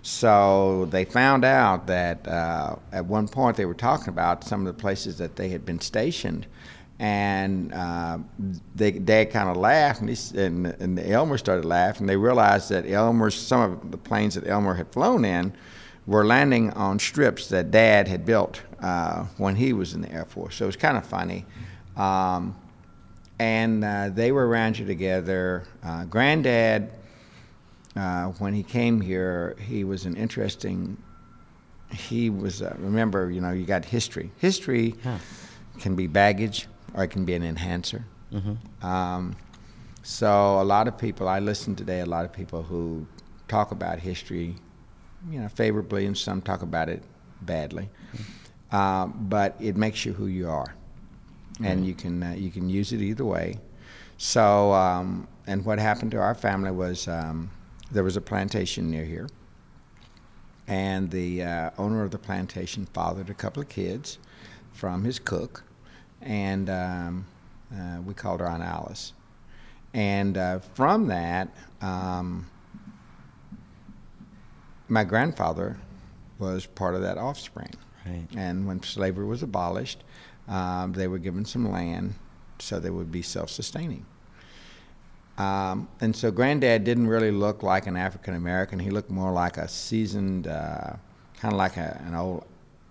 So 0.02 0.86
they 0.90 1.04
found 1.04 1.44
out 1.44 1.86
that 1.86 2.26
uh, 2.26 2.76
at 2.92 3.04
one 3.04 3.28
point 3.28 3.56
they 3.56 3.66
were 3.66 3.74
talking 3.74 4.08
about 4.08 4.44
some 4.44 4.66
of 4.66 4.66
the 4.66 4.80
places 4.80 5.18
that 5.18 5.36
they 5.36 5.50
had 5.50 5.66
been 5.66 5.80
stationed, 5.80 6.46
and 6.98 7.72
uh, 7.74 8.18
they 8.74 8.92
Dad 8.92 9.30
kind 9.30 9.50
of 9.50 9.56
laughed, 9.56 10.00
and, 10.00 10.10
he, 10.10 10.38
and, 10.38 10.66
and 10.66 10.98
Elmer 10.98 11.38
started 11.38 11.64
laughing. 11.64 12.02
And 12.02 12.08
they 12.08 12.16
realized 12.16 12.70
that 12.70 12.88
Elmer, 12.88 13.30
some 13.30 13.60
of 13.60 13.90
the 13.90 13.98
planes 13.98 14.34
that 14.34 14.46
Elmer 14.46 14.74
had 14.74 14.90
flown 14.92 15.24
in, 15.24 15.52
were 16.06 16.24
landing 16.24 16.70
on 16.72 16.98
strips 16.98 17.48
that 17.48 17.70
Dad 17.70 18.08
had 18.08 18.24
built 18.24 18.62
uh, 18.80 19.24
when 19.36 19.54
he 19.56 19.72
was 19.72 19.94
in 19.94 20.00
the 20.00 20.12
Air 20.12 20.24
Force. 20.24 20.56
So 20.56 20.64
it 20.64 20.66
was 20.66 20.76
kind 20.76 20.96
of 20.96 21.04
funny. 21.04 21.44
Um, 21.96 22.56
and 23.38 23.84
uh, 23.84 24.10
they 24.10 24.32
were 24.32 24.46
around 24.46 24.78
you 24.78 24.86
together. 24.86 25.64
Uh, 25.82 26.04
Granddad 26.04 26.90
uh, 27.96 28.26
when 28.38 28.54
he 28.54 28.62
came 28.62 29.00
here, 29.00 29.56
he 29.60 29.84
was 29.84 30.06
an 30.06 30.16
interesting. 30.16 30.96
He 31.92 32.30
was 32.30 32.62
uh, 32.62 32.76
remember, 32.78 33.30
you 33.30 33.40
know, 33.40 33.50
you 33.50 33.64
got 33.64 33.84
history. 33.84 34.30
History 34.38 34.94
huh. 35.02 35.18
can 35.78 35.96
be 35.96 36.06
baggage 36.06 36.68
or 36.94 37.04
it 37.04 37.08
can 37.08 37.24
be 37.24 37.34
an 37.34 37.42
enhancer. 37.42 38.04
Mm-hmm. 38.32 38.86
Um, 38.86 39.36
so 40.02 40.60
a 40.60 40.64
lot 40.64 40.88
of 40.88 40.96
people, 40.96 41.28
I 41.28 41.40
listen 41.40 41.74
today, 41.74 42.00
a 42.00 42.06
lot 42.06 42.24
of 42.24 42.32
people 42.32 42.62
who 42.62 43.06
talk 43.48 43.72
about 43.72 43.98
history, 43.98 44.54
you 45.28 45.40
know, 45.40 45.48
favorably, 45.48 46.06
and 46.06 46.16
some 46.16 46.40
talk 46.40 46.62
about 46.62 46.88
it 46.88 47.02
badly. 47.42 47.88
Mm-hmm. 48.14 48.76
Uh, 48.76 49.06
but 49.06 49.56
it 49.60 49.76
makes 49.76 50.04
you 50.04 50.12
who 50.12 50.26
you 50.26 50.48
are, 50.48 50.74
mm-hmm. 51.54 51.64
and 51.64 51.86
you 51.86 51.94
can 51.94 52.22
uh, 52.22 52.34
you 52.36 52.50
can 52.50 52.68
use 52.68 52.92
it 52.92 53.00
either 53.00 53.24
way. 53.24 53.58
So 54.16 54.72
um, 54.72 55.26
and 55.46 55.64
what 55.64 55.80
happened 55.80 56.12
to 56.12 56.18
our 56.18 56.34
family 56.34 56.70
was 56.70 57.08
um, 57.08 57.50
there 57.90 58.04
was 58.04 58.16
a 58.16 58.20
plantation 58.20 58.90
near 58.90 59.04
here, 59.04 59.28
and 60.66 61.10
the 61.10 61.42
uh, 61.42 61.70
owner 61.78 62.02
of 62.02 62.10
the 62.10 62.18
plantation 62.18 62.86
fathered 62.86 63.30
a 63.30 63.34
couple 63.34 63.62
of 63.62 63.68
kids 63.68 64.18
from 64.72 65.04
his 65.04 65.18
cook, 65.18 65.64
and 66.20 66.70
um, 66.70 67.26
uh, 67.74 68.00
we 68.04 68.14
called 68.14 68.40
her 68.40 68.48
Aunt 68.48 68.62
Alice. 68.62 69.12
And 69.92 70.38
uh, 70.38 70.60
from 70.60 71.08
that, 71.08 71.48
um, 71.80 72.46
my 74.88 75.04
grandfather 75.04 75.78
was 76.38 76.66
part 76.66 76.94
of 76.94 77.02
that 77.02 77.18
offspring. 77.18 77.72
Right. 78.06 78.26
And 78.36 78.66
when 78.66 78.82
slavery 78.82 79.26
was 79.26 79.42
abolished, 79.42 80.02
um, 80.48 80.92
they 80.92 81.06
were 81.06 81.18
given 81.18 81.44
some 81.44 81.70
land 81.70 82.14
so 82.58 82.78
they 82.80 82.90
would 82.90 83.10
be 83.10 83.22
self 83.22 83.50
sustaining. 83.50 84.06
Um, 85.38 85.88
and 86.00 86.14
so 86.14 86.30
Granddad 86.30 86.84
didn't 86.84 87.06
really 87.06 87.30
look 87.30 87.62
like 87.62 87.86
an 87.86 87.96
African 87.96 88.34
American. 88.34 88.78
He 88.78 88.90
looked 88.90 89.10
more 89.10 89.32
like 89.32 89.56
a 89.56 89.68
seasoned, 89.68 90.46
uh, 90.46 90.92
kind 91.38 91.54
of 91.54 91.58
like 91.58 91.76
a, 91.76 92.02
an 92.06 92.14
old 92.14 92.44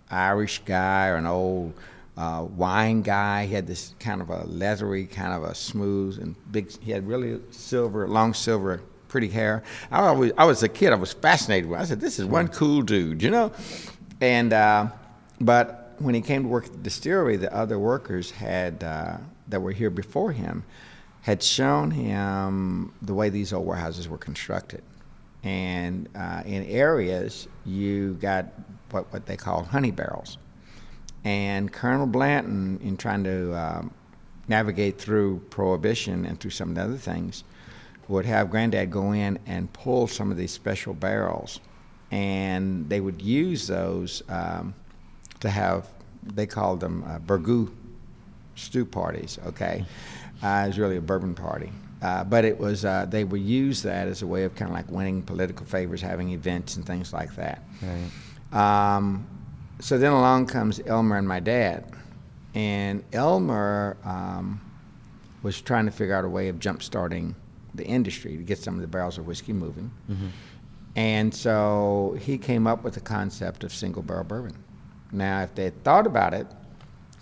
Irish 0.09 0.59
guy 0.65 1.07
or 1.09 1.17
an 1.17 1.27
old 1.27 1.73
uh, 2.17 2.45
wine 2.55 3.01
guy. 3.01 3.45
He 3.45 3.53
had 3.53 3.67
this 3.67 3.93
kind 3.99 4.21
of 4.21 4.29
a 4.29 4.45
leathery, 4.45 5.05
kind 5.05 5.33
of 5.33 5.43
a 5.43 5.53
smooth 5.53 6.19
and 6.21 6.35
big. 6.51 6.71
He 6.81 6.91
had 6.91 7.07
really 7.07 7.39
silver, 7.51 8.07
long 8.07 8.33
silver, 8.33 8.81
pretty 9.07 9.29
hair. 9.29 9.63
I 9.91 10.07
always, 10.07 10.31
I 10.37 10.45
was 10.45 10.63
a 10.63 10.69
kid. 10.69 10.91
I 10.91 10.95
was 10.95 11.13
fascinated 11.13 11.69
with. 11.69 11.79
It. 11.79 11.83
I 11.83 11.85
said, 11.85 12.01
"This 12.01 12.19
is 12.19 12.25
one 12.25 12.47
cool 12.47 12.81
dude," 12.81 13.21
you 13.21 13.29
know. 13.29 13.51
And 14.21 14.53
uh, 14.53 14.87
but 15.39 15.93
when 15.99 16.15
he 16.15 16.21
came 16.21 16.43
to 16.43 16.49
work 16.49 16.65
at 16.65 16.71
the 16.71 16.79
distillery, 16.79 17.37
the 17.37 17.53
other 17.53 17.77
workers 17.77 18.31
had 18.31 18.83
uh, 18.83 19.17
that 19.49 19.61
were 19.61 19.71
here 19.71 19.89
before 19.89 20.31
him 20.31 20.63
had 21.21 21.43
shown 21.43 21.91
him 21.91 22.93
the 23.01 23.13
way 23.13 23.29
these 23.29 23.53
old 23.53 23.65
warehouses 23.65 24.07
were 24.07 24.17
constructed. 24.17 24.83
And 25.43 26.09
uh, 26.15 26.43
in 26.45 26.65
areas, 26.65 27.47
you 27.65 28.15
got 28.15 28.47
what, 28.91 29.11
what 29.13 29.25
they 29.25 29.37
call 29.37 29.63
honey 29.63 29.91
barrels. 29.91 30.37
And 31.23 31.71
Colonel 31.71 32.07
Blanton, 32.07 32.79
in 32.81 32.97
trying 32.97 33.23
to 33.25 33.53
um, 33.53 33.93
navigate 34.47 34.97
through 34.97 35.39
Prohibition 35.49 36.25
and 36.25 36.39
through 36.39 36.51
some 36.51 36.69
of 36.69 36.75
the 36.75 36.83
other 36.83 36.97
things, 36.97 37.43
would 38.07 38.25
have 38.25 38.49
Granddad 38.49 38.89
go 38.89 39.11
in 39.11 39.37
and 39.45 39.71
pull 39.71 40.07
some 40.07 40.31
of 40.31 40.37
these 40.37 40.51
special 40.51 40.93
barrels. 40.93 41.59
And 42.11 42.89
they 42.89 42.99
would 42.99 43.21
use 43.21 43.67
those 43.67 44.23
um, 44.29 44.73
to 45.41 45.49
have, 45.49 45.87
they 46.23 46.47
called 46.47 46.79
them 46.79 47.03
uh, 47.05 47.19
burgoo 47.19 47.71
stew 48.55 48.85
parties, 48.85 49.37
okay? 49.45 49.85
Uh, 50.41 50.63
it 50.63 50.67
was 50.67 50.79
really 50.79 50.97
a 50.97 51.01
bourbon 51.01 51.35
party. 51.35 51.71
Uh, 52.01 52.23
but 52.23 52.45
it 52.45 52.57
was, 52.57 52.85
uh, 52.85 53.05
they 53.09 53.25
would 53.25 53.41
use 53.41 53.81
that 53.83 54.07
as 54.07 54.21
a 54.21 54.27
way 54.27 54.45
of 54.45 54.55
kind 54.55 54.69
of 54.71 54.75
like 54.75 54.89
winning 54.89 55.21
political 55.21 55.65
favors, 55.65 56.01
having 56.01 56.29
events 56.29 56.77
and 56.77 56.85
things 56.85 57.11
like 57.11 57.35
that. 57.35 57.61
Right. 57.81 58.95
Um, 58.95 59.27
so 59.79 59.97
then 59.97 60.13
along 60.13 60.47
comes 60.47 60.79
Elmer 60.85 61.17
and 61.17 61.27
my 61.27 61.41
dad. 61.41 61.91
And 62.55 63.03
Elmer 63.11 63.97
um, 64.05 64.61
was 65.43 65.59
trying 65.61 65.85
to 65.85 65.91
figure 65.91 66.15
out 66.15 66.23
a 66.23 66.29
way 66.29 66.47
of 66.47 66.57
jump 66.59 66.81
starting 66.83 67.35
the 67.75 67.85
industry 67.85 68.37
to 68.37 68.43
get 68.43 68.57
some 68.57 68.75
of 68.75 68.81
the 68.81 68.87
barrels 68.87 69.17
of 69.17 69.27
whiskey 69.27 69.53
moving. 69.53 69.91
And 70.95 71.35
so 71.35 72.17
he 72.19 72.37
came 72.37 72.65
up 72.65 72.83
with 72.83 72.95
the 72.95 72.99
concept 73.01 73.63
of 73.63 73.73
single 73.73 74.01
barrel 74.01 74.23
bourbon. 74.23 74.55
Now, 75.11 75.43
if 75.43 75.53
they 75.53 75.65
had 75.65 75.83
thought 75.83 76.07
about 76.07 76.33
it, 76.33 76.47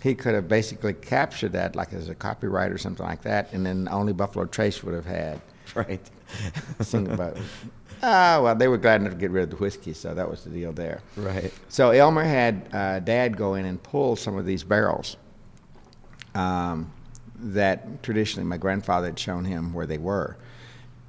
he 0.02 0.14
could 0.14 0.34
have 0.34 0.48
basically 0.48 0.94
captured 0.94 1.52
that 1.52 1.74
like 1.76 1.92
as 1.92 2.08
a 2.08 2.14
copyright 2.14 2.70
or 2.72 2.78
something 2.78 3.04
like 3.04 3.22
that, 3.22 3.52
and 3.52 3.64
then 3.66 3.88
only 3.90 4.12
Buffalo 4.12 4.44
Trace 4.46 4.82
would 4.84 4.94
have 4.94 5.06
had 5.06 5.40
Right. 5.74 6.00
single. 6.80 7.34
Ah, 8.02 8.40
well, 8.42 8.54
they 8.54 8.68
were 8.68 8.78
glad 8.78 9.00
enough 9.00 9.14
to 9.14 9.18
get 9.18 9.30
rid 9.32 9.42
of 9.44 9.50
the 9.50 9.56
whiskey, 9.56 9.92
so 9.92 10.14
that 10.14 10.30
was 10.30 10.44
the 10.44 10.50
deal 10.50 10.72
there. 10.72 11.00
Right. 11.16 11.52
So 11.68 11.90
Elmer 11.90 12.22
had 12.22 12.68
uh, 12.72 13.00
Dad 13.00 13.36
go 13.36 13.54
in 13.54 13.64
and 13.64 13.82
pull 13.82 14.14
some 14.14 14.36
of 14.38 14.46
these 14.46 14.62
barrels 14.62 15.16
um, 16.34 16.92
that 17.40 18.02
traditionally 18.02 18.46
my 18.48 18.56
grandfather 18.56 19.06
had 19.08 19.18
shown 19.18 19.44
him 19.44 19.72
where 19.72 19.86
they 19.86 19.98
were, 19.98 20.36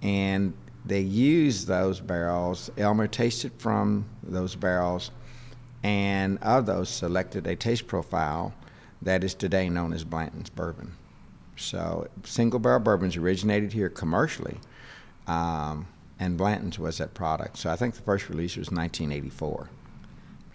and 0.01 0.53
they 0.85 1.01
used 1.01 1.67
those 1.67 1.99
barrels. 1.99 2.71
Elmer 2.77 3.07
tasted 3.07 3.51
from 3.59 4.05
those 4.23 4.55
barrels, 4.55 5.11
and 5.83 6.39
of 6.41 6.65
those 6.65 6.89
selected 6.89 7.45
a 7.47 7.55
taste 7.55 7.85
profile 7.87 8.53
that 9.01 9.23
is 9.23 9.33
today 9.33 9.69
known 9.69 9.93
as 9.93 10.03
Blanton's 10.03 10.49
bourbon. 10.49 10.93
So 11.55 12.07
single 12.23 12.59
barrel 12.59 12.79
bourbons 12.79 13.17
originated 13.17 13.73
here 13.73 13.89
commercially, 13.89 14.57
um, 15.27 15.87
and 16.19 16.37
Blanton's 16.37 16.79
was 16.79 16.97
that 16.99 17.13
product. 17.13 17.57
So 17.57 17.69
I 17.69 17.75
think 17.75 17.95
the 17.95 18.01
first 18.01 18.29
release 18.29 18.55
was 18.55 18.71
1984. 18.71 19.69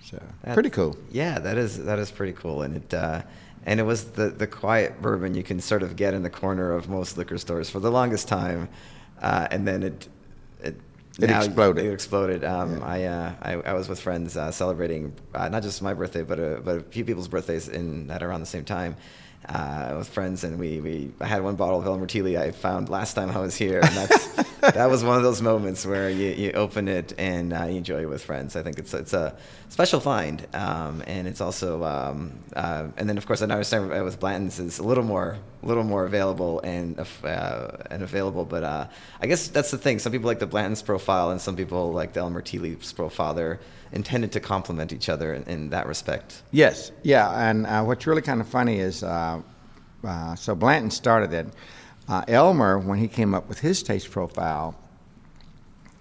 So 0.03 0.17
That's- 0.17 0.55
pretty 0.55 0.71
cool. 0.71 0.97
Yeah, 1.11 1.39
that 1.39 1.57
is 1.57 1.83
that 1.85 1.99
is 1.99 2.11
pretty 2.11 2.33
cool, 2.33 2.63
and 2.63 2.77
it 2.77 2.95
uh, 2.95 3.23
and 3.65 3.81
it 3.81 3.85
was 3.85 4.05
the 4.13 4.29
the 4.29 4.47
quiet 4.47 5.01
bourbon 5.01 5.35
you 5.35 5.43
can 5.43 5.61
sort 5.61 5.83
of 5.83 5.97
get 5.97 6.15
in 6.15 6.23
the 6.23 6.31
corner 6.31 6.73
of 6.73 6.89
most 6.89 7.17
liquor 7.17 7.39
stores 7.39 7.71
for 7.71 7.81
the 7.81 7.91
longest 7.91 8.29
time, 8.29 8.69
uh, 9.23 9.49
and 9.51 9.67
then 9.67 9.83
it 9.83 10.09
it. 11.19 11.29
Now 11.29 11.43
exploded. 11.43 11.85
It 11.85 11.93
exploded. 11.93 12.45
Um, 12.45 12.79
Yeah. 12.79 12.85
I, 12.85 13.05
uh, 13.05 13.33
I 13.43 13.53
I 13.71 13.73
was 13.75 13.89
with 13.89 14.01
friends 14.01 14.37
uh, 14.37 14.51
celebrating 14.51 15.13
uh, 15.35 15.49
not 15.49 15.63
just 15.63 15.83
my 15.83 15.95
birthday, 15.95 16.23
but 16.23 16.39
a, 16.39 16.61
but 16.65 16.77
a 16.79 16.81
few 16.81 17.05
people's 17.05 17.29
birthdays 17.29 17.69
in 17.69 18.11
at 18.11 18.23
around 18.23 18.41
the 18.41 18.47
same 18.47 18.65
time. 18.65 18.97
Uh, 19.47 19.97
with 19.99 20.09
friends, 20.09 20.43
and 20.43 20.59
we, 20.59 20.81
we 20.81 21.11
I 21.21 21.27
had 21.27 21.43
one 21.43 21.55
bottle 21.55 21.79
of 21.79 21.87
Elmer 21.87 22.07
T. 22.07 22.23
Lee 22.23 22.39
I 22.39 22.51
found 22.51 22.89
last 22.89 23.13
time 23.13 23.31
I 23.31 23.41
was 23.41 23.55
here, 23.55 23.81
and 23.81 23.95
that's 23.95 24.27
that 24.61 24.89
was 24.89 25.05
one 25.05 25.19
of 25.19 25.23
those 25.23 25.43
moments 25.43 25.85
where 25.85 26.09
you, 26.09 26.31
you 26.31 26.53
open 26.53 26.89
it 26.89 27.13
and 27.19 27.53
uh, 27.53 27.65
you 27.65 27.77
enjoy 27.77 28.03
it 28.03 28.09
with 28.09 28.25
friends. 28.25 28.57
I 28.57 28.63
think 28.63 28.79
it's 28.79 28.95
it's 28.95 29.13
a 29.13 29.37
special 29.69 30.01
find, 30.01 30.47
um, 30.55 31.03
and 31.07 31.29
it's 31.29 31.43
also 31.43 31.85
um, 31.85 32.39
uh, 32.57 32.87
and 32.97 33.07
then 33.07 33.19
of 33.19 33.27
course 33.27 33.43
I 33.43 33.45
understand 33.45 33.91
with 33.91 34.19
Blanton's 34.19 34.59
is 34.59 34.79
a 34.79 34.83
little 34.83 35.05
more 35.05 35.37
a 35.63 35.67
little 35.67 35.85
more 35.85 36.07
available 36.07 36.61
and 36.61 36.99
uh, 37.23 37.71
and 37.91 38.03
available, 38.03 38.47
but 38.47 38.65
uh, 38.65 38.87
I 39.21 39.27
guess 39.27 39.49
that's 39.49 39.71
the 39.71 39.79
thing. 39.79 39.99
Some 39.99 40.13
people 40.13 40.27
like 40.27 40.39
the 40.39 40.47
Blanton's 40.47 40.83
profile, 40.83 41.31
and 41.31 41.41
some 41.41 41.55
people 41.55 41.93
like 41.93 42.15
the 42.15 42.21
Elmer 42.21 42.41
T. 42.41 42.59
Lee's 42.59 42.93
profile. 42.95 43.35
They're 43.35 43.61
intended 43.95 44.33
to 44.33 44.41
complement 44.41 44.93
each 44.93 45.09
other 45.09 45.33
in, 45.33 45.43
in 45.45 45.71
that 45.71 45.87
respect. 45.87 46.43
Yes, 46.51 46.93
yeah, 47.03 47.49
and 47.49 47.67
uh, 47.67 47.83
what's 47.85 48.07
really 48.07 48.23
kind 48.23 48.41
of 48.41 48.49
funny 48.49 48.81
is, 48.81 49.03
uh, 49.03 49.41
uh, 50.05 50.35
so 50.35 50.55
Blanton 50.55 50.91
started 50.91 51.33
it. 51.33 51.47
Uh, 52.09 52.23
Elmer, 52.29 52.79
when 52.79 52.99
he 52.99 53.09
came 53.09 53.35
up 53.35 53.49
with 53.49 53.61
his 53.61 53.83
taste 53.83 54.11
profile, 54.11 54.77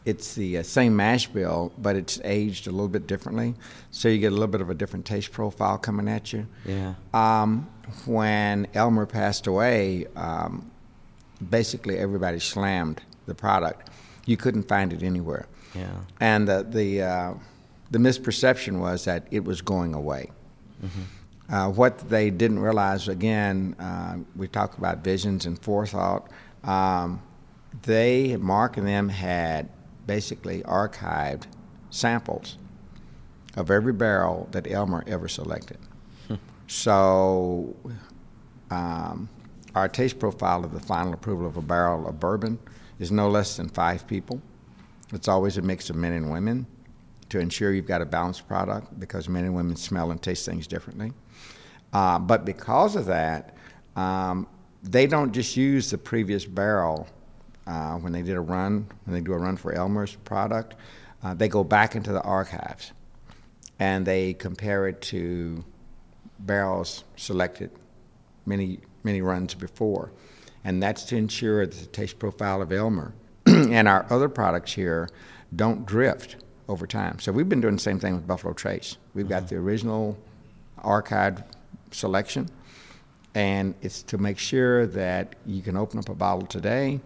it's 0.06 0.36
the 0.36 0.58
uh, 0.58 0.64
same 0.64 0.96
mash 0.96 1.28
bill, 1.28 1.72
but 1.78 1.96
it's 1.96 2.20
aged 2.26 2.68
a 2.68 2.72
little 2.72 2.90
bit 2.90 3.08
differently, 3.08 3.56
so 3.92 4.10
you 4.10 4.18
get 4.18 4.32
a 4.32 4.36
little 4.36 4.48
bit 4.48 4.60
of 4.60 4.70
a 4.70 4.74
different 4.74 5.06
taste 5.06 5.32
profile 5.32 5.78
coming 5.78 6.10
at 6.10 6.34
you. 6.34 6.46
Yeah. 6.66 6.96
Um, 7.14 7.70
when 8.06 8.68
Elmer 8.74 9.06
passed 9.06 9.48
away, 9.48 10.08
um, 10.16 10.70
basically 11.50 11.98
everybody 12.00 12.40
slammed 12.40 13.02
the 13.28 13.36
product. 13.36 13.90
You 14.26 14.36
couldn't 14.36 14.68
find 14.68 14.92
it 14.92 15.04
anywhere. 15.04 15.46
Yeah. 15.76 15.92
And 16.20 16.48
the 16.48 16.64
the, 16.70 17.02
uh, 17.02 17.34
the 17.94 18.00
misperception 18.00 18.80
was 18.80 19.06
that 19.06 19.28
it 19.30 19.46
was 19.46 19.62
going 19.62 19.94
away. 19.94 20.32
Uh, 21.50 21.70
what 21.70 22.00
they 22.10 22.32
didn't 22.32 22.58
realize, 22.58 23.08
again, 23.08 23.76
uh, 23.78 24.18
we 24.36 24.48
talk 24.48 24.78
about 24.80 25.04
visions 25.04 25.46
and 25.46 25.60
forethought. 25.60 26.32
Um, 26.64 27.22
they, 27.84 28.36
Mark 28.38 28.78
and 28.78 28.88
them, 28.88 29.10
had 29.10 29.70
basically 30.08 30.64
archived 30.64 31.44
samples 31.92 32.58
of 33.56 33.70
every 33.70 33.94
barrel 33.94 34.48
that 34.52 34.70
Elmer 34.70 35.04
ever 35.06 35.28
selected. 35.28 35.78
So, 36.66 37.76
um, 38.72 39.30
our 39.76 39.88
taste 39.88 40.18
profile 40.18 40.66
of 40.66 40.74
the 40.74 40.80
final 40.80 41.14
approval 41.14 41.46
of 41.46 41.58
a 41.58 41.62
barrel 41.62 42.08
of 42.08 42.20
bourbon 42.20 42.58
is 42.98 43.12
no 43.12 43.30
less 43.30 43.58
than 43.58 43.70
five 43.70 44.08
people. 44.08 44.42
It's 45.14 45.28
always 45.28 45.58
a 45.58 45.62
mix 45.62 45.92
of 45.92 45.96
men 45.96 46.14
and 46.14 46.32
women 46.32 46.66
to 47.30 47.40
ensure 47.40 47.74
you've 47.74 47.88
got 47.88 48.02
a 48.02 48.06
balanced 48.06 48.48
product 48.48 49.00
because 49.00 49.30
men 49.30 49.46
and 49.46 49.56
women 49.56 49.76
smell 49.76 50.12
and 50.12 50.22
taste 50.22 50.46
things 50.46 50.68
differently. 50.68 51.12
Uh, 51.92 52.20
but 52.20 52.46
because 52.46 52.96
of 52.96 53.06
that, 53.06 53.56
um, 53.96 54.48
they 54.82 55.08
don't 55.08 55.32
just 55.32 55.56
use 55.56 55.90
the 55.90 55.98
previous 55.98 56.46
barrel 56.46 57.08
uh, 57.68 57.94
when 57.96 58.12
they 58.12 58.22
did 58.22 58.36
a 58.36 58.42
run, 58.42 58.88
when 59.06 59.14
they 59.14 59.22
do 59.22 59.34
a 59.34 59.38
run 59.38 59.56
for 59.56 59.74
Elmer's 59.74 60.16
product. 60.16 60.76
Uh, 61.24 61.34
they 61.34 61.48
go 61.48 61.64
back 61.64 61.96
into 61.96 62.12
the 62.12 62.22
archives 62.22 62.92
and 63.80 64.06
they 64.06 64.34
compare 64.34 64.88
it 64.88 65.02
to 65.02 65.64
barrels 66.40 67.04
selected 67.16 67.72
many 68.46 68.80
many 69.04 69.22
runs 69.22 69.54
before, 69.54 70.12
and 70.64 70.82
that's 70.82 71.04
to 71.04 71.16
ensure 71.16 71.66
that 71.66 71.76
the 71.76 71.86
taste 71.88 72.20
profile 72.20 72.62
of 72.62 72.72
Elmer 72.72 73.14
and 73.46 73.88
our 73.88 74.06
other 74.10 74.30
products 74.30 74.74
here 74.74 75.10
don't 75.56 75.86
drift 75.86 76.38
over 76.70 76.88
time. 76.88 77.20
So 77.20 77.32
we've 77.32 77.50
been 77.50 77.62
doing 77.62 77.76
the 77.76 77.82
same 77.82 78.00
thing 78.00 78.16
with 78.16 78.28
Buffalo 78.28 78.54
Trace. 78.54 78.98
We've 79.14 79.30
got 79.30 79.48
the 79.48 79.56
original 79.58 80.18
archived 80.84 81.44
selection, 81.92 82.50
and 83.36 83.76
it's 83.82 84.04
to 84.04 84.18
make 84.18 84.38
sure 84.38 84.88
that 84.88 85.36
you 85.46 85.62
can 85.62 85.78
open 85.78 86.00
up 86.00 86.10
a 86.10 86.16
bottle 86.16 86.48
today 86.48 87.00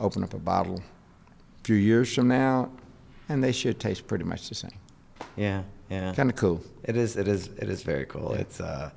open 0.00 0.22
up 0.22 0.34
a 0.34 0.38
bottle 0.38 0.78
a 0.78 1.64
few 1.64 1.76
years 1.76 2.14
from 2.14 2.28
now, 2.28 2.70
and 3.28 3.42
they 3.42 3.52
should 3.52 3.78
taste 3.78 4.06
pretty 4.06 4.24
much 4.24 4.48
the 4.48 4.54
same. 4.54 4.78
Yeah, 5.36 5.62
yeah. 5.90 6.12
Kind 6.14 6.30
of 6.30 6.36
cool. 6.36 6.62
It 6.84 6.96
is. 6.96 7.16
It 7.16 7.28
is. 7.28 7.48
It 7.58 7.68
is 7.68 7.82
very 7.82 8.06
cool. 8.06 8.32
It's 8.34 8.60
uh, 8.60 8.90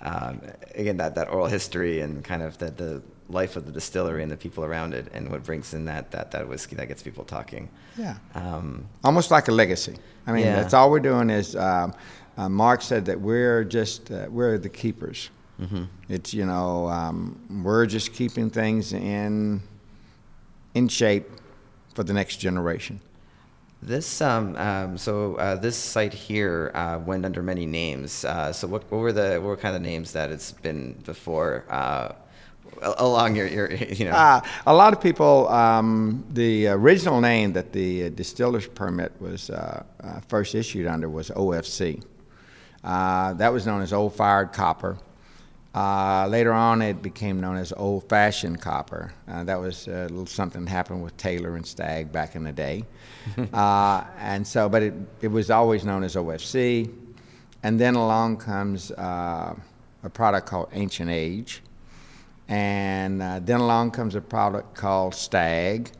um, 0.00 0.40
again 0.74 0.96
that, 0.98 1.14
that 1.14 1.28
oral 1.28 1.46
history 1.46 2.00
and 2.00 2.24
kind 2.24 2.42
of 2.42 2.58
the, 2.58 2.70
the 2.70 3.02
life 3.32 3.56
of 3.56 3.66
the 3.66 3.72
distillery 3.72 4.22
and 4.22 4.30
the 4.30 4.36
people 4.36 4.64
around 4.64 4.94
it, 4.94 5.06
and 5.14 5.30
what 5.30 5.42
brings 5.44 5.74
in 5.74 5.84
that 5.86 6.10
that 6.10 6.30
that 6.30 6.48
whiskey 6.48 6.76
that 6.76 6.88
gets 6.88 7.02
people 7.02 7.24
talking. 7.24 7.68
Yeah. 7.98 8.16
Um, 8.34 8.86
Almost 9.04 9.30
like 9.30 9.48
a 9.48 9.52
legacy. 9.52 9.96
I 10.26 10.32
mean, 10.32 10.44
Yeah. 10.44 10.56
that's 10.56 10.74
all 10.74 10.90
we're 10.90 11.00
doing 11.00 11.30
is. 11.30 11.56
Um, 11.56 11.94
uh, 12.38 12.48
Mark 12.48 12.80
said 12.80 13.04
that 13.06 13.20
we're 13.20 13.62
just 13.64 14.10
uh, 14.10 14.26
we're 14.30 14.56
the 14.58 14.68
keepers. 14.70 15.30
Mm-hmm. 15.60 15.84
It's 16.08 16.32
you 16.32 16.46
know 16.46 16.88
um, 16.88 17.62
we're 17.64 17.86
just 17.86 18.12
keeping 18.14 18.48
things 18.50 18.92
in 18.92 19.62
in 20.74 20.88
shape 20.88 21.28
for 21.94 22.02
the 22.04 22.12
next 22.14 22.36
generation. 22.38 23.00
This 23.82 24.20
um, 24.22 24.56
um, 24.56 24.96
so 24.96 25.34
uh, 25.36 25.56
this 25.56 25.76
site 25.76 26.14
here 26.14 26.70
uh, 26.74 26.98
went 27.04 27.24
under 27.26 27.42
many 27.42 27.66
names. 27.66 28.24
Uh, 28.24 28.52
so 28.52 28.66
what, 28.68 28.90
what 28.90 28.98
were 28.98 29.12
the 29.12 29.32
what 29.34 29.48
were 29.48 29.56
kind 29.56 29.76
of 29.76 29.82
names 29.82 30.12
that 30.12 30.30
it's 30.30 30.52
been 30.52 30.92
before 31.04 31.64
uh, 31.68 32.12
along 32.80 33.36
your, 33.36 33.46
your 33.46 33.72
you 33.98 34.04
know 34.04 34.12
Uh, 34.12 34.40
a 34.66 34.74
lot 34.74 34.92
of 34.92 35.00
people, 35.00 35.48
um, 35.48 36.24
the 36.32 36.68
original 36.68 37.20
name 37.20 37.52
that 37.52 37.72
the 37.72 38.06
uh, 38.06 38.08
distiller's 38.10 38.66
permit 38.66 39.12
was 39.20 39.50
uh, 39.50 39.82
uh, 40.02 40.20
first 40.28 40.54
issued 40.54 40.86
under 40.86 41.08
was 41.08 41.30
OFC. 41.30 42.02
Uh, 42.84 43.32
that 43.34 43.52
was 43.52 43.66
known 43.66 43.82
as 43.82 43.92
Old 43.92 44.14
Fired 44.14 44.52
Copper. 44.52 44.98
Uh, 45.74 46.26
later 46.28 46.52
on, 46.52 46.82
it 46.82 47.00
became 47.00 47.40
known 47.40 47.56
as 47.56 47.72
Old 47.72 48.06
Fashioned 48.08 48.60
Copper. 48.60 49.12
Uh, 49.26 49.42
that 49.44 49.58
was 49.58 49.88
a 49.88 50.02
little 50.08 50.26
something 50.26 50.64
that 50.64 50.70
happened 50.70 51.02
with 51.02 51.16
Taylor 51.16 51.56
and 51.56 51.66
Stagg 51.66 52.12
back 52.12 52.36
in 52.36 52.44
the 52.44 52.52
day. 52.52 52.84
uh, 53.54 54.04
and 54.18 54.46
so, 54.46 54.68
but 54.68 54.82
it, 54.82 54.94
it 55.22 55.28
was 55.28 55.50
always 55.50 55.84
known 55.84 56.04
as 56.04 56.14
OFC. 56.14 56.92
And 57.62 57.80
then 57.80 57.94
along 57.94 58.38
comes 58.38 58.90
uh, 58.90 59.54
a 60.02 60.10
product 60.10 60.46
called 60.46 60.68
Ancient 60.72 61.08
Age. 61.08 61.62
And 62.52 63.22
uh, 63.22 63.40
then 63.42 63.60
along 63.60 63.92
comes 63.92 64.14
a 64.14 64.20
product 64.20 64.74
called 64.74 65.14
Stagg. 65.14 65.90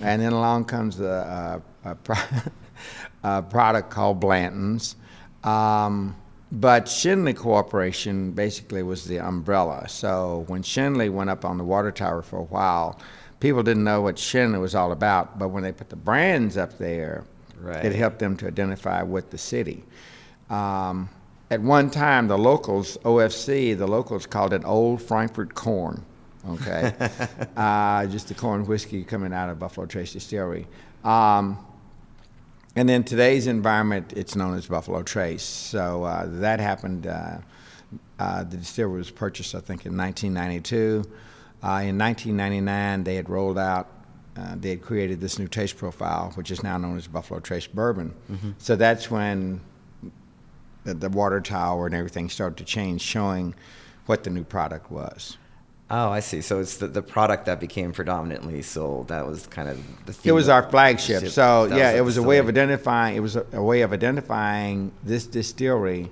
And 0.00 0.20
then 0.20 0.32
along 0.32 0.64
comes 0.64 0.98
a, 0.98 1.62
uh, 1.84 1.90
a, 1.90 1.94
pro- 1.94 2.16
a 3.22 3.42
product 3.42 3.90
called 3.90 4.18
Blanton's. 4.18 4.96
Um, 5.44 6.16
but 6.50 6.86
Schenley 6.86 7.36
Corporation 7.36 8.32
basically 8.32 8.82
was 8.82 9.04
the 9.04 9.20
umbrella. 9.20 9.88
So 9.88 10.44
when 10.48 10.64
Schenley 10.64 11.12
went 11.12 11.30
up 11.30 11.44
on 11.44 11.58
the 11.58 11.64
water 11.64 11.92
tower 11.92 12.22
for 12.22 12.40
a 12.40 12.44
while, 12.44 12.98
people 13.38 13.62
didn't 13.62 13.84
know 13.84 14.02
what 14.02 14.16
Schenley 14.16 14.60
was 14.60 14.74
all 14.74 14.90
about. 14.90 15.38
But 15.38 15.50
when 15.50 15.62
they 15.62 15.70
put 15.70 15.90
the 15.90 15.96
brands 15.96 16.56
up 16.56 16.76
there, 16.76 17.22
Right. 17.60 17.84
it 17.84 17.94
helped 17.94 18.18
them 18.18 18.36
to 18.38 18.48
identify 18.48 19.02
with 19.04 19.30
the 19.30 19.38
city. 19.38 19.84
Um, 20.50 21.08
at 21.54 21.60
one 21.60 21.88
time, 21.88 22.26
the 22.26 22.36
locals, 22.36 22.98
OFC, 23.04 23.78
the 23.78 23.86
locals 23.86 24.26
called 24.26 24.52
it 24.52 24.64
Old 24.64 25.00
Frankfort 25.00 25.54
Corn. 25.54 26.04
Okay, 26.50 26.92
uh, 27.56 28.04
just 28.06 28.26
the 28.26 28.34
corn 28.34 28.66
whiskey 28.66 29.04
coming 29.04 29.32
out 29.32 29.48
of 29.48 29.60
Buffalo 29.60 29.86
Trace 29.86 30.12
Distillery. 30.12 30.66
Um, 31.04 31.64
and 32.74 32.90
in 32.90 33.04
today's 33.04 33.46
environment, 33.46 34.12
it's 34.16 34.34
known 34.34 34.56
as 34.58 34.66
Buffalo 34.66 35.04
Trace. 35.04 35.44
So 35.44 36.02
uh, 36.02 36.26
that 36.26 36.58
happened. 36.58 37.06
Uh, 37.06 37.38
uh, 38.18 38.42
the 38.42 38.56
distillery 38.56 38.98
was 38.98 39.12
purchased, 39.12 39.54
I 39.54 39.60
think, 39.60 39.86
in 39.86 39.96
1992. 39.96 41.04
Uh, 41.62 41.86
in 41.86 41.96
1999, 41.96 43.04
they 43.04 43.14
had 43.14 43.30
rolled 43.30 43.58
out, 43.58 43.90
uh, 44.36 44.56
they 44.58 44.70
had 44.70 44.82
created 44.82 45.20
this 45.20 45.38
new 45.38 45.46
taste 45.46 45.76
profile, 45.76 46.32
which 46.34 46.50
is 46.50 46.64
now 46.64 46.76
known 46.78 46.96
as 46.96 47.06
Buffalo 47.06 47.38
Trace 47.38 47.68
Bourbon. 47.68 48.12
So 48.58 48.74
that's 48.74 49.08
when 49.08 49.60
the, 50.84 50.94
the 50.94 51.08
water 51.08 51.40
tower 51.40 51.86
and 51.86 51.94
everything 51.94 52.28
started 52.30 52.56
to 52.58 52.64
change, 52.64 53.00
showing 53.00 53.54
what 54.06 54.22
the 54.24 54.30
new 54.30 54.44
product 54.44 54.90
was. 54.90 55.36
oh 55.90 56.10
I 56.10 56.20
see 56.20 56.40
so 56.42 56.60
it's 56.60 56.76
the, 56.76 56.88
the 56.88 57.02
product 57.02 57.46
that 57.46 57.58
became 57.60 57.92
predominantly 57.92 58.62
sold 58.62 59.08
that 59.08 59.26
was 59.26 59.46
kind 59.46 59.68
of 59.68 59.78
the 60.06 60.14
It 60.28 60.32
was 60.32 60.48
our 60.48 60.62
flagship. 60.70 61.22
Ship. 61.22 61.30
So 61.32 61.66
That 61.68 61.78
yeah, 61.78 61.92
the 61.92 61.98
it 61.98 62.00
was 62.02 62.16
a 62.18 62.22
way 62.22 62.38
of 62.38 62.48
identifying. 62.48 63.16
It 63.16 63.20
was 63.20 63.36
a, 63.36 63.44
a 63.52 63.62
way 63.62 63.82
of 63.82 63.92
identifying 63.92 64.92
this 65.02 65.26
distillery 65.26 66.10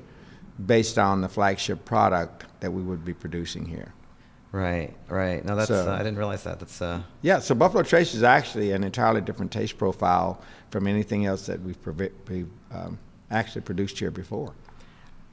based 0.64 0.98
on 0.98 1.20
the 1.22 1.28
flagship 1.28 1.84
product 1.84 2.44
that 2.60 2.70
we 2.72 2.82
would 2.82 3.04
be 3.04 3.14
producing 3.14 3.64
here. 3.66 3.92
right 4.52 4.94
right 5.08 5.44
no 5.44 5.56
that's 5.56 5.68
So- 5.68 5.88
uh, 5.90 5.94
I 5.94 5.98
didn't 5.98 6.18
realize 6.18 6.44
that 6.44 6.58
that's 6.60 6.80
uh 6.82 7.02
Yeah, 7.22 7.38
so 7.40 7.54
Buffalo 7.54 7.82
Trace 7.82 8.14
is 8.14 8.22
actually 8.22 8.72
an 8.72 8.84
entirely 8.84 9.20
different 9.22 9.50
taste 9.50 9.76
profile 9.78 10.40
from 10.70 10.86
anything 10.86 11.24
else 11.26 11.46
that 11.46 11.58
we've 11.60 11.78
um, 12.70 12.98
actually 13.32 13.62
produced 13.62 13.98
here 13.98 14.10
before. 14.10 14.52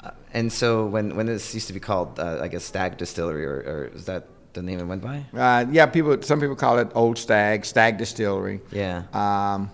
Uh, 0.04 0.12
and 0.34 0.52
so 0.52 0.86
when 0.86 1.16
when 1.16 1.26
this 1.26 1.54
used 1.54 1.68
to 1.68 1.74
be 1.74 1.80
called, 1.80 2.20
uh, 2.20 2.40
I 2.42 2.48
guess 2.48 2.64
Stagg 2.64 2.98
Distillery, 2.98 3.46
or, 3.46 3.58
or 3.58 3.92
is 3.94 4.06
that 4.06 4.28
the 4.54 4.62
name 4.62 4.80
it 4.80 4.86
went 4.86 5.02
by? 5.02 5.26
Uh, 5.34 5.66
yeah, 5.72 5.86
people. 5.86 6.22
Some 6.22 6.40
people 6.40 6.56
call 6.56 6.80
it 6.80 6.90
Old 6.96 7.18
Stagg, 7.18 7.66
Stagg 7.66 7.98
Distillery. 7.98 8.62
Yeah. 8.72 9.04
Um, 9.14 9.70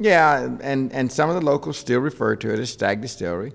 yeah, 0.00 0.48
and, 0.60 0.92
and 0.92 1.10
some 1.10 1.30
of 1.30 1.36
the 1.36 1.40
locals 1.40 1.78
still 1.78 2.00
refer 2.00 2.34
to 2.36 2.52
it 2.52 2.58
as 2.58 2.70
Stagg 2.70 3.00
Distillery. 3.00 3.52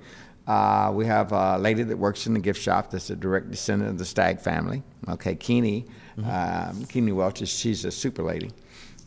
Uh, 0.48 0.92
we 0.96 1.06
have 1.06 1.32
a 1.32 1.58
lady 1.60 1.84
that 1.84 1.98
works 1.98 2.26
in 2.26 2.34
the 2.34 2.40
gift 2.40 2.62
shop 2.62 2.90
that's 2.90 3.10
a 3.10 3.16
direct 3.16 3.52
descendant 3.52 3.92
of 3.92 3.98
the 3.98 4.06
Stagg 4.06 4.40
family. 4.40 4.82
Okay, 5.08 5.36
Keeney, 5.36 5.86
um, 6.26 6.86
Keeney 6.86 7.12
Welch, 7.12 7.42
is, 7.42 7.50
she's 7.50 7.86
a 7.86 7.92
super 7.92 8.24
lady. 8.24 8.52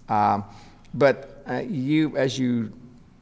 Um, 0.09 0.45
but 0.95 1.43
uh, 1.49 1.63
you, 1.67 2.17
as 2.17 2.39
you, 2.39 2.73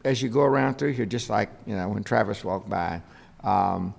as 0.04 0.22
you 0.22 0.28
go 0.28 0.40
around 0.42 0.78
through 0.78 0.92
here, 0.92 1.06
just 1.06 1.28
like 1.30 1.50
you 1.66 1.76
know 1.76 1.88
when 1.88 2.02
Travis 2.04 2.44
walked 2.44 2.68
by, 2.68 3.02
um, 3.44 3.94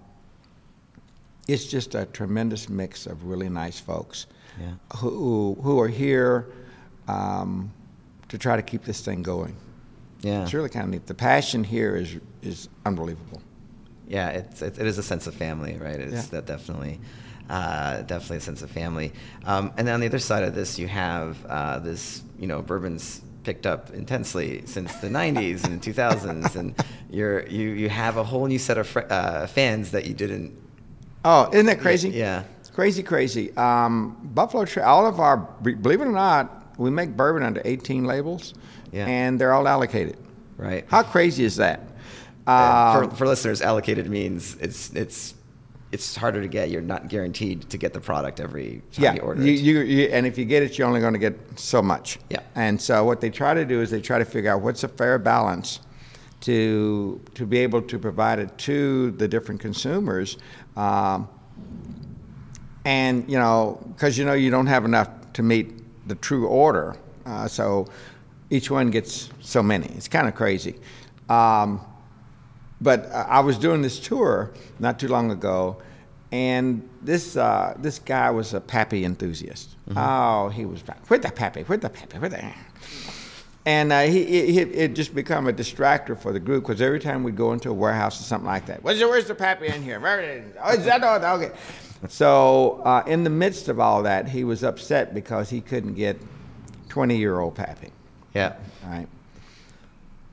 it's 1.47 1.65
just 1.65 1.95
a 1.95 2.05
tremendous 2.05 2.69
mix 2.69 3.05
of 3.05 3.25
really 3.25 3.49
nice 3.49 3.79
folks 3.79 4.27
Yeah. 4.59 4.73
who 4.97 5.57
who 5.61 5.79
are 5.79 5.87
here 5.87 6.47
um, 7.07 7.71
to 8.29 8.37
try 8.37 8.55
to 8.55 8.61
keep 8.61 8.83
this 8.83 9.01
thing 9.01 9.21
going. 9.23 9.55
Yeah. 10.21 10.43
It's 10.43 10.53
really 10.53 10.69
kind 10.69 10.85
of 10.85 10.91
neat. 10.91 11.07
The 11.07 11.13
passion 11.15 11.63
here 11.63 11.95
is 11.95 12.17
is 12.41 12.69
unbelievable. 12.85 13.41
Yeah, 14.07 14.29
it's, 14.29 14.61
it, 14.61 14.77
it 14.77 14.85
is 14.87 14.97
a 14.97 15.03
sense 15.03 15.25
of 15.27 15.33
family, 15.35 15.77
right? 15.77 15.97
It's 15.99 16.13
Yeah. 16.13 16.21
that 16.31 16.45
definitely, 16.45 16.99
uh, 17.49 18.01
definitely 18.01 18.37
a 18.37 18.41
sense 18.41 18.61
of 18.61 18.69
family. 18.69 19.13
Um, 19.45 19.71
and 19.77 19.87
then 19.87 19.93
on 19.93 19.99
the 20.01 20.05
other 20.07 20.19
side 20.19 20.43
of 20.43 20.53
this, 20.53 20.77
you 20.77 20.87
have 20.89 21.45
uh, 21.45 21.79
this, 21.79 22.21
you 22.37 22.45
know, 22.45 22.61
bourbon's 22.61 23.21
picked 23.43 23.65
up 23.65 23.89
intensely 23.91 24.63
since 24.65 24.95
the 24.97 25.07
90s 25.07 25.63
and 25.65 25.81
2000s, 25.81 26.55
and 26.55 26.75
you're 27.09 27.45
you 27.47 27.69
you 27.69 27.89
have 27.89 28.17
a 28.17 28.23
whole 28.23 28.45
new 28.45 28.59
set 28.59 28.77
of 28.77 28.87
fr- 28.87 29.01
uh, 29.09 29.47
fans 29.47 29.91
that 29.91 30.05
you 30.05 30.13
didn't. 30.13 30.55
Oh, 31.23 31.49
isn't 31.51 31.65
that 31.67 31.79
crazy? 31.79 32.09
Yeah. 32.09 32.43
Crazy, 32.73 33.03
crazy. 33.03 33.55
Um, 33.57 34.17
Buffalo 34.33 34.65
all 34.81 35.05
of 35.05 35.19
our, 35.19 35.35
believe 35.37 35.99
it 36.01 36.05
or 36.05 36.11
not, 36.11 36.77
we 36.79 36.89
make 36.89 37.17
bourbon 37.17 37.43
under 37.43 37.61
18 37.65 38.05
labels, 38.05 38.53
Yeah. 38.93 39.05
and 39.07 39.39
they're 39.39 39.51
all 39.53 39.67
allocated. 39.67 40.17
Right. 40.57 40.85
How 40.87 41.03
crazy 41.03 41.43
is 41.43 41.57
that? 41.57 41.81
Uh, 42.47 42.51
Um, 43.03 43.09
for, 43.09 43.15
for 43.17 43.27
listeners, 43.27 43.61
allocated 43.61 44.09
means 44.09 44.55
it's 44.61 44.89
it's 44.93 45.33
it's 45.91 46.15
harder 46.15 46.41
to 46.41 46.47
get. 46.47 46.69
You're 46.69 46.81
not 46.81 47.09
guaranteed 47.09 47.69
to 47.69 47.77
get 47.77 47.93
the 47.93 47.99
product 47.99 48.39
every 48.39 48.81
time 48.91 49.03
yeah, 49.03 49.13
you 49.15 49.21
order 49.21 49.41
you, 49.41 49.53
it. 49.53 49.59
you, 49.59 49.79
you, 49.81 50.05
and 50.07 50.25
if 50.25 50.37
you 50.37 50.45
get 50.45 50.63
it, 50.63 50.77
you're 50.77 50.87
only 50.87 51.01
going 51.01 51.13
to 51.13 51.19
get 51.19 51.37
so 51.59 51.81
much. 51.81 52.17
Yeah. 52.29 52.39
And 52.55 52.81
so 52.81 53.03
what 53.03 53.21
they 53.21 53.29
try 53.29 53.53
to 53.53 53.65
do 53.65 53.81
is 53.81 53.91
they 53.91 54.01
try 54.01 54.17
to 54.17 54.25
figure 54.25 54.51
out 54.51 54.61
what's 54.61 54.83
a 54.83 54.87
fair 54.87 55.19
balance 55.19 55.81
to 56.41 57.21
to 57.35 57.45
be 57.45 57.59
able 57.59 57.81
to 57.81 57.99
provide 57.99 58.39
it 58.39 58.57
to 58.59 59.11
the 59.11 59.27
different 59.27 59.61
consumers. 59.61 60.37
Um, 60.75 61.27
and 62.85 63.29
you 63.29 63.37
know, 63.37 63.79
because 63.93 64.17
you 64.17 64.25
know 64.25 64.33
you 64.33 64.49
don't 64.49 64.67
have 64.67 64.85
enough 64.85 65.09
to 65.33 65.43
meet 65.43 66.07
the 66.07 66.15
true 66.15 66.47
order, 66.47 66.95
uh, 67.25 67.47
so 67.47 67.87
each 68.49 68.71
one 68.71 68.89
gets 68.89 69.29
so 69.39 69.61
many. 69.61 69.87
It's 69.95 70.07
kind 70.07 70.27
of 70.27 70.35
crazy. 70.35 70.75
Um, 71.29 71.79
but 72.81 73.05
uh, 73.11 73.25
I 73.29 73.39
was 73.39 73.57
doing 73.57 73.81
this 73.81 73.99
tour 73.99 74.51
not 74.79 74.99
too 74.99 75.07
long 75.07 75.31
ago, 75.31 75.81
and 76.31 76.87
this 77.01 77.37
uh, 77.37 77.75
this 77.77 77.99
guy 77.99 78.31
was 78.31 78.53
a 78.53 78.59
Pappy 78.59 79.05
enthusiast. 79.05 79.69
Oh, 79.95 80.49
he 80.49 80.65
was 80.65 80.83
with 81.09 81.21
the 81.21 81.31
Pappy, 81.31 81.63
with 81.63 81.81
the 81.81 81.89
Pappy, 81.89 82.17
with 82.17 82.31
the. 82.31 82.53
And 83.63 83.91
uh, 83.91 84.01
he, 84.01 84.25
he, 84.25 84.59
it 84.59 84.95
just 84.95 85.13
become 85.13 85.47
a 85.47 85.53
distractor 85.53 86.19
for 86.19 86.33
the 86.33 86.39
group 86.39 86.63
because 86.63 86.81
every 86.81 86.99
time 86.99 87.23
we'd 87.23 87.35
go 87.35 87.53
into 87.53 87.69
a 87.69 87.73
warehouse 87.73 88.19
or 88.19 88.23
something 88.23 88.47
like 88.47 88.65
that, 88.65 88.81
where's 88.83 88.97
the, 88.97 89.07
where's 89.07 89.27
the 89.27 89.35
Pappy 89.35 89.67
in 89.67 89.83
here? 89.83 89.99
Where 89.99 90.19
is, 90.19 90.43
oh, 90.63 90.73
is 90.73 90.85
that 90.85 91.03
all? 91.03 91.23
Okay. 91.35 91.51
So 92.07 92.81
uh, 92.83 93.03
in 93.05 93.23
the 93.23 93.29
midst 93.29 93.67
of 93.67 93.79
all 93.79 94.01
that, 94.03 94.27
he 94.27 94.43
was 94.43 94.63
upset 94.63 95.13
because 95.13 95.51
he 95.51 95.61
couldn't 95.61 95.93
get 95.93 96.19
20 96.89 97.17
year 97.17 97.39
old 97.39 97.53
Pappy. 97.53 97.91
yeah. 98.33 98.55
All 98.83 98.89
right. 98.89 99.07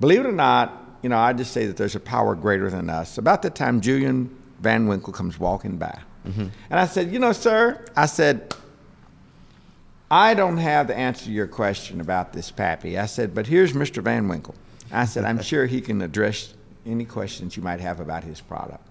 Believe 0.00 0.20
it 0.20 0.26
or 0.26 0.32
not, 0.32 0.87
you 1.02 1.08
know, 1.08 1.18
I 1.18 1.32
just 1.32 1.52
say 1.52 1.66
that 1.66 1.76
there's 1.76 1.94
a 1.94 2.00
power 2.00 2.34
greater 2.34 2.70
than 2.70 2.90
us. 2.90 3.18
About 3.18 3.42
the 3.42 3.50
time 3.50 3.80
Julian 3.80 4.34
Van 4.60 4.86
Winkle 4.86 5.12
comes 5.12 5.38
walking 5.38 5.76
by, 5.76 5.98
and 6.70 6.78
I 6.80 6.86
said, 6.86 7.12
you 7.12 7.18
know, 7.18 7.32
sir, 7.32 7.84
I 7.96 8.06
said, 8.06 8.54
I 10.10 10.34
don't 10.34 10.58
have 10.58 10.86
the 10.86 10.96
answer 10.96 11.26
to 11.26 11.30
your 11.30 11.46
question 11.46 12.00
about 12.00 12.32
this 12.32 12.50
Pappy. 12.50 12.98
I 12.98 13.06
said, 13.06 13.34
but 13.34 13.46
here's 13.46 13.72
Mr. 13.72 14.02
Van 14.02 14.28
Winkle. 14.28 14.54
I 14.90 15.04
said, 15.04 15.24
I'm 15.24 15.40
sure 15.42 15.66
he 15.66 15.80
can 15.80 16.02
address 16.02 16.54
any 16.86 17.04
questions 17.04 17.56
you 17.56 17.62
might 17.62 17.80
have 17.80 18.00
about 18.00 18.24
his 18.24 18.40
product. 18.40 18.86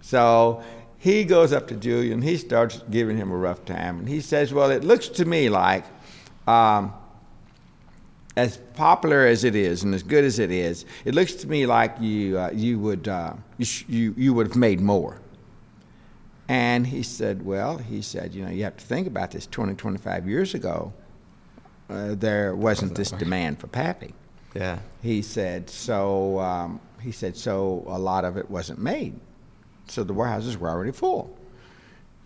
So 0.00 0.62
he 0.98 1.24
goes 1.24 1.52
up 1.52 1.68
to 1.68 1.74
Julian. 1.74 2.22
He 2.22 2.36
starts 2.36 2.82
giving 2.90 3.16
him 3.16 3.30
a 3.30 3.36
rough 3.36 3.64
time, 3.64 3.98
and 4.00 4.08
he 4.08 4.20
says, 4.20 4.52
"Well, 4.52 4.70
it 4.70 4.82
looks 4.84 5.08
to 5.08 5.24
me 5.24 5.48
like." 5.48 5.84
Um, 6.46 6.92
as 8.38 8.56
popular 8.74 9.26
as 9.26 9.42
it 9.42 9.56
is 9.56 9.82
and 9.82 9.92
as 9.92 10.04
good 10.04 10.22
as 10.22 10.38
it 10.38 10.52
is, 10.52 10.84
it 11.04 11.12
looks 11.12 11.34
to 11.34 11.48
me 11.48 11.66
like 11.66 12.00
you 12.00 12.38
uh, 12.38 12.50
you 12.54 12.78
would 12.78 13.08
uh, 13.08 13.32
you, 13.58 13.64
sh- 13.64 13.84
you 13.88 14.14
you 14.16 14.32
would 14.32 14.46
have 14.46 14.56
made 14.56 14.80
more. 14.80 15.20
And 16.48 16.86
he 16.86 17.02
said, 17.02 17.44
well, 17.44 17.76
he 17.76 18.00
said, 18.00 18.32
you 18.32 18.42
know, 18.42 18.50
you 18.50 18.64
have 18.64 18.76
to 18.78 18.84
think 18.84 19.06
about 19.06 19.32
this. 19.32 19.46
20, 19.46 19.74
25 19.74 20.26
years 20.26 20.54
ago, 20.54 20.94
uh, 21.90 22.14
there 22.14 22.56
wasn't 22.56 22.94
this 22.94 23.10
demand 23.10 23.60
for 23.60 23.66
Pappy. 23.66 24.14
Yeah. 24.54 24.78
He 25.02 25.20
said, 25.20 25.68
so 25.68 26.38
um, 26.38 26.80
he 27.02 27.12
said, 27.12 27.36
so 27.36 27.84
a 27.86 27.98
lot 27.98 28.24
of 28.24 28.38
it 28.38 28.48
wasn't 28.48 28.78
made, 28.78 29.20
so 29.88 30.04
the 30.04 30.14
warehouses 30.14 30.56
were 30.56 30.70
already 30.70 30.92
full. 30.92 31.36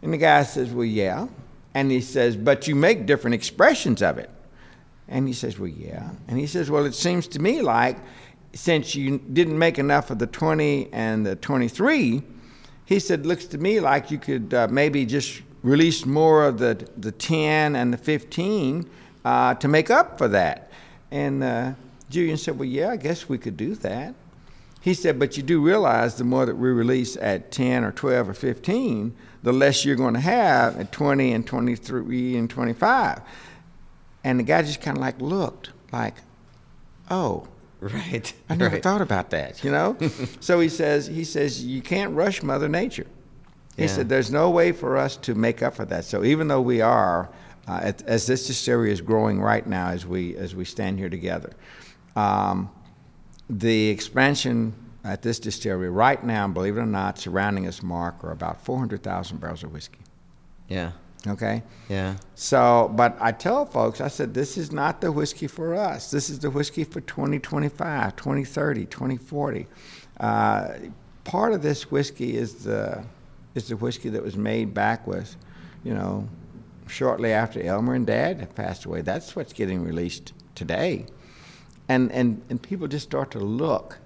And 0.02 0.12
the 0.12 0.18
guy 0.18 0.44
says, 0.44 0.70
well, 0.70 0.84
yeah. 0.84 1.26
And 1.74 1.90
he 1.90 2.00
says, 2.00 2.36
but 2.36 2.68
you 2.68 2.76
make 2.76 3.06
different 3.06 3.34
expressions 3.34 4.02
of 4.02 4.18
it. 4.18 4.30
And 5.08 5.26
he 5.26 5.34
says, 5.34 5.58
well, 5.58 5.68
yeah. 5.68 6.10
And 6.28 6.38
he 6.38 6.46
says, 6.46 6.70
well, 6.70 6.86
it 6.86 6.94
seems 6.94 7.26
to 7.28 7.38
me 7.38 7.60
like 7.62 7.98
since 8.54 8.94
you 8.94 9.18
didn't 9.18 9.58
make 9.58 9.78
enough 9.78 10.10
of 10.10 10.18
the 10.18 10.26
20 10.26 10.90
and 10.92 11.24
the 11.24 11.36
23, 11.36 12.22
he 12.84 12.98
said, 12.98 13.26
looks 13.26 13.46
to 13.46 13.58
me 13.58 13.80
like 13.80 14.10
you 14.10 14.18
could 14.18 14.52
uh, 14.52 14.68
maybe 14.70 15.06
just 15.06 15.42
release 15.62 16.04
more 16.04 16.44
of 16.44 16.58
the, 16.58 16.86
the 16.96 17.12
10 17.12 17.76
and 17.76 17.92
the 17.92 17.96
15 17.96 18.88
uh, 19.24 19.54
to 19.54 19.68
make 19.68 19.90
up 19.90 20.18
for 20.18 20.28
that. 20.28 20.70
And 21.10 21.42
uh, 21.42 21.72
Julian 22.10 22.36
said, 22.36 22.58
well, 22.58 22.68
yeah, 22.68 22.90
I 22.90 22.96
guess 22.96 23.28
we 23.28 23.38
could 23.38 23.56
do 23.56 23.74
that. 23.76 24.14
He 24.80 24.94
said, 24.94 25.18
but 25.18 25.36
you 25.36 25.44
do 25.44 25.64
realize 25.64 26.16
the 26.16 26.24
more 26.24 26.44
that 26.44 26.56
we 26.56 26.70
release 26.70 27.16
at 27.16 27.52
10 27.52 27.84
or 27.84 27.92
12 27.92 28.30
or 28.30 28.34
15, 28.34 29.14
the 29.44 29.52
less 29.52 29.84
you're 29.84 29.96
going 29.96 30.14
to 30.14 30.20
have 30.20 30.78
at 30.78 30.90
20 30.90 31.32
and 31.32 31.46
23 31.46 32.36
and 32.36 32.50
25. 32.50 33.20
And 34.24 34.38
the 34.38 34.44
guy 34.44 34.62
just 34.62 34.80
kind 34.80 34.96
of 34.96 35.00
like 35.02 35.20
looked 35.20 35.70
like, 35.92 36.14
oh, 37.10 37.46
Right. 37.80 38.32
I 38.48 38.54
never 38.54 38.74
right. 38.76 38.82
thought 38.82 39.00
about 39.02 39.30
that, 39.30 39.64
you 39.64 39.70
know? 39.72 39.96
so 40.40 40.60
he 40.60 40.68
says, 40.68 41.06
he 41.08 41.24
says, 41.24 41.64
you 41.64 41.82
can't 41.82 42.14
rush 42.14 42.40
Mother 42.42 42.68
Nature. 42.68 43.06
He 43.76 43.82
Yeah. 43.82 43.88
said, 43.88 44.08
there's 44.08 44.30
no 44.30 44.50
way 44.50 44.70
for 44.70 44.96
us 44.96 45.16
to 45.18 45.34
make 45.34 45.62
up 45.62 45.74
for 45.74 45.84
that. 45.86 46.04
So 46.04 46.22
even 46.24 46.46
though 46.46 46.60
we 46.60 46.80
are, 46.80 47.28
uh, 47.66 47.80
at- 47.82 48.02
as 48.02 48.26
this 48.26 48.46
distillery 48.46 48.92
is 48.92 49.00
growing 49.00 49.40
right 49.40 49.66
now 49.66 49.88
as 49.88 50.06
we, 50.06 50.36
as 50.36 50.54
we 50.54 50.64
stand 50.64 50.98
here 51.00 51.08
together, 51.08 51.52
um, 52.14 52.70
the 53.50 53.88
expansion 53.88 54.74
at 55.04 55.22
this 55.22 55.40
distillery 55.40 55.90
right 55.90 56.22
now, 56.22 56.46
believe 56.46 56.76
it 56.76 56.80
or 56.80 56.86
not, 56.86 57.18
surrounding 57.18 57.66
us, 57.66 57.82
Mark, 57.82 58.22
are 58.22 58.30
about 58.30 58.64
400,000 58.64 59.40
barrels 59.40 59.64
of 59.64 59.72
whiskey. 59.72 59.98
Yeah. 60.68 60.92
Okay? 61.26 61.62
Yeah. 61.88 62.16
So, 62.34 62.92
but 62.96 63.16
I 63.20 63.32
tell 63.32 63.64
folks, 63.66 64.00
I 64.00 64.08
said, 64.08 64.34
this 64.34 64.58
is 64.58 64.72
not 64.72 65.00
the 65.00 65.12
whiskey 65.12 65.46
for 65.46 65.74
us. 65.74 66.10
This 66.10 66.28
is 66.28 66.40
the 66.40 66.50
whiskey 66.50 66.84
for 66.84 67.00
2025, 67.00 68.16
2030, 68.16 68.86
2040. 68.86 69.66
Uh, 70.18 70.68
part 71.24 71.52
of 71.52 71.62
this 71.62 71.90
whiskey 71.90 72.36
is 72.36 72.64
the, 72.64 73.04
is 73.54 73.68
the 73.68 73.76
whiskey 73.76 74.08
that 74.08 74.22
was 74.22 74.36
made 74.36 74.74
back 74.74 75.06
with, 75.06 75.36
you 75.84 75.94
know, 75.94 76.28
shortly 76.88 77.32
after 77.32 77.62
Elmer 77.62 77.94
and 77.94 78.06
Dad 78.06 78.40
had 78.40 78.54
passed 78.54 78.84
away. 78.84 79.02
That's 79.02 79.36
what's 79.36 79.52
getting 79.52 79.84
released 79.84 80.32
today. 80.54 81.06
And, 81.88 82.10
and, 82.12 82.42
and 82.50 82.60
people 82.60 82.88
just 82.88 83.04
start 83.04 83.30
to 83.32 83.38
look 83.38 83.98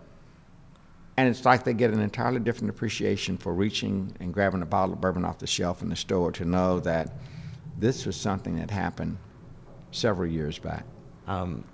and 1.17 1.29
it's 1.29 1.45
like 1.45 1.65
they 1.65 1.75
get 1.75 1.91
an 1.91 2.01
entirely 2.01 2.41
different 2.41 2.71
appreciation 2.71 3.39
for 3.39 3.55
reaching 3.55 4.15
and 4.21 4.35
grabbing 4.35 4.63
a 4.63 4.67
bottle 4.67 4.95
of 4.95 5.01
bourbon 5.01 5.25
off 5.25 5.39
the 5.39 5.47
shelf 5.47 5.83
in 5.83 5.89
the 5.89 5.97
store 5.97 6.31
to 6.33 6.45
know 6.45 6.81
that 6.81 7.15
this 7.79 8.05
was 8.05 8.17
something 8.17 8.57
that 8.57 8.71
happened 8.71 9.17
several 9.91 10.31
years 10.31 10.59
back. 10.59 10.85
Um, 11.27 11.65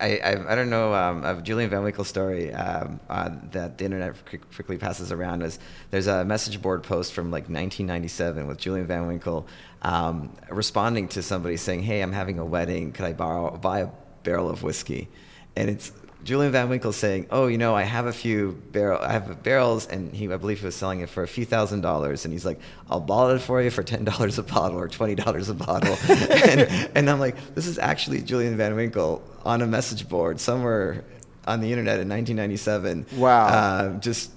I, 0.00 0.18
I, 0.18 0.52
I 0.52 0.54
don't 0.54 0.70
know 0.70 0.94
um, 0.94 1.24
of 1.24 1.42
Julian 1.44 1.70
Van 1.70 1.82
Winkle's 1.82 2.08
story 2.08 2.52
um, 2.52 2.98
uh, 3.08 3.30
that 3.52 3.78
the 3.78 3.84
internet 3.84 4.16
quickly 4.54 4.78
passes 4.78 5.12
around. 5.12 5.42
Is 5.42 5.58
there's 5.90 6.06
a 6.06 6.24
message 6.24 6.60
board 6.60 6.82
post 6.82 7.12
from 7.12 7.30
like 7.30 7.44
1997 7.44 8.46
with 8.46 8.58
Julian 8.58 8.86
Van 8.86 9.06
Winkle 9.06 9.46
um, 9.82 10.34
responding 10.50 11.08
to 11.08 11.22
somebody 11.22 11.56
saying, 11.56 11.82
"Hey, 11.82 12.00
I'm 12.00 12.12
having 12.12 12.38
a 12.38 12.44
wedding. 12.44 12.92
Could 12.92 13.04
I 13.04 13.12
borrow 13.12 13.56
buy 13.56 13.80
a 13.80 13.88
barrel 14.24 14.48
of 14.50 14.62
whiskey?" 14.62 15.08
And 15.54 15.70
it's 15.70 15.92
Julian 16.26 16.52
Van 16.52 16.68
Winkle 16.68 16.92
saying, 16.92 17.26
"Oh, 17.30 17.46
you 17.46 17.56
know, 17.56 17.74
I 17.74 17.82
have 17.84 18.06
a 18.06 18.12
few 18.12 18.60
barrel, 18.72 18.98
I 19.00 19.12
have 19.12 19.42
barrels, 19.42 19.86
and 19.86 20.12
he, 20.12 20.30
I 20.30 20.36
believe, 20.36 20.58
he 20.60 20.66
was 20.66 20.74
selling 20.74 21.00
it 21.00 21.08
for 21.08 21.22
a 21.22 21.28
few 21.28 21.44
thousand 21.44 21.80
dollars, 21.82 22.24
and 22.24 22.32
he's 22.34 22.44
like, 22.44 22.58
I'll 22.90 23.00
bottle 23.00 23.36
it 23.36 23.40
for 23.40 23.62
you 23.62 23.70
for 23.70 23.82
ten 23.82 24.04
dollars 24.12 24.36
a 24.38 24.42
bottle 24.42 24.78
or 24.78 24.88
twenty 24.88 25.14
dollars 25.14 25.48
a 25.48 25.54
bottle, 25.54 25.96
and, 26.08 26.90
and 26.94 27.08
I'm 27.08 27.20
like, 27.20 27.36
this 27.54 27.66
is 27.66 27.78
actually 27.78 28.20
Julian 28.22 28.56
Van 28.56 28.74
Winkle 28.74 29.22
on 29.44 29.62
a 29.62 29.66
message 29.66 30.08
board 30.08 30.40
somewhere 30.40 31.04
on 31.46 31.60
the 31.60 31.70
internet 31.70 32.00
in 32.00 32.08
1997. 32.08 33.06
Wow. 33.16 33.46
uh, 33.46 33.98
just 34.00 34.32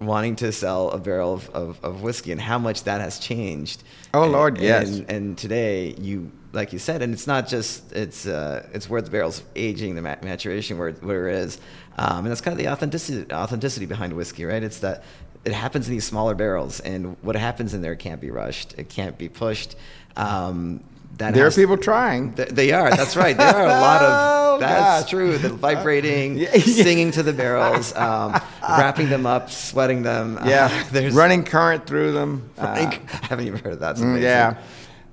wanting 0.00 0.34
to 0.36 0.50
sell 0.50 0.90
a 0.90 0.98
barrel 0.98 1.32
of, 1.34 1.48
of, 1.50 1.84
of 1.84 2.02
whiskey 2.02 2.32
and 2.32 2.40
how 2.40 2.58
much 2.58 2.82
that 2.84 3.00
has 3.00 3.20
changed. 3.20 3.84
Oh, 4.12 4.26
Lord, 4.26 4.54
And- 4.56 4.64
yes. 4.64 4.88
And, 4.98 5.10
and 5.10 5.38
today 5.38 5.94
you 5.96 6.32
like 6.54 6.72
you 6.72 6.78
said 6.78 7.02
and 7.02 7.12
it's 7.12 7.26
not 7.26 7.46
just 7.48 7.92
it's 7.92 8.26
uh, 8.26 8.66
it's 8.72 8.88
where 8.88 9.02
the 9.02 9.10
barrel's 9.10 9.42
aging 9.56 9.94
the 9.96 10.02
maturation 10.02 10.78
where, 10.78 10.92
where 10.92 11.28
it 11.28 11.34
is 11.36 11.58
um, 11.98 12.18
and 12.24 12.28
that's 12.28 12.40
kind 12.40 12.52
of 12.52 12.58
the 12.64 12.70
authenticity 12.70 13.30
authenticity 13.32 13.86
behind 13.86 14.12
whiskey 14.12 14.44
right 14.44 14.62
it's 14.62 14.78
that 14.78 15.02
it 15.44 15.52
happens 15.52 15.86
in 15.88 15.92
these 15.94 16.04
smaller 16.06 16.34
barrels 16.34 16.80
and 16.80 17.16
what 17.22 17.36
happens 17.36 17.74
in 17.74 17.82
there 17.82 17.96
can't 17.96 18.20
be 18.20 18.30
rushed 18.30 18.74
it 18.78 18.88
can't 18.88 19.18
be 19.18 19.28
pushed 19.28 19.76
um, 20.16 20.80
that 21.18 21.32
There 21.34 21.46
are 21.46 21.50
people 21.50 21.76
trying. 21.76 22.32
Th- 22.34 22.48
they 22.48 22.72
are 22.72 22.90
that's 22.90 23.14
right 23.16 23.36
there 23.36 23.54
are 23.54 23.66
a 23.66 23.80
lot 23.80 24.00
Oh, 24.54 24.54
of 24.56 24.60
that's 24.60 25.02
gosh. 25.02 25.10
true 25.10 25.36
the 25.38 25.48
vibrating 25.66 26.38
Yeah, 26.38 26.52
singing 26.58 27.10
to 27.12 27.22
the 27.24 27.32
barrels 27.32 27.92
um, 27.96 28.32
wrapping 28.62 29.08
them 29.08 29.26
up 29.26 29.50
sweating 29.50 30.02
them 30.02 30.38
uh, 30.38 30.46
Yeah, 30.48 30.84
there's 30.92 31.12
running 31.14 31.42
current 31.44 31.86
through 31.86 32.12
them. 32.12 32.48
uh, 32.58 32.66
I 32.68 33.00
haven't 33.26 33.46
even 33.48 33.58
heard 33.60 33.72
of 33.74 33.80
that. 33.80 33.96
That's 33.96 34.00
Mm, 34.00 34.04
amazing. 34.04 34.22
Yeah. 34.22 34.56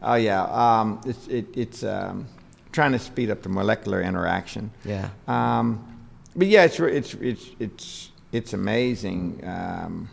Oh, 0.01 0.15
yeah. 0.15 0.43
Um, 0.43 1.01
it's 1.05 1.27
it, 1.27 1.45
it's 1.55 1.83
um, 1.83 2.27
trying 2.71 2.91
to 2.93 2.99
speed 2.99 3.29
up 3.29 3.41
the 3.41 3.49
molecular 3.49 4.01
interaction. 4.01 4.71
Yeah. 4.85 5.09
Um, 5.27 5.87
but 6.35 6.47
yeah, 6.47 6.63
it's 6.63 6.79
it's 6.79 7.13
it's 7.15 7.49
it's 7.59 8.11
it's 8.31 8.53
amazing 8.53 9.41
um, 9.43 10.09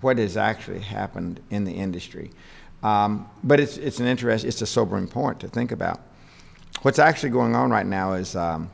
what 0.00 0.18
has 0.18 0.36
actually 0.36 0.80
happened 0.80 1.40
in 1.50 1.64
the 1.64 1.72
industry. 1.72 2.30
Um, 2.82 3.28
but 3.42 3.60
it's 3.60 3.76
it's 3.76 4.00
an 4.00 4.06
interest. 4.06 4.44
It's 4.44 4.62
a 4.62 4.66
sobering 4.66 5.08
point 5.08 5.40
to 5.40 5.48
think 5.48 5.72
about. 5.72 6.00
What's 6.82 6.98
actually 6.98 7.30
going 7.30 7.56
on 7.56 7.70
right 7.70 7.86
now 7.86 8.12
is 8.12 8.36
um, 8.36 8.70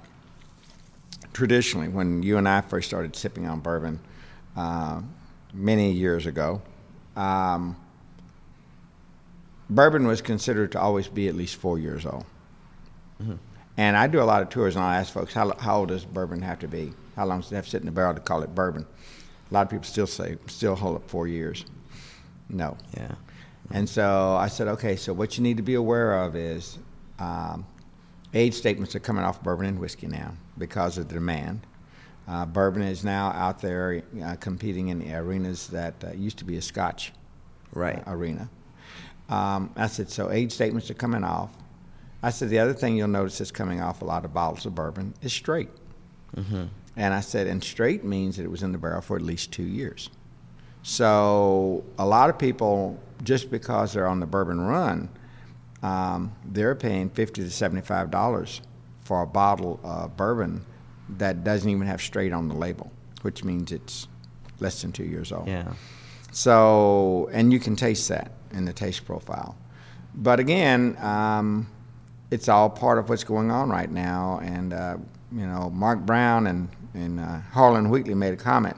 traditionally 1.32 1.88
when 1.88 2.22
you 2.22 2.36
and 2.36 2.48
I 2.48 2.60
first 2.60 2.88
started 2.88 3.16
sipping 3.16 3.46
on 3.46 3.60
bourbon 3.60 4.00
uh, 4.56 5.00
many 5.54 5.92
years 5.92 6.26
ago. 6.26 6.60
Bourbon 9.70 10.06
was 10.06 10.20
considered 10.20 10.72
to 10.72 10.80
always 10.80 11.08
be 11.08 11.28
at 11.28 11.34
least 11.34 11.56
four 11.56 11.78
years 11.78 12.04
old. 12.06 12.24
And 13.76 13.96
I 13.96 14.06
do 14.06 14.20
a 14.20 14.24
lot 14.24 14.42
of 14.42 14.50
tours, 14.50 14.76
and 14.76 14.84
I 14.84 14.96
ask 14.96 15.12
folks, 15.12 15.32
how, 15.32 15.54
how 15.56 15.78
old 15.78 15.88
does 15.88 16.04
bourbon 16.04 16.42
have 16.42 16.58
to 16.58 16.68
be? 16.68 16.92
How 17.16 17.24
long 17.24 17.40
does 17.40 17.52
it 17.52 17.54
have 17.54 17.64
to 17.64 17.70
sit 17.70 17.80
in 17.80 17.86
the 17.86 17.92
barrel 17.92 18.12
to 18.14 18.20
call 18.20 18.42
it 18.42 18.54
bourbon? 18.54 18.84
A 19.50 19.54
lot 19.54 19.62
of 19.62 19.70
people 19.70 19.84
still 19.84 20.06
say, 20.06 20.36
still 20.46 20.74
hold 20.74 20.96
up 20.96 21.08
four 21.08 21.26
years. 21.28 21.64
No. 22.50 22.76
Yeah. 22.96 23.12
And 23.70 23.88
so 23.88 24.36
I 24.36 24.48
said, 24.48 24.68
okay, 24.68 24.96
so 24.96 25.12
what 25.14 25.38
you 25.38 25.42
need 25.42 25.56
to 25.56 25.62
be 25.62 25.74
aware 25.74 26.22
of 26.22 26.36
is 26.36 26.78
um, 27.18 27.64
age 28.34 28.54
statements 28.54 28.94
are 28.94 29.00
coming 29.00 29.24
off 29.24 29.42
bourbon 29.42 29.66
and 29.66 29.78
whiskey 29.78 30.06
now 30.06 30.34
because 30.58 30.98
of 30.98 31.08
the 31.08 31.14
demand. 31.14 31.60
Uh, 32.28 32.44
bourbon 32.44 32.82
is 32.82 33.04
now 33.04 33.28
out 33.32 33.60
there 33.60 34.02
uh, 34.22 34.34
competing 34.36 34.88
in 34.88 34.98
the 34.98 35.14
arenas 35.14 35.68
that 35.68 35.94
uh, 36.04 36.12
used 36.12 36.38
to 36.38 36.44
be 36.44 36.56
a 36.56 36.62
Scotch 36.62 37.12
Right. 37.72 38.02
uh, 38.06 38.12
arena. 38.12 38.50
Um, 39.28 39.70
I 39.76 39.86
said, 39.86 40.10
so 40.10 40.30
age 40.30 40.52
statements 40.52 40.90
are 40.90 40.94
coming 40.94 41.24
off. 41.24 41.50
I 42.22 42.30
said, 42.30 42.50
the 42.50 42.58
other 42.58 42.74
thing 42.74 42.96
you'll 42.96 43.08
notice 43.08 43.40
is 43.40 43.50
coming 43.50 43.80
off 43.80 44.02
a 44.02 44.04
lot 44.04 44.24
of 44.24 44.32
bottles 44.32 44.66
of 44.66 44.74
bourbon 44.74 45.14
is 45.22 45.32
straight. 45.32 45.70
And 46.96 47.14
I 47.14 47.20
said, 47.20 47.46
and 47.46 47.62
straight 47.64 48.04
means 48.04 48.36
that 48.36 48.44
it 48.44 48.50
was 48.50 48.62
in 48.62 48.72
the 48.72 48.78
barrel 48.78 49.00
for 49.00 49.16
at 49.16 49.22
least 49.22 49.52
two 49.52 49.64
years. 49.64 50.10
So 50.82 51.84
a 51.98 52.04
lot 52.04 52.28
of 52.28 52.38
people, 52.38 52.98
just 53.22 53.50
because 53.50 53.92
they're 53.92 54.06
on 54.06 54.20
the 54.20 54.26
bourbon 54.26 54.60
run, 54.60 55.08
um, 55.82 56.32
they're 56.44 56.74
paying 56.74 57.08
fifty 57.10 57.42
to 57.42 57.50
seventy-five 57.50 58.10
dollars 58.10 58.60
for 59.04 59.22
a 59.22 59.26
bottle 59.26 59.80
of 59.82 60.16
bourbon 60.16 60.64
that 61.18 61.44
doesn't 61.44 61.68
even 61.68 61.86
have 61.86 62.00
straight 62.00 62.32
on 62.32 62.48
the 62.48 62.54
label, 62.54 62.90
which 63.22 63.42
means 63.44 63.72
it's 63.72 64.06
less 64.60 64.82
than 64.82 64.92
two 64.92 65.04
years 65.04 65.32
old. 65.32 65.48
Yeah. 65.48 65.72
So, 66.30 67.30
and 67.32 67.52
you 67.52 67.58
can 67.60 67.76
taste 67.76 68.08
that 68.08 68.32
in 68.52 68.64
the 68.64 68.72
taste 68.72 69.04
profile. 69.04 69.56
But 70.14 70.40
again, 70.40 70.96
um, 71.00 71.68
it's 72.30 72.48
all 72.48 72.68
part 72.70 72.98
of 72.98 73.08
what's 73.08 73.24
going 73.24 73.50
on 73.50 73.70
right 73.70 73.90
now. 73.90 74.40
And 74.42 74.72
uh, 74.72 74.96
you 75.30 75.46
know, 75.46 75.70
Mark 75.70 76.00
Brown 76.00 76.46
and 76.46 76.68
and 76.94 77.18
uh, 77.20 77.38
Harlen 77.52 77.88
Wheatley 77.88 78.14
made 78.14 78.34
a 78.34 78.36
comment. 78.36 78.76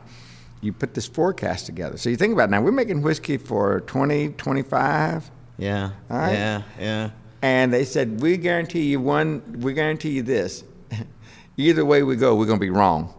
You 0.60 0.72
put 0.72 0.94
this 0.94 1.06
forecast 1.06 1.66
together. 1.66 1.96
So 1.98 2.08
you 2.08 2.16
think 2.16 2.32
about 2.32 2.44
it 2.48 2.52
now. 2.52 2.62
We're 2.62 2.70
making 2.72 3.02
whiskey 3.02 3.36
for 3.36 3.80
20, 3.80 4.30
25, 4.30 5.30
Yeah. 5.58 5.90
All 6.10 6.16
right. 6.16 6.32
Yeah. 6.32 6.62
Yeah. 6.80 7.10
and 7.42 7.70
they 7.72 7.84
said 7.84 8.20
we 8.22 8.36
guarantee 8.38 8.84
you 8.86 9.00
one. 9.00 9.42
We 9.60 9.74
guarantee 9.74 10.10
you 10.10 10.22
this. 10.22 10.64
either 11.58 11.84
way 11.84 12.02
we 12.02 12.16
go, 12.16 12.34
we're 12.34 12.46
going 12.46 12.58
to 12.58 12.64
be 12.64 12.70
wrong. 12.70 13.12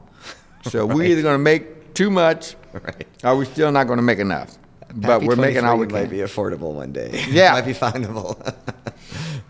So 0.63 0.85
we're 0.87 1.03
either 1.11 1.21
going 1.21 1.35
to 1.35 1.43
make 1.43 1.93
too 1.93 2.09
much, 2.09 2.55
Right. 2.73 3.05
or 3.23 3.37
we're 3.37 3.45
still 3.45 3.71
not 3.71 3.85
going 3.87 3.97
to 3.97 4.03
make 4.03 4.19
enough. 4.19 4.57
But 4.95 5.23
we're 5.23 5.35
making 5.35 5.65
all 5.65 5.77
we 5.77 5.87
might 5.87 6.09
be 6.09 6.17
affordable 6.17 6.73
one 6.73 6.93
day. 6.93 7.25
Yeah. 7.29 7.51
might 7.53 7.65
be 7.65 7.73
findable. 7.73 8.55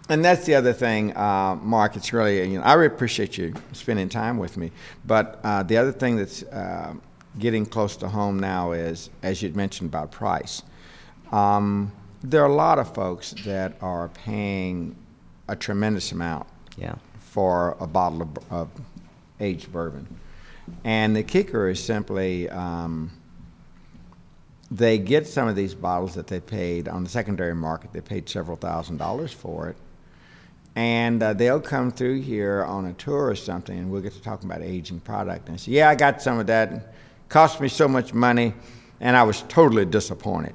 And 0.08 0.24
that's 0.24 0.46
the 0.46 0.54
other 0.54 0.74
thing, 0.74 1.16
uh, 1.18 1.56
Mark. 1.56 1.96
It's 1.96 2.14
really, 2.14 2.48
you 2.48 2.60
know, 2.60 2.64
I 2.64 2.74
really 2.74 2.94
appreciate 2.94 3.38
you 3.38 3.54
spending 3.72 4.08
time 4.08 4.38
with 4.38 4.56
me. 4.56 4.72
But 5.06 5.40
uh, 5.44 5.64
the 5.64 5.78
other 5.78 5.92
thing 5.92 6.16
that's 6.16 6.44
uh, 6.44 6.94
getting 7.40 7.66
close 7.66 7.98
to 7.98 8.08
home 8.08 8.40
now 8.40 8.74
is, 8.74 9.10
as 9.24 9.42
you'd 9.42 9.56
mentioned 9.56 9.90
about 9.90 10.12
price, 10.12 10.62
um, 11.32 11.92
there 12.22 12.44
are 12.44 12.50
a 12.50 12.54
lot 12.54 12.78
of 12.78 12.94
folks 12.94 13.32
that 13.46 13.78
are 13.82 14.10
paying 14.10 14.96
a 15.48 15.56
tremendous 15.56 16.12
amount 16.12 16.48
yeah. 16.78 16.96
for 17.20 17.76
a 17.80 17.88
bottle 17.88 18.22
of, 18.22 18.30
of 18.52 18.70
aged 19.40 19.72
bourbon. 19.72 20.08
And 20.84 21.16
the 21.16 21.24
kicker 21.24 21.68
is 21.70 21.84
simply 21.84 22.48
um, 22.50 23.12
they 24.76 24.98
get 24.98 25.26
some 25.26 25.48
of 25.48 25.56
these 25.56 25.74
bottles 25.74 26.14
that 26.16 26.28
they 26.28 26.40
paid 26.40 26.88
on 26.90 27.04
the 27.04 27.10
secondary 27.10 27.56
market, 27.56 27.94
they 27.94 28.02
paid 28.02 28.28
several 28.28 28.58
thousand 28.58 28.98
dollars 28.98 29.32
for 29.32 29.70
it. 29.70 29.78
And 30.76 31.24
uh, 31.24 31.32
they'll 31.32 31.62
come 31.62 31.92
through 31.92 32.22
here 32.22 32.66
on 32.66 32.88
a 32.88 32.94
tour 32.94 33.28
or 33.28 33.36
something, 33.36 33.78
and 33.78 33.90
we'll 33.90 34.02
get 34.02 34.12
to 34.12 34.22
talking 34.22 34.50
about 34.50 34.62
aging 34.62 35.00
product. 35.00 35.48
And 35.48 35.60
say, 35.60 35.72
Yeah, 35.72 35.90
I 35.90 35.96
got 35.96 36.22
some 36.22 36.38
of 36.38 36.48
that. 36.48 36.74
It 36.74 36.82
cost 37.30 37.62
me 37.62 37.70
so 37.70 37.88
much 37.88 38.14
money, 38.14 38.54
and 39.00 39.16
I 39.16 39.24
was 39.24 39.44
totally 39.44 39.86
disappointed. 39.86 40.54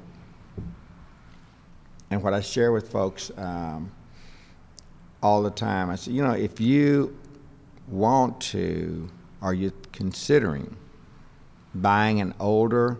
And 2.11 2.21
what 2.21 2.35
I 2.35 2.41
share 2.41 2.71
with 2.71 2.91
folks 2.91 3.31
um, 3.37 3.91
all 5.23 5.41
the 5.41 5.49
time, 5.49 5.89
I 5.89 5.95
say, 5.95 6.11
you 6.11 6.21
know, 6.21 6.33
if 6.33 6.59
you 6.59 7.17
want 7.87 8.39
to, 8.41 9.09
are 9.41 9.55
you're 9.55 9.71
considering 9.91 10.75
buying 11.73 12.21
an 12.21 12.35
older, 12.39 12.99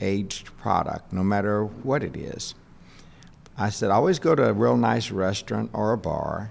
aged 0.00 0.56
product, 0.58 1.12
no 1.12 1.22
matter 1.24 1.64
what 1.64 2.02
it 2.02 2.16
is, 2.16 2.54
I 3.58 3.70
said, 3.70 3.90
always 3.90 4.18
go 4.18 4.34
to 4.34 4.48
a 4.48 4.52
real 4.52 4.76
nice 4.76 5.10
restaurant 5.10 5.70
or 5.72 5.92
a 5.92 5.98
bar 5.98 6.50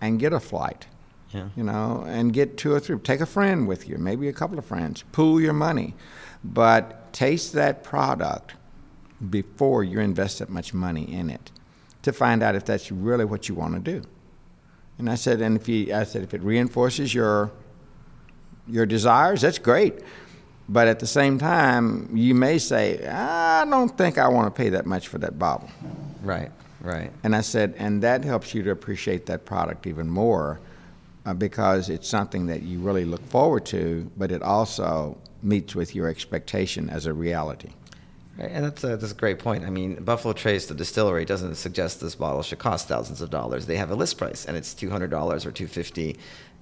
and 0.00 0.18
get 0.18 0.32
a 0.32 0.40
flight, 0.40 0.86
Yeah. 1.30 1.48
you 1.56 1.62
know, 1.62 2.04
and 2.08 2.32
get 2.32 2.56
two 2.56 2.72
or 2.72 2.80
three. 2.80 2.96
Take 2.98 3.20
a 3.20 3.26
friend 3.26 3.68
with 3.68 3.86
you, 3.88 3.98
maybe 3.98 4.28
a 4.28 4.32
couple 4.32 4.58
of 4.58 4.64
friends. 4.64 5.04
Pool 5.12 5.40
your 5.40 5.52
money, 5.52 5.94
but 6.42 7.12
taste 7.12 7.52
that 7.52 7.84
product 7.84 8.54
before 9.28 9.84
you 9.84 10.00
invest 10.00 10.38
that 10.38 10.48
much 10.48 10.72
money 10.72 11.02
in 11.12 11.28
it 11.28 11.50
to 12.02 12.12
find 12.14 12.42
out 12.42 12.54
if 12.54 12.64
that's 12.64 12.90
really 12.90 13.26
what 13.26 13.46
you 13.50 13.54
want 13.54 13.74
to 13.74 13.80
do. 13.80 14.02
And 14.98 15.10
I 15.10 15.16
said, 15.16 15.42
and 15.42 15.56
if 15.56 15.68
you, 15.68 15.94
I 15.94 16.04
said, 16.04 16.22
if 16.22 16.32
it 16.32 16.42
reinforces 16.42 17.12
your 17.14 17.50
your 18.66 18.86
desires, 18.86 19.40
that's 19.42 19.58
great. 19.58 20.00
But 20.72 20.86
at 20.86 21.00
the 21.00 21.06
same 21.06 21.36
time, 21.36 22.08
you 22.14 22.32
may 22.32 22.58
say, 22.58 23.04
I 23.06 23.64
don't 23.64 23.98
think 23.98 24.18
I 24.18 24.28
want 24.28 24.46
to 24.46 24.56
pay 24.56 24.68
that 24.70 24.86
much 24.86 25.08
for 25.08 25.18
that 25.18 25.36
bottle. 25.36 25.68
Right. 26.22 26.52
Right. 26.80 27.10
And 27.24 27.34
I 27.34 27.40
said, 27.40 27.74
and 27.76 28.02
that 28.04 28.24
helps 28.24 28.54
you 28.54 28.62
to 28.62 28.70
appreciate 28.70 29.26
that 29.26 29.44
product 29.44 29.88
even 29.88 30.08
more 30.08 30.60
uh, 31.26 31.34
because 31.34 31.90
it's 31.90 32.08
something 32.08 32.46
that 32.46 32.62
you 32.62 32.78
really 32.78 33.04
look 33.04 33.26
forward 33.26 33.66
to, 33.66 34.08
but 34.16 34.30
it 34.30 34.42
also 34.42 35.18
meets 35.42 35.74
with 35.74 35.94
your 35.94 36.08
expectation 36.08 36.88
as 36.88 37.06
a 37.06 37.12
reality. 37.12 37.70
Right, 38.38 38.50
and 38.52 38.64
that's 38.64 38.84
a, 38.84 38.96
that's 38.96 39.12
a 39.12 39.14
great 39.14 39.40
point. 39.40 39.64
I 39.64 39.70
mean, 39.70 39.96
Buffalo 40.04 40.32
Trace, 40.32 40.66
the 40.66 40.74
distillery, 40.74 41.24
doesn't 41.24 41.56
suggest 41.56 42.00
this 42.00 42.14
bottle 42.14 42.42
should 42.42 42.60
cost 42.60 42.88
thousands 42.88 43.20
of 43.20 43.28
dollars. 43.28 43.66
They 43.66 43.76
have 43.76 43.90
a 43.90 43.96
list 43.96 44.16
price, 44.18 44.46
and 44.46 44.56
it's 44.56 44.72
two 44.72 44.88
hundred 44.88 45.10
dollars 45.10 45.44
or 45.44 45.52
two 45.52 45.66
fifty, 45.66 46.16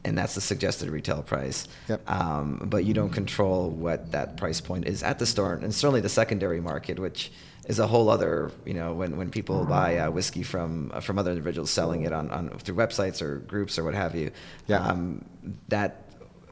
and 0.05 0.17
that's 0.17 0.35
the 0.35 0.41
suggested 0.41 0.89
retail 0.89 1.23
price. 1.23 1.69
Yep. 1.89 2.11
Um, 2.11 2.67
but 2.71 2.85
you 2.85 2.95
don't 2.95 3.11
control 3.11 3.71
what 3.71 4.13
that 4.13 4.37
price 4.37 4.61
point 4.61 4.87
is 4.87 5.03
at 5.03 5.19
the 5.19 5.27
store, 5.27 5.55
and 5.55 5.75
certainly 5.75 6.01
the 6.01 6.09
secondary 6.09 6.61
market, 6.61 6.99
which 6.99 7.31
is 7.67 7.79
a 7.79 7.87
whole 7.87 8.09
other, 8.09 8.51
you 8.65 8.73
know, 8.73 8.95
when, 8.95 9.19
when 9.19 9.31
people 9.31 9.65
buy 9.67 9.99
uh, 9.99 10.11
whiskey 10.11 10.43
from 10.43 10.91
uh, 10.95 11.01
from 11.01 11.19
other 11.19 11.33
individuals 11.33 11.71
selling 11.71 12.03
it 12.05 12.13
on, 12.13 12.31
on 12.31 12.49
through 12.61 12.77
websites 12.77 13.21
or 13.21 13.41
groups 13.41 13.79
or 13.79 13.85
what 13.85 13.95
have 13.95 14.15
you. 14.15 14.31
Yeah. 14.69 14.79
Um, 14.79 15.25
that 15.69 16.05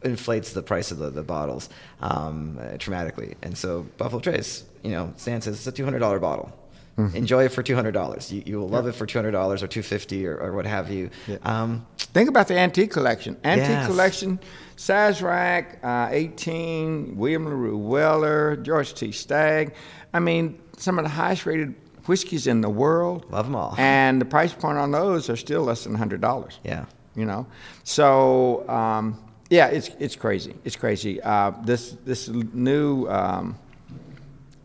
inflates 0.05 0.53
the 0.53 0.63
price 0.63 0.91
of 0.91 0.99
the, 0.99 1.11
the 1.11 1.23
bottles 1.23 1.71
um, 2.01 2.59
uh, 2.61 2.77
dramatically. 2.77 3.35
And 3.43 3.57
so 3.57 3.87
Buffalo 3.97 4.21
Trace, 4.21 4.65
you 4.83 4.91
know, 4.91 5.13
Stan 5.17 5.41
says 5.41 5.57
it's 5.57 5.67
a 5.67 5.73
two 5.73 5.85
hundred 5.85 6.01
dollar 6.01 6.19
bottle. 6.19 6.53
Mm-hmm. 6.97 7.17
Enjoy 7.17 7.45
it 7.45 7.51
for 7.53 7.63
two 7.63 7.75
hundred 7.75 7.93
dollars. 7.93 8.33
You, 8.33 8.43
you 8.47 8.59
will 8.59 8.69
love 8.69 8.87
it 8.87 8.93
for 8.95 9.05
two 9.05 9.19
hundred 9.19 9.33
dollars 9.33 9.63
or 9.63 9.67
two 9.69 9.83
fifty 9.83 10.27
or, 10.27 10.37
or 10.39 10.53
what 10.53 10.65
have 10.67 10.91
you. 10.91 11.11
Yeah. 11.27 11.37
Um, 11.43 11.87
Think 11.99 12.29
about 12.31 12.49
the 12.49 12.59
antique 12.59 12.91
collection. 12.93 13.37
Antique 13.45 13.69
Yes. 13.69 13.87
collection, 13.87 14.41
Sazerac, 14.79 15.85
uh, 15.85 16.09
18, 16.11 17.17
William 17.17 17.45
LaRue 17.45 17.77
Weller, 17.77 18.57
George 18.57 18.95
T. 18.95 19.13
Stagg. 19.13 19.75
I 20.15 20.21
mean, 20.21 20.59
some 20.79 20.99
of 20.99 21.05
the 21.05 21.11
highest 21.11 21.45
rated 21.45 21.75
whiskeys 22.07 22.47
in 22.47 22.63
the 22.63 22.71
world. 22.71 23.27
Love 23.31 23.45
them 23.47 23.57
all. 23.57 23.75
And 23.79 24.19
the 24.21 24.25
price 24.25 24.55
point 24.55 24.79
on 24.79 24.93
those 24.93 25.29
are 25.29 25.37
still 25.37 25.63
less 25.65 25.85
than 25.85 25.95
$100. 25.97 26.59
yeah. 26.65 26.87
You 27.15 27.25
know? 27.27 27.47
So, 27.85 28.67
um, 28.69 29.23
yeah, 29.51 29.67
it's, 29.67 29.91
it's 29.99 30.17
crazy. 30.17 30.55
It's 30.65 30.77
crazy. 30.77 31.21
Uh, 31.21 31.53
this, 31.65 31.97
this 32.05 32.29
new 32.29 33.07
um, 33.09 33.59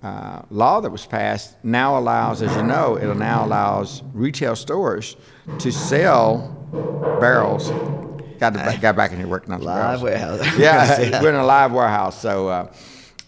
uh, 0.04 0.41
law 0.49 0.82
that 0.82 0.89
was 0.91 1.06
passed 1.06 1.56
now 1.64 1.97
allows, 1.97 2.41
as 2.41 2.56
you 2.56 2.64
know, 2.64 2.95
it 2.95 3.14
now 3.16 3.45
allows 3.45 4.02
retail 4.14 4.56
stores 4.56 5.16
to 5.60 5.72
sell 5.72 6.47
barrels. 7.20 7.70
Got, 8.39 8.54
to, 8.56 8.80
got 8.82 8.95
back 8.95 9.12
in 9.12 9.20
here 9.20 9.28
working 9.28 9.54
on 9.54 9.62
Live 9.62 10.02
warehouse. 10.02 10.39
Yeah, 10.58 10.99
Yeah. 11.10 11.22
we're 11.22 11.30
in 11.30 11.36
a 11.36 11.45
live 11.45 11.72
warehouse. 11.74 12.20
So, 12.20 12.47
uh, 12.47 12.74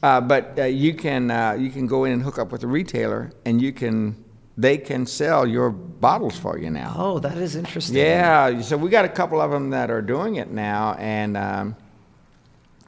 uh, 0.01 0.21
but 0.21 0.57
uh, 0.57 0.63
you 0.63 0.95
can 0.95 1.30
uh, 1.30 1.53
you 1.53 1.69
can 1.69 1.86
go 1.86 2.05
in 2.05 2.13
and 2.13 2.24
hook 2.24 2.39
up 2.39 2.51
with 2.51 2.63
a 2.63 2.67
retailer, 2.67 3.32
and 3.45 3.61
you 3.61 3.71
can 3.71 4.15
they 4.57 4.78
can 4.78 5.05
sell 5.05 5.45
your 5.47 5.69
bottles 5.69 6.38
for 6.38 6.57
you 6.57 6.71
now. 6.71 6.95
Oh, 6.97 7.19
that 7.19 7.38
is 7.38 7.55
interesting. 7.55 7.95
Yeah, 7.97 8.59
so 8.61 8.76
we 8.76 8.89
got 8.89 9.05
a 9.05 9.09
couple 9.09 9.39
of 9.39 9.51
them 9.51 9.69
that 9.69 9.91
are 9.91 10.01
doing 10.01 10.36
it 10.36 10.49
now, 10.49 10.95
and 10.95 11.38
um, 11.38 11.76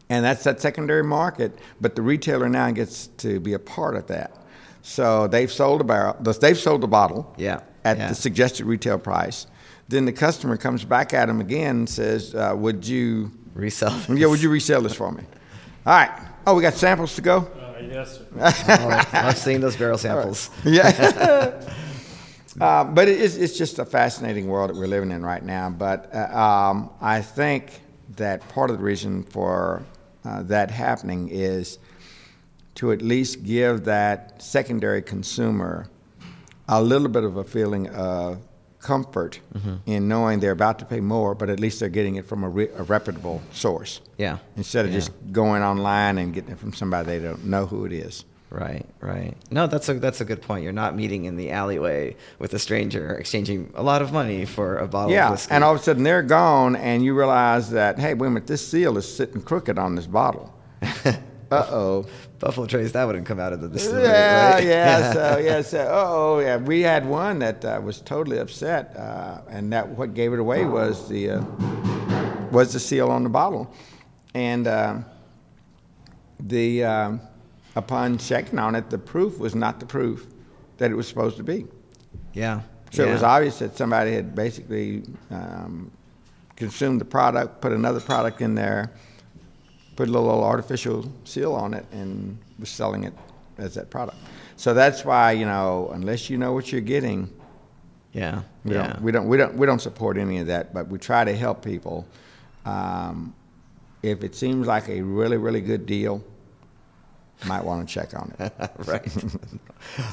and 0.09 0.23
that's 0.23 0.43
that 0.43 0.61
secondary 0.61 1.03
market. 1.03 1.57
But 1.81 1.95
the 1.95 2.01
retailer 2.01 2.49
now 2.49 2.71
gets 2.71 3.07
to 3.17 3.39
be 3.39 3.53
a 3.53 3.59
part 3.59 3.95
of 3.95 4.07
that. 4.07 4.37
So 4.81 5.27
they've 5.27 5.51
sold 5.51 5.81
a 5.81 5.83
barrel, 5.83 6.15
they've 6.19 6.57
sold 6.57 6.83
a 6.83 6.87
bottle, 6.87 7.33
Yeah, 7.37 7.61
at 7.83 7.97
yeah. 7.97 8.09
the 8.09 8.15
suggested 8.15 8.65
retail 8.65 8.99
price. 8.99 9.47
Then 9.87 10.05
the 10.05 10.13
customer 10.13 10.57
comes 10.57 10.83
back 10.83 11.13
at 11.13 11.27
them 11.27 11.41
again 11.41 11.77
and 11.77 11.89
says, 11.89 12.35
uh, 12.35 12.53
"Would 12.55 12.87
you, 12.87 13.31
Resell. 13.53 13.95
yeah, 14.15 14.27
would 14.27 14.41
you 14.41 14.49
resell 14.49 14.81
this 14.81 14.93
for 14.95 15.11
me?" 15.11 15.23
All 15.85 15.93
right. 15.93 16.11
Oh, 16.47 16.55
we 16.55 16.61
got 16.61 16.73
samples 16.75 17.15
to 17.15 17.21
go. 17.21 17.37
Uh, 17.37 17.79
yes, 17.81 18.17
sir. 18.17 18.25
oh, 18.39 19.09
I've 19.13 19.37
seen 19.37 19.61
those 19.61 19.75
barrel 19.75 19.97
samples. 19.97 20.49
Yeah. 20.63 20.87
uh, 22.61 22.83
but 22.83 23.07
it 23.07 23.19
is, 23.19 23.37
it's 23.37 23.57
just 23.57 23.79
a 23.79 23.85
fascinating 23.85 24.47
world 24.47 24.69
that 24.69 24.75
we're 24.75 24.87
living 24.87 25.11
in 25.11 25.23
right 25.23 25.43
now. 25.43 25.69
But 25.69 26.13
uh, 26.13 26.37
um, 26.37 26.91
I 27.01 27.21
think 27.21 27.81
that 28.17 28.47
part 28.49 28.69
of 28.69 28.77
the 28.77 28.83
reason 28.83 29.23
for 29.23 29.83
uh, 30.25 30.43
that 30.43 30.71
happening 30.71 31.29
is 31.29 31.77
to 32.75 32.91
at 32.91 33.01
least 33.01 33.43
give 33.43 33.85
that 33.85 34.41
secondary 34.41 35.01
consumer 35.01 35.87
a 36.67 36.81
little 36.81 37.07
bit 37.07 37.23
of 37.23 37.37
a 37.37 37.43
feeling 37.43 37.87
of 37.89 38.39
comfort 38.79 39.39
in 39.87 40.07
knowing 40.07 40.39
they're 40.39 40.51
about 40.51 40.77
to 40.79 40.85
pay 40.85 40.99
more, 40.99 41.33
but 41.33 41.49
at 41.49 41.59
least 41.59 41.79
they're 41.79 41.89
getting 41.89 42.15
it 42.15 42.25
from 42.25 42.43
a, 42.43 42.49
re- 42.49 42.69
a 42.77 42.83
reputable 42.83 43.41
source 43.51 44.01
Yeah. 44.17 44.37
instead 44.57 44.85
of 44.85 44.91
Yeah. 44.91 44.97
just 44.99 45.11
going 45.31 45.63
online 45.63 46.17
and 46.19 46.33
getting 46.33 46.51
it 46.51 46.59
from 46.59 46.73
somebody 46.73 47.05
they 47.07 47.19
don't 47.19 47.45
know 47.45 47.65
who 47.65 47.85
it 47.85 47.91
is. 47.93 48.25
Right, 48.55 48.85
right. 49.01 49.35
No, 49.51 49.67
that's 49.67 49.89
a 49.89 49.95
that's 49.95 50.21
a 50.21 50.25
good 50.25 50.41
point. 50.41 50.63
You're 50.63 50.71
not 50.71 50.95
meeting 50.95 51.25
in 51.25 51.35
the 51.35 51.51
alleyway 51.51 52.15
with 52.39 52.53
a 52.53 52.59
stranger, 52.59 53.13
exchanging 53.15 53.73
a 53.75 53.83
lot 53.83 54.01
of 54.01 54.13
money 54.13 54.45
for 54.45 54.77
a 54.77 54.87
bottle 54.87 55.09
of 55.09 55.13
Yeah, 55.13 55.37
and 55.49 55.61
all 55.61 55.73
of 55.75 55.81
a 55.81 55.83
sudden 55.83 56.03
they're 56.03 56.23
gone, 56.23 56.77
and 56.77 57.03
you 57.03 57.13
realize 57.17 57.69
that 57.71 57.99
hey, 57.99 58.13
wait 58.13 58.27
a 58.27 58.29
minute, 58.29 58.47
this 58.47 58.65
seal 58.65 58.97
is 58.97 59.13
sitting 59.13 59.41
crooked 59.41 59.77
on 59.77 59.95
this 59.95 60.07
bottle. 60.07 60.57
uh 60.81 61.13
oh. 61.51 62.05
Buffalo 62.39 62.65
Trace, 62.65 62.93
that 62.93 63.03
wouldn't 63.03 63.25
come 63.25 63.41
out 63.41 63.51
of 63.51 63.59
the 63.59 63.67
distillery. 63.67 64.03
Yeah, 64.03 64.53
right? 64.53 64.63
yeah. 64.63 65.13
So 65.13 65.37
yeah, 65.37 65.61
so 65.61 65.89
oh 65.91 66.39
yeah, 66.39 66.55
we 66.55 66.79
had 66.81 67.05
one 67.05 67.39
that 67.39 67.65
uh, 67.65 67.81
was 67.83 67.99
totally 67.99 68.37
upset, 68.37 68.95
uh, 68.95 69.41
and 69.49 69.73
that 69.73 69.85
what 69.89 70.13
gave 70.13 70.31
it 70.31 70.39
away 70.39 70.63
was 70.63 71.09
the 71.09 71.31
uh, 71.31 71.45
was 72.51 72.71
the 72.71 72.79
seal 72.79 73.09
on 73.11 73.23
the 73.23 73.29
bottle, 73.29 73.73
and 74.33 74.65
uh, 74.65 74.99
the 76.39 76.85
um, 76.85 77.21
upon 77.75 78.17
checking 78.17 78.59
on 78.59 78.75
it, 78.75 78.89
the 78.89 78.97
proof 78.97 79.39
was 79.39 79.55
not 79.55 79.79
the 79.79 79.85
proof 79.85 80.27
that 80.77 80.91
it 80.91 80.95
was 80.95 81.07
supposed 81.07 81.37
to 81.37 81.43
be. 81.43 81.65
yeah. 82.33 82.61
So 82.91 83.05
it 83.05 83.11
was 83.11 83.23
obvious 83.23 83.59
that 83.59 83.75
somebody 83.75 84.13
had 84.13 84.33
basically 84.35 85.03
um, 85.29 85.91
consumed 86.55 87.01
the 87.01 87.05
product, 87.05 87.59
put 87.59 87.73
another 87.73 87.99
product 87.99 88.39
in 88.39 88.55
there, 88.55 88.89
put 89.97 90.07
a 90.07 90.11
little 90.11 90.43
artificial 90.45 91.11
seal 91.25 91.53
on 91.53 91.73
it, 91.73 91.85
and 91.91 92.37
was 92.57 92.69
selling 92.69 93.03
it 93.03 93.13
as 93.57 93.73
that 93.73 93.89
product. 93.89 94.17
So 94.55 94.73
that's 94.73 95.03
why 95.03 95.33
you 95.33 95.45
know, 95.45 95.89
unless 95.93 96.29
you 96.29 96.37
know 96.37 96.53
what 96.53 96.71
you're 96.71 96.79
getting, 96.79 97.29
Yeah. 98.13 98.43
we 98.63 98.75
yeah. 98.75 98.93
don't 98.93 99.01
we 99.01 99.11
don't 99.11 99.27
we 99.27 99.35
don't 99.37 99.55
we 99.55 99.65
don't 99.65 99.81
support 99.81 100.17
any 100.17 100.37
of 100.37 100.47
that. 100.47 100.73
But 100.73 100.87
we 100.87 100.97
try 100.97 101.25
to 101.25 101.35
help 101.35 101.65
people. 101.65 102.05
Um, 102.65 103.35
if 104.03 104.23
it 104.23 104.35
seems 104.35 104.67
like 104.67 104.87
a 104.87 105.01
really 105.01 105.35
really 105.35 105.59
good 105.61 105.85
deal, 105.85 106.23
might 107.45 107.63
want 107.63 107.87
to 107.87 107.93
check 107.93 108.13
on 108.15 108.33
it. 108.39 108.53
right. 108.85 109.07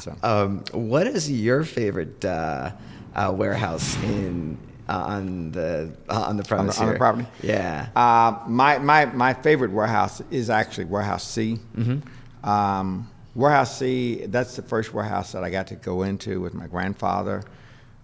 So. 0.01 0.15
Um, 0.23 0.65
what 0.73 1.07
is 1.07 1.31
your 1.33 1.65
favorite 1.65 2.23
uh, 2.27 2.73
uh, 3.15 3.33
warehouse 3.35 3.97
in 4.03 4.59
uh, 4.87 4.93
on 4.93 5.51
the 5.53 5.97
on 6.11 6.37
the 6.37 6.43
premise 6.45 6.79
on 6.79 6.87
the 6.87 6.93
here? 6.93 6.99
property? 6.99 7.27
Yeah. 7.43 7.89
Uh, 7.97 8.39
my, 8.47 8.77
my, 8.79 9.07
my 9.07 9.33
favorite 9.33 9.71
warehouse 9.71 10.21
is 10.31 10.51
actually 10.51 10.85
Warehouse 10.85 11.27
C. 11.27 11.59
Um, 12.45 13.09
warehouse 13.35 13.79
C, 13.79 14.27
that's 14.27 14.57
the 14.57 14.63
first 14.63 14.93
warehouse 14.93 15.33
that 15.33 15.43
I 15.43 15.49
got 15.49 15.69
to 15.69 15.77
go 15.77 16.03
into 16.03 16.41
with 16.43 16.53
my 16.53 16.67
grandfather. 16.67 17.43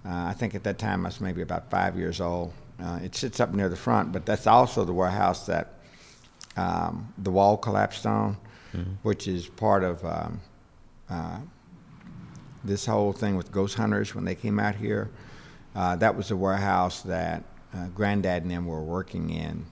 Uh, 0.07 0.25
I 0.29 0.33
think 0.33 0.55
at 0.55 0.65
that 0.65 0.79
time 0.79 1.05
I 1.05 1.09
was 1.09 1.21
maybe 1.21 1.43
about 1.43 1.71
five 1.71 1.99
years 1.99 2.21
old. 2.21 2.53
Uh, 2.83 3.01
it 3.03 3.15
sits 3.15 3.41
up 3.41 3.53
near 3.53 3.69
the 3.69 3.77
front, 3.77 4.13
but 4.13 4.25
that's 4.25 4.47
also 4.47 4.85
the 4.85 4.93
warehouse 4.95 5.45
that 5.47 5.75
um, 6.57 7.13
the 7.19 7.31
wall 7.31 7.57
collapsed 7.57 8.07
on, 8.07 8.37
which 9.03 9.29
is 9.29 9.47
part 9.47 9.83
of 9.83 10.05
um, 10.05 10.41
uh, 11.09 11.39
this 12.65 12.87
whole 12.87 13.13
thing 13.13 13.37
with 13.37 13.51
ghost 13.53 13.77
hunters 13.77 14.15
when 14.15 14.25
they 14.25 14.35
came 14.35 14.59
out 14.59 14.75
here. 14.75 15.11
Uh, 15.75 15.97
that 15.97 16.17
was 16.17 16.29
the 16.29 16.37
warehouse 16.37 17.03
that 17.03 17.45
uh, 17.75 17.87
Granddad 17.89 18.43
and 18.43 18.51
them 18.51 18.67
were 18.67 18.83
working 18.83 19.31
in, 19.31 19.65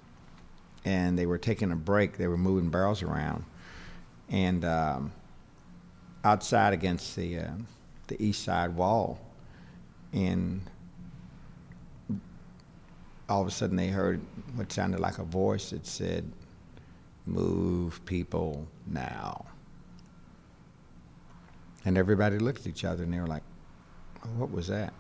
and 0.85 1.19
they 1.19 1.27
were 1.27 1.39
taking 1.39 1.73
a 1.73 1.77
break. 1.77 2.17
They 2.17 2.27
were 2.27 2.37
moving 2.37 2.71
barrels 2.71 3.03
around, 3.03 3.45
and 4.29 4.65
um, 4.65 5.13
outside 6.25 6.73
against 6.73 7.17
the 7.17 7.39
uh, 7.39 7.51
the 8.07 8.23
east 8.23 8.45
side 8.45 8.77
wall, 8.77 9.19
and 10.13 10.61
all 13.29 13.43
of 13.43 13.49
a 13.49 13.51
sudden 13.51 13.77
they 13.77 13.89
heard 13.89 14.21
what 14.55 14.73
sounded 14.73 15.01
like 15.01 15.19
a 15.19 15.25
voice 15.25 15.71
that 15.71 15.87
said, 15.87 16.31
"Move 17.27 18.05
people 18.07 18.67
now." 18.87 19.47
And 21.85 21.97
everybody 21.99 22.39
looked 22.39 22.61
at 22.61 22.67
each 22.67 22.85
other 22.85 23.05
and 23.05 23.13
they 23.13 23.21
were 23.21 23.27
like, 23.27 23.45
oh, 24.25 24.29
"What 24.39 24.51
was 24.51 24.69
that?" 24.69 24.93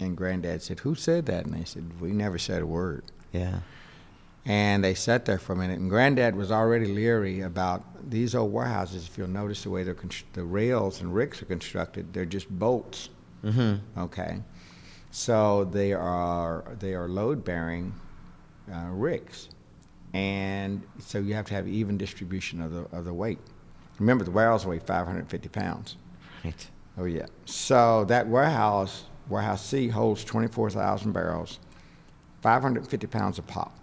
And 0.00 0.16
Granddad 0.16 0.62
said, 0.62 0.80
"Who 0.80 0.94
said 0.94 1.26
that?" 1.26 1.46
And 1.46 1.54
they 1.54 1.64
said, 1.64 2.00
"We 2.00 2.12
never 2.12 2.38
said 2.38 2.62
a 2.62 2.66
word." 2.66 3.04
yeah. 3.32 3.60
And 4.46 4.84
they 4.84 4.92
sat 4.92 5.24
there 5.24 5.38
for 5.38 5.54
a 5.54 5.56
minute, 5.56 5.78
and 5.80 5.88
Granddad 5.88 6.36
was 6.36 6.52
already 6.52 6.84
leery 6.84 7.40
about 7.40 7.82
these 8.10 8.34
old 8.34 8.52
warehouses. 8.52 9.08
If 9.08 9.16
you'll 9.16 9.28
notice 9.28 9.62
the 9.62 9.70
way 9.70 9.84
they're 9.84 9.94
const- 9.94 10.30
the 10.34 10.44
rails 10.44 11.00
and 11.00 11.14
ricks 11.14 11.40
are 11.40 11.46
constructed, 11.46 12.12
they're 12.12 12.26
just 12.26 12.50
bolts. 12.50 13.08
Mm-hmm. 13.42 14.00
Okay, 14.00 14.42
so 15.10 15.64
they 15.64 15.94
are 15.94 16.76
they 16.78 16.92
are 16.94 17.08
load 17.08 17.42
bearing 17.42 17.94
uh, 18.70 18.88
ricks, 18.90 19.48
and 20.14 20.80
so 21.00 21.18
you 21.18 21.34
have 21.34 21.44
to 21.46 21.54
have 21.54 21.68
even 21.68 21.98
distribution 21.98 22.62
of 22.62 22.72
the 22.72 22.96
of 22.96 23.04
the 23.04 23.12
weight. 23.12 23.38
Remember, 23.98 24.24
the 24.24 24.30
warehouse 24.30 24.64
weigh 24.64 24.78
550 24.78 25.48
pounds. 25.50 25.96
Right. 26.44 26.66
Oh 26.96 27.04
yeah. 27.04 27.26
So 27.44 28.04
that 28.06 28.26
warehouse, 28.26 29.04
warehouse 29.28 29.64
C, 29.66 29.88
holds 29.88 30.24
24,000 30.24 31.12
barrels, 31.12 31.58
550 32.42 33.06
pounds 33.08 33.38
of 33.38 33.46
pop. 33.46 33.76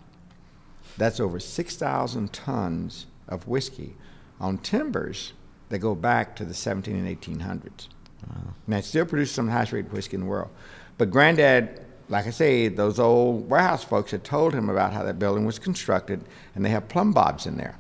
That's 0.98 1.20
over 1.20 1.40
6,000 1.40 2.34
tons 2.34 3.08
of 3.28 3.48
whiskey 3.48 3.96
on 4.40 4.58
timbers 4.58 5.34
that 5.70 5.80
go 5.80 5.96
back 5.96 6.36
to 6.38 6.46
the 6.46 6.54
17 6.54 6.96
and 6.96 7.22
1800s. 7.22 7.88
Wow. 8.28 8.54
Now 8.68 8.78
it 8.78 8.86
still 8.86 9.06
produces 9.06 9.34
some 9.34 9.46
of 9.46 9.50
the 9.50 9.54
highest 9.54 9.72
rated 9.72 9.92
whiskey 9.92 10.16
in 10.16 10.22
the 10.22 10.28
world. 10.28 10.50
But 10.98 11.10
Granddad, 11.10 11.86
like 12.12 12.28
I 12.28 12.30
say, 12.30 12.68
those 12.68 13.00
old 13.00 13.50
warehouse 13.50 13.84
folks 13.86 14.12
had 14.12 14.24
told 14.26 14.54
him 14.54 14.70
about 14.70 14.92
how 14.92 15.04
that 15.04 15.18
building 15.18 15.46
was 15.46 15.58
constructed, 15.58 16.22
and 16.54 16.64
they 16.64 16.70
have 16.70 16.88
plumb 16.90 17.14
bobs 17.14 17.46
in 17.48 17.56
there. 17.56 17.76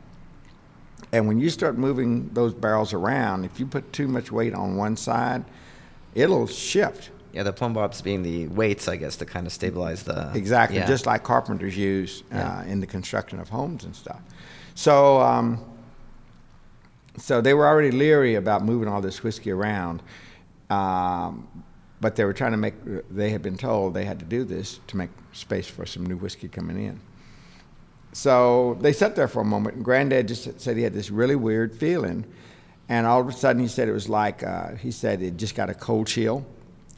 And 1.11 1.27
when 1.27 1.37
you 1.39 1.49
start 1.49 1.77
moving 1.77 2.29
those 2.29 2.53
barrels 2.53 2.93
around, 2.93 3.43
if 3.43 3.59
you 3.59 3.65
put 3.65 3.91
too 3.91 4.07
much 4.07 4.31
weight 4.31 4.53
on 4.53 4.77
one 4.77 4.95
side, 4.95 5.43
it'll 6.15 6.47
shift. 6.47 7.09
Yeah, 7.33 7.43
the 7.43 7.51
plumb 7.51 7.73
bobs 7.73 8.01
being 8.01 8.23
the 8.23 8.47
weights, 8.47 8.87
I 8.87 8.95
guess, 8.95 9.17
to 9.17 9.25
kind 9.25 9.45
of 9.45 9.51
stabilize 9.51 10.03
the. 10.03 10.31
Exactly, 10.33 10.77
Yeah. 10.77 10.87
just 10.87 11.05
like 11.05 11.23
carpenters 11.23 11.75
use 11.77 12.23
uh, 12.31 12.35
Yeah. 12.37 12.63
in 12.63 12.79
the 12.79 12.87
construction 12.87 13.39
of 13.39 13.49
homes 13.49 13.83
and 13.83 13.93
stuff. 13.93 14.21
So, 14.75 15.19
um, 15.21 15.59
so 17.17 17.41
they 17.41 17.53
were 17.53 17.67
already 17.67 17.91
leery 17.91 18.35
about 18.35 18.63
moving 18.63 18.87
all 18.87 19.01
this 19.01 19.21
whiskey 19.23 19.51
around, 19.51 20.01
um, 20.69 21.45
but 22.01 22.15
they 22.15 22.25
were 22.25 22.33
trying 22.33 22.51
to 22.51 22.57
make. 22.57 22.73
They 23.09 23.29
had 23.29 23.43
been 23.43 23.57
told 23.57 23.93
they 23.93 24.05
had 24.05 24.19
to 24.19 24.25
do 24.25 24.43
this 24.43 24.79
to 24.87 24.97
make 24.97 25.11
space 25.33 25.67
for 25.67 25.85
some 25.85 26.05
new 26.05 26.17
whiskey 26.17 26.47
coming 26.49 26.83
in. 26.83 26.99
So 28.11 28.77
they 28.81 28.91
sat 28.91 29.15
there 29.15 29.27
for 29.27 29.41
a 29.41 29.45
moment, 29.45 29.77
and 29.77 29.85
Granddad 29.85 30.27
just 30.27 30.59
said 30.59 30.75
he 30.75 30.83
had 30.83 30.93
this 30.93 31.11
really 31.11 31.35
weird 31.35 31.73
feeling, 31.73 32.25
and 32.89 33.05
all 33.05 33.21
of 33.21 33.27
a 33.27 33.31
sudden 33.31 33.61
he 33.61 33.67
said 33.67 33.87
it 33.87 33.93
was 33.93 34.09
like 34.09 34.43
uh, 34.43 34.75
he 34.75 34.91
said 34.91 35.21
it 35.21 35.37
just 35.37 35.55
got 35.55 35.69
a 35.69 35.73
cold 35.75 36.07
chill, 36.07 36.43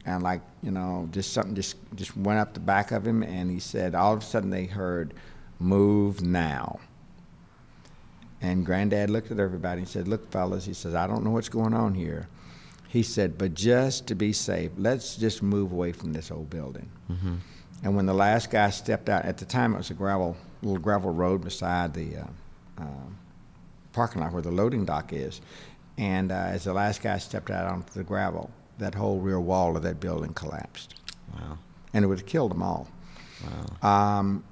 and 0.06 0.22
like 0.22 0.40
you 0.62 0.70
know 0.70 1.08
just 1.12 1.34
something 1.34 1.54
just 1.54 1.76
just 1.94 2.16
went 2.16 2.40
up 2.40 2.54
the 2.54 2.60
back 2.60 2.90
of 2.90 3.06
him, 3.06 3.22
and 3.22 3.50
he 3.50 3.60
said 3.60 3.94
all 3.94 4.14
of 4.14 4.20
a 4.20 4.24
sudden 4.24 4.48
they 4.48 4.64
heard, 4.64 5.12
"Move 5.60 6.22
now." 6.22 6.80
And 8.40 8.66
Granddad 8.66 9.08
looked 9.08 9.30
at 9.30 9.38
everybody 9.38 9.82
and 9.82 9.88
said, 9.88 10.08
"Look, 10.08 10.30
fellas," 10.30 10.64
he 10.64 10.74
says, 10.74 10.94
"I 10.94 11.06
don't 11.06 11.24
know 11.24 11.30
what's 11.30 11.50
going 11.50 11.74
on 11.74 11.94
here." 11.94 12.26
He 12.94 13.02
said, 13.02 13.36
"But 13.36 13.54
just 13.54 14.06
to 14.06 14.14
be 14.14 14.32
safe, 14.32 14.70
let's 14.78 15.16
just 15.16 15.42
move 15.42 15.72
away 15.72 15.90
from 15.90 16.12
this 16.12 16.30
old 16.30 16.48
building." 16.48 16.88
And 17.82 17.96
when 17.96 18.06
the 18.06 18.14
last 18.14 18.50
guy 18.52 18.70
stepped 18.70 19.08
out, 19.08 19.24
at 19.24 19.36
the 19.36 19.44
time 19.44 19.74
it 19.74 19.78
was 19.78 19.90
a 19.90 19.94
gravel, 19.94 20.36
little 20.62 20.78
gravel 20.78 21.10
road 21.12 21.42
beside 21.42 21.92
the 21.92 22.18
uh, 22.18 22.24
uh, 22.78 23.06
parking 23.92 24.22
lot 24.22 24.32
where 24.32 24.42
the 24.42 24.52
loading 24.52 24.84
dock 24.84 25.12
is. 25.12 25.40
And 25.98 26.30
uh, 26.30 26.36
as 26.54 26.62
the 26.64 26.72
last 26.72 27.02
guy 27.02 27.18
stepped 27.18 27.50
out 27.50 27.66
onto 27.70 27.92
the 27.94 28.04
gravel, 28.04 28.48
that 28.78 28.94
whole 28.94 29.18
rear 29.18 29.40
wall 29.40 29.76
of 29.76 29.82
that 29.82 29.98
building 29.98 30.32
collapsed, 30.32 30.94
Wow. 31.34 31.58
and 31.92 32.04
it 32.04 32.08
would 32.08 32.18
have 32.20 32.26
killed 32.28 32.52
them 32.52 32.62
all. 32.62 32.88
Wow. 33.82 33.90
Um, 34.18 34.44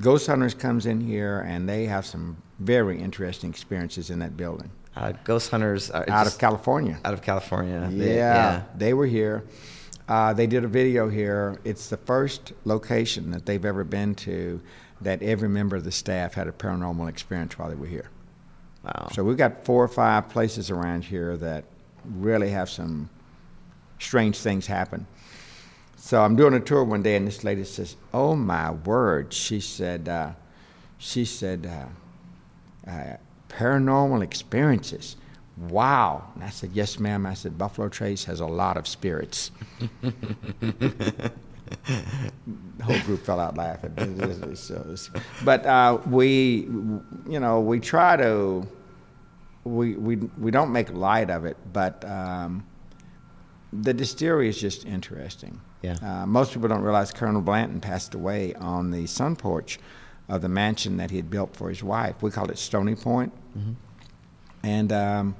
Ghost 0.00 0.28
Hunters 0.28 0.54
comes 0.54 0.86
in 0.86 1.00
here, 1.00 1.40
and 1.40 1.68
they 1.68 1.86
have 1.86 2.06
some 2.06 2.36
very 2.60 2.96
interesting 3.00 3.50
experiences 3.50 4.08
in 4.10 4.20
that 4.20 4.36
building. 4.36 4.70
Uh, 4.96 5.12
ghost 5.24 5.50
hunters 5.50 5.90
are 5.90 6.04
Out 6.08 6.24
just 6.24 6.36
of 6.36 6.40
California. 6.40 6.98
Out 7.04 7.12
of 7.12 7.22
California. 7.22 7.88
Yeah, 7.92 8.62
They- 8.76 8.86
they 8.86 8.94
were 8.94 9.06
here. 9.06 9.44
Uh, 10.08 10.32
they 10.32 10.46
did 10.46 10.64
a 10.64 10.68
video 10.68 11.08
here. 11.08 11.58
It's 11.64 11.88
the 11.88 11.96
first 11.98 12.52
location 12.64 13.30
that 13.32 13.44
they've 13.44 13.64
ever 13.64 13.84
been 13.84 14.14
to 14.16 14.60
that 15.00 15.22
every 15.22 15.48
member 15.48 15.76
of 15.76 15.84
the 15.84 15.92
staff 15.92 16.34
had 16.34 16.46
a 16.48 16.52
paranormal 16.52 17.08
experience 17.08 17.58
while 17.58 17.68
they 17.68 17.74
were 17.74 17.86
here. 17.86 18.08
Wow. 18.84 19.08
So 19.12 19.24
we've 19.24 19.36
got 19.36 19.64
four 19.64 19.82
or 19.84 19.88
five 19.88 20.28
places 20.28 20.70
around 20.70 21.04
here 21.04 21.36
that 21.38 21.64
really 22.04 22.50
have 22.50 22.70
some 22.70 23.10
strange 23.98 24.38
things 24.38 24.66
happen. 24.66 25.06
So 25.96 26.22
I'm 26.22 26.36
doing 26.36 26.54
a 26.54 26.60
tour 26.60 26.84
one 26.84 27.02
day, 27.02 27.16
and 27.16 27.26
this 27.26 27.42
lady 27.42 27.64
says, 27.64 27.96
"Oh 28.14 28.36
my 28.36 28.70
word!" 28.70 29.32
She 29.32 29.58
said, 29.60 30.08
uh, 30.08 30.30
"She 30.98 31.24
said, 31.24 31.66
uh, 32.86 32.90
uh, 32.90 33.16
paranormal 33.48 34.22
experiences. 34.22 35.16
Wow!" 35.56 36.24
And 36.34 36.44
I 36.44 36.50
said, 36.50 36.70
"Yes, 36.74 36.98
ma'am." 36.98 37.24
I 37.26 37.34
said, 37.34 37.56
"Buffalo 37.56 37.88
Trace 37.88 38.24
has 38.24 38.40
a 38.40 38.46
lot 38.46 38.76
of 38.76 38.86
spirits." 38.86 39.50
the 40.00 41.32
whole 42.82 43.00
group 43.00 43.24
fell 43.24 43.40
out 43.40 43.56
laughing. 43.56 43.92
It 43.96 44.08
is- 44.20 44.38
it's- 44.38 44.70
it's- 44.70 45.10
but 45.44 45.64
uh, 45.66 45.98
we, 46.08 46.68
you 47.28 47.40
know, 47.40 47.60
we 47.60 47.80
try 47.80 48.16
to, 48.16 48.66
we, 49.64 49.94
we, 49.96 50.16
we 50.16 50.50
don't 50.50 50.72
make 50.72 50.92
light 50.92 51.30
of 51.30 51.44
it, 51.44 51.56
but 51.72 52.04
um, 52.08 52.64
the 53.72 53.92
distillery 53.94 54.48
is 54.48 54.60
just 54.60 54.84
interesting. 54.84 55.60
Yeah. 55.82 55.96
Uh, 56.02 56.26
most 56.26 56.52
people 56.52 56.68
don't 56.68 56.82
realize 56.82 57.12
Colonel 57.12 57.40
Blanton 57.42 57.80
passed 57.80 58.14
away 58.14 58.54
on 58.54 58.90
the 58.90 59.06
sun 59.06 59.36
porch 59.36 59.78
of 60.28 60.42
the 60.42 60.48
mansion 60.48 60.96
that 60.96 61.10
he 61.10 61.16
had 61.16 61.30
built 61.30 61.54
for 61.56 61.68
his 61.68 61.82
wife. 61.82 62.22
We 62.22 62.30
called 62.30 62.50
it 62.50 62.58
Stony 62.58 62.94
Point. 62.94 63.32
And 64.62 64.92
um, 64.92 65.36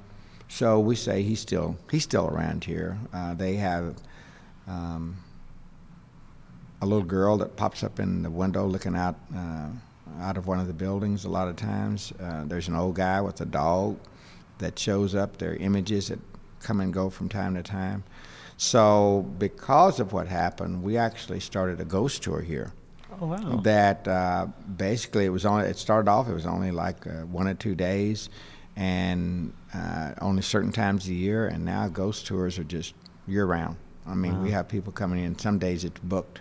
so 0.48 0.78
we 0.78 0.94
say 0.94 1.22
he's 1.22 1.40
still 1.40 1.76
he's 1.90 2.04
still 2.04 2.28
around 2.28 2.64
here. 2.64 2.98
Uh, 3.12 3.34
they 3.34 3.54
have 3.56 3.96
um, 4.68 5.16
a 6.80 6.86
little 6.86 7.04
girl 7.04 7.36
that 7.38 7.56
pops 7.56 7.82
up 7.82 7.98
in 7.98 8.22
the 8.22 8.30
window 8.30 8.66
looking 8.66 8.96
out 8.96 9.16
uh, 9.34 9.68
out 10.20 10.36
of 10.36 10.46
one 10.46 10.60
of 10.60 10.66
the 10.68 10.72
buildings. 10.72 11.24
A 11.24 11.28
lot 11.28 11.48
of 11.48 11.56
times, 11.56 12.12
uh, 12.20 12.44
there's 12.44 12.68
an 12.68 12.76
old 12.76 12.94
guy 12.94 13.20
with 13.20 13.40
a 13.40 13.46
dog 13.46 13.98
that 14.58 14.78
shows 14.78 15.14
up. 15.14 15.38
There 15.38 15.52
are 15.52 15.56
images 15.56 16.08
that 16.08 16.20
come 16.60 16.80
and 16.80 16.92
go 16.92 17.10
from 17.10 17.28
time 17.28 17.54
to 17.56 17.62
time. 17.62 18.04
So 18.56 19.26
because 19.38 20.00
of 20.00 20.12
what 20.12 20.28
happened, 20.28 20.82
we 20.82 20.96
actually 20.96 21.40
started 21.40 21.80
a 21.80 21.84
ghost 21.84 22.22
tour 22.22 22.40
here. 22.40 22.72
Oh 23.20 23.26
wow. 23.26 23.60
That 23.62 24.06
uh, 24.06 24.46
basically 24.76 25.24
it 25.24 25.30
was 25.30 25.46
only 25.46 25.66
it 25.66 25.76
started 25.76 26.10
off 26.10 26.28
it 26.28 26.34
was 26.34 26.46
only 26.46 26.70
like 26.70 27.06
uh, 27.06 27.24
one 27.26 27.48
or 27.48 27.54
two 27.54 27.74
days, 27.74 28.28
and 28.76 29.52
uh, 29.74 30.12
only 30.20 30.42
certain 30.42 30.72
times 30.72 31.08
a 31.08 31.14
year. 31.14 31.48
And 31.48 31.64
now 31.64 31.88
ghost 31.88 32.26
tours 32.26 32.58
are 32.58 32.64
just 32.64 32.94
year 33.26 33.46
round. 33.46 33.76
I 34.06 34.14
mean, 34.14 34.40
we 34.40 34.52
have 34.52 34.68
people 34.68 34.92
coming 34.92 35.24
in. 35.24 35.36
Some 35.36 35.58
days 35.58 35.84
it's 35.84 35.98
booked. 36.00 36.40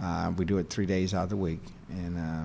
Uh, 0.00 0.32
we 0.36 0.44
do 0.44 0.58
it 0.58 0.68
three 0.68 0.86
days 0.86 1.14
out 1.14 1.24
of 1.24 1.30
the 1.30 1.36
week, 1.36 1.62
and 1.88 2.18
uh, 2.18 2.44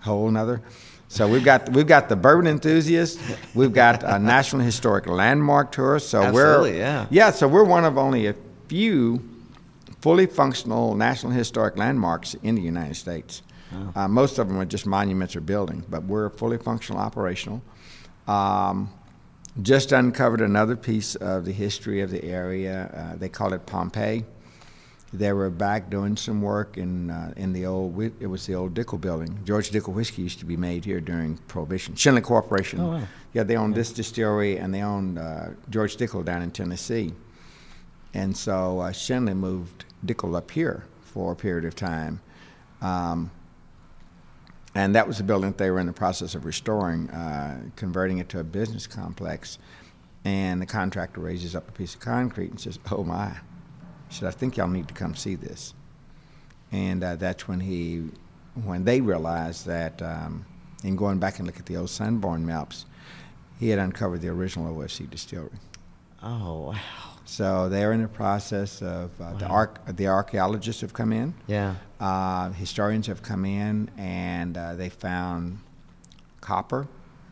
whole 0.00 0.28
another. 0.28 0.62
So 1.08 1.28
we've 1.28 1.44
got 1.44 1.68
we've 1.70 1.86
got 1.86 2.08
the 2.08 2.16
bourbon 2.16 2.46
enthusiast. 2.46 3.20
We've 3.54 3.72
got 3.72 4.02
a 4.02 4.18
national 4.18 4.62
historic 4.62 5.06
landmark 5.06 5.72
tour. 5.72 5.98
So 5.98 6.22
Absolutely, 6.22 6.72
we're 6.72 6.78
yeah. 6.78 7.06
yeah. 7.10 7.30
So 7.30 7.46
we're 7.48 7.64
one 7.64 7.84
of 7.84 7.98
only 7.98 8.28
a 8.28 8.34
few 8.68 9.31
fully 10.02 10.26
functional 10.26 10.94
national 10.94 11.32
historic 11.32 11.78
landmarks 11.78 12.34
in 12.42 12.56
the 12.56 12.60
United 12.60 12.96
States. 12.96 13.42
Uh, 13.94 14.06
most 14.06 14.38
of 14.38 14.48
them 14.48 14.58
are 14.58 14.66
just 14.66 14.84
monuments 14.84 15.34
or 15.34 15.40
buildings, 15.40 15.82
but 15.88 16.02
we're 16.04 16.28
fully 16.28 16.58
functional, 16.58 17.00
operational. 17.00 17.62
Um, 18.28 18.90
just 19.62 19.92
uncovered 19.92 20.42
another 20.42 20.76
piece 20.76 21.14
of 21.14 21.46
the 21.46 21.52
history 21.52 22.02
of 22.02 22.10
the 22.10 22.22
area. 22.22 22.90
Uh, 22.94 23.16
they 23.16 23.30
call 23.30 23.54
it 23.54 23.64
Pompeii. 23.64 24.24
They 25.14 25.32
were 25.32 25.50
back 25.50 25.90
doing 25.90 26.16
some 26.16 26.40
work 26.42 26.78
in 26.78 27.10
uh, 27.10 27.34
in 27.36 27.52
the 27.52 27.66
old. 27.66 27.98
It 28.20 28.26
was 28.26 28.46
the 28.46 28.54
old 28.54 28.74
Dickel 28.74 28.98
building. 28.98 29.38
George 29.44 29.70
Dickel 29.70 29.92
whiskey 29.92 30.22
used 30.22 30.38
to 30.38 30.46
be 30.46 30.56
made 30.56 30.84
here 30.84 31.00
during 31.00 31.36
Prohibition. 31.48 31.94
Schenley 31.94 32.22
Corporation. 32.22 32.80
Oh, 32.80 32.90
wow. 32.92 33.02
Yeah, 33.34 33.42
they 33.42 33.56
owned 33.56 33.74
this 33.74 33.92
distillery 33.92 34.58
and 34.58 34.72
they 34.72 34.82
owned 34.82 35.18
uh, 35.18 35.48
George 35.68 35.96
Dickel 35.96 36.24
down 36.24 36.42
in 36.42 36.50
Tennessee. 36.50 37.12
And 38.14 38.34
so 38.36 38.80
uh, 38.80 38.90
Schenley 38.92 39.36
moved 39.36 39.84
Dickel 40.04 40.36
up 40.36 40.50
here 40.50 40.84
for 41.00 41.32
a 41.32 41.36
period 41.36 41.64
of 41.64 41.74
time. 41.74 42.20
Um, 42.80 43.30
and 44.74 44.94
that 44.94 45.06
was 45.06 45.20
a 45.20 45.24
building 45.24 45.50
that 45.50 45.58
they 45.58 45.70
were 45.70 45.80
in 45.80 45.86
the 45.86 45.92
process 45.92 46.34
of 46.34 46.44
restoring, 46.44 47.10
uh, 47.10 47.62
converting 47.76 48.18
it 48.18 48.28
to 48.30 48.40
a 48.40 48.44
business 48.44 48.86
complex. 48.86 49.58
And 50.24 50.62
the 50.62 50.66
contractor 50.66 51.20
raises 51.20 51.54
up 51.54 51.68
a 51.68 51.72
piece 51.72 51.94
of 51.94 52.00
concrete 52.00 52.50
and 52.50 52.60
says, 52.60 52.78
Oh 52.90 53.04
my. 53.04 53.30
He 54.08 54.14
said, 54.16 54.28
I 54.28 54.30
think 54.30 54.56
y'all 54.56 54.68
need 54.68 54.88
to 54.88 54.94
come 54.94 55.14
see 55.14 55.34
this. 55.34 55.74
And 56.70 57.04
uh, 57.04 57.16
that's 57.16 57.48
when 57.48 57.60
he, 57.60 58.08
when 58.64 58.84
they 58.84 59.00
realized 59.00 59.66
that, 59.66 60.00
um, 60.00 60.46
in 60.84 60.96
going 60.96 61.18
back 61.18 61.38
and 61.38 61.46
look 61.46 61.58
at 61.58 61.66
the 61.66 61.76
old 61.76 61.90
Sanborn 61.90 62.44
maps, 62.44 62.86
he 63.58 63.68
had 63.68 63.78
uncovered 63.78 64.20
the 64.20 64.28
original 64.28 64.74
OFC 64.74 65.08
distillery. 65.08 65.50
Oh 66.22 66.72
wow. 66.72 67.11
So 67.24 67.68
they're 67.68 67.92
in 67.92 68.02
the 68.02 68.08
process 68.08 68.82
of 68.82 69.10
uh, 69.20 69.32
the 69.34 69.46
arch- 69.46 69.76
the 69.86 70.08
archaeologists 70.08 70.80
have 70.80 70.92
come 70.92 71.12
in, 71.12 71.34
Yeah. 71.46 71.74
uh, 72.00 72.50
historians 72.50 73.06
have 73.06 73.22
come 73.22 73.44
in, 73.44 73.90
and 73.96 74.56
uh, 74.56 74.74
they 74.74 74.88
found 74.88 75.58
copper 76.40 76.86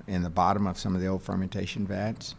in 0.06 0.22
the 0.22 0.30
bottom 0.30 0.66
of 0.66 0.78
some 0.78 0.94
of 0.94 1.00
the 1.00 1.06
old 1.08 1.22
fermentation 1.22 1.86
vats. 1.86 2.34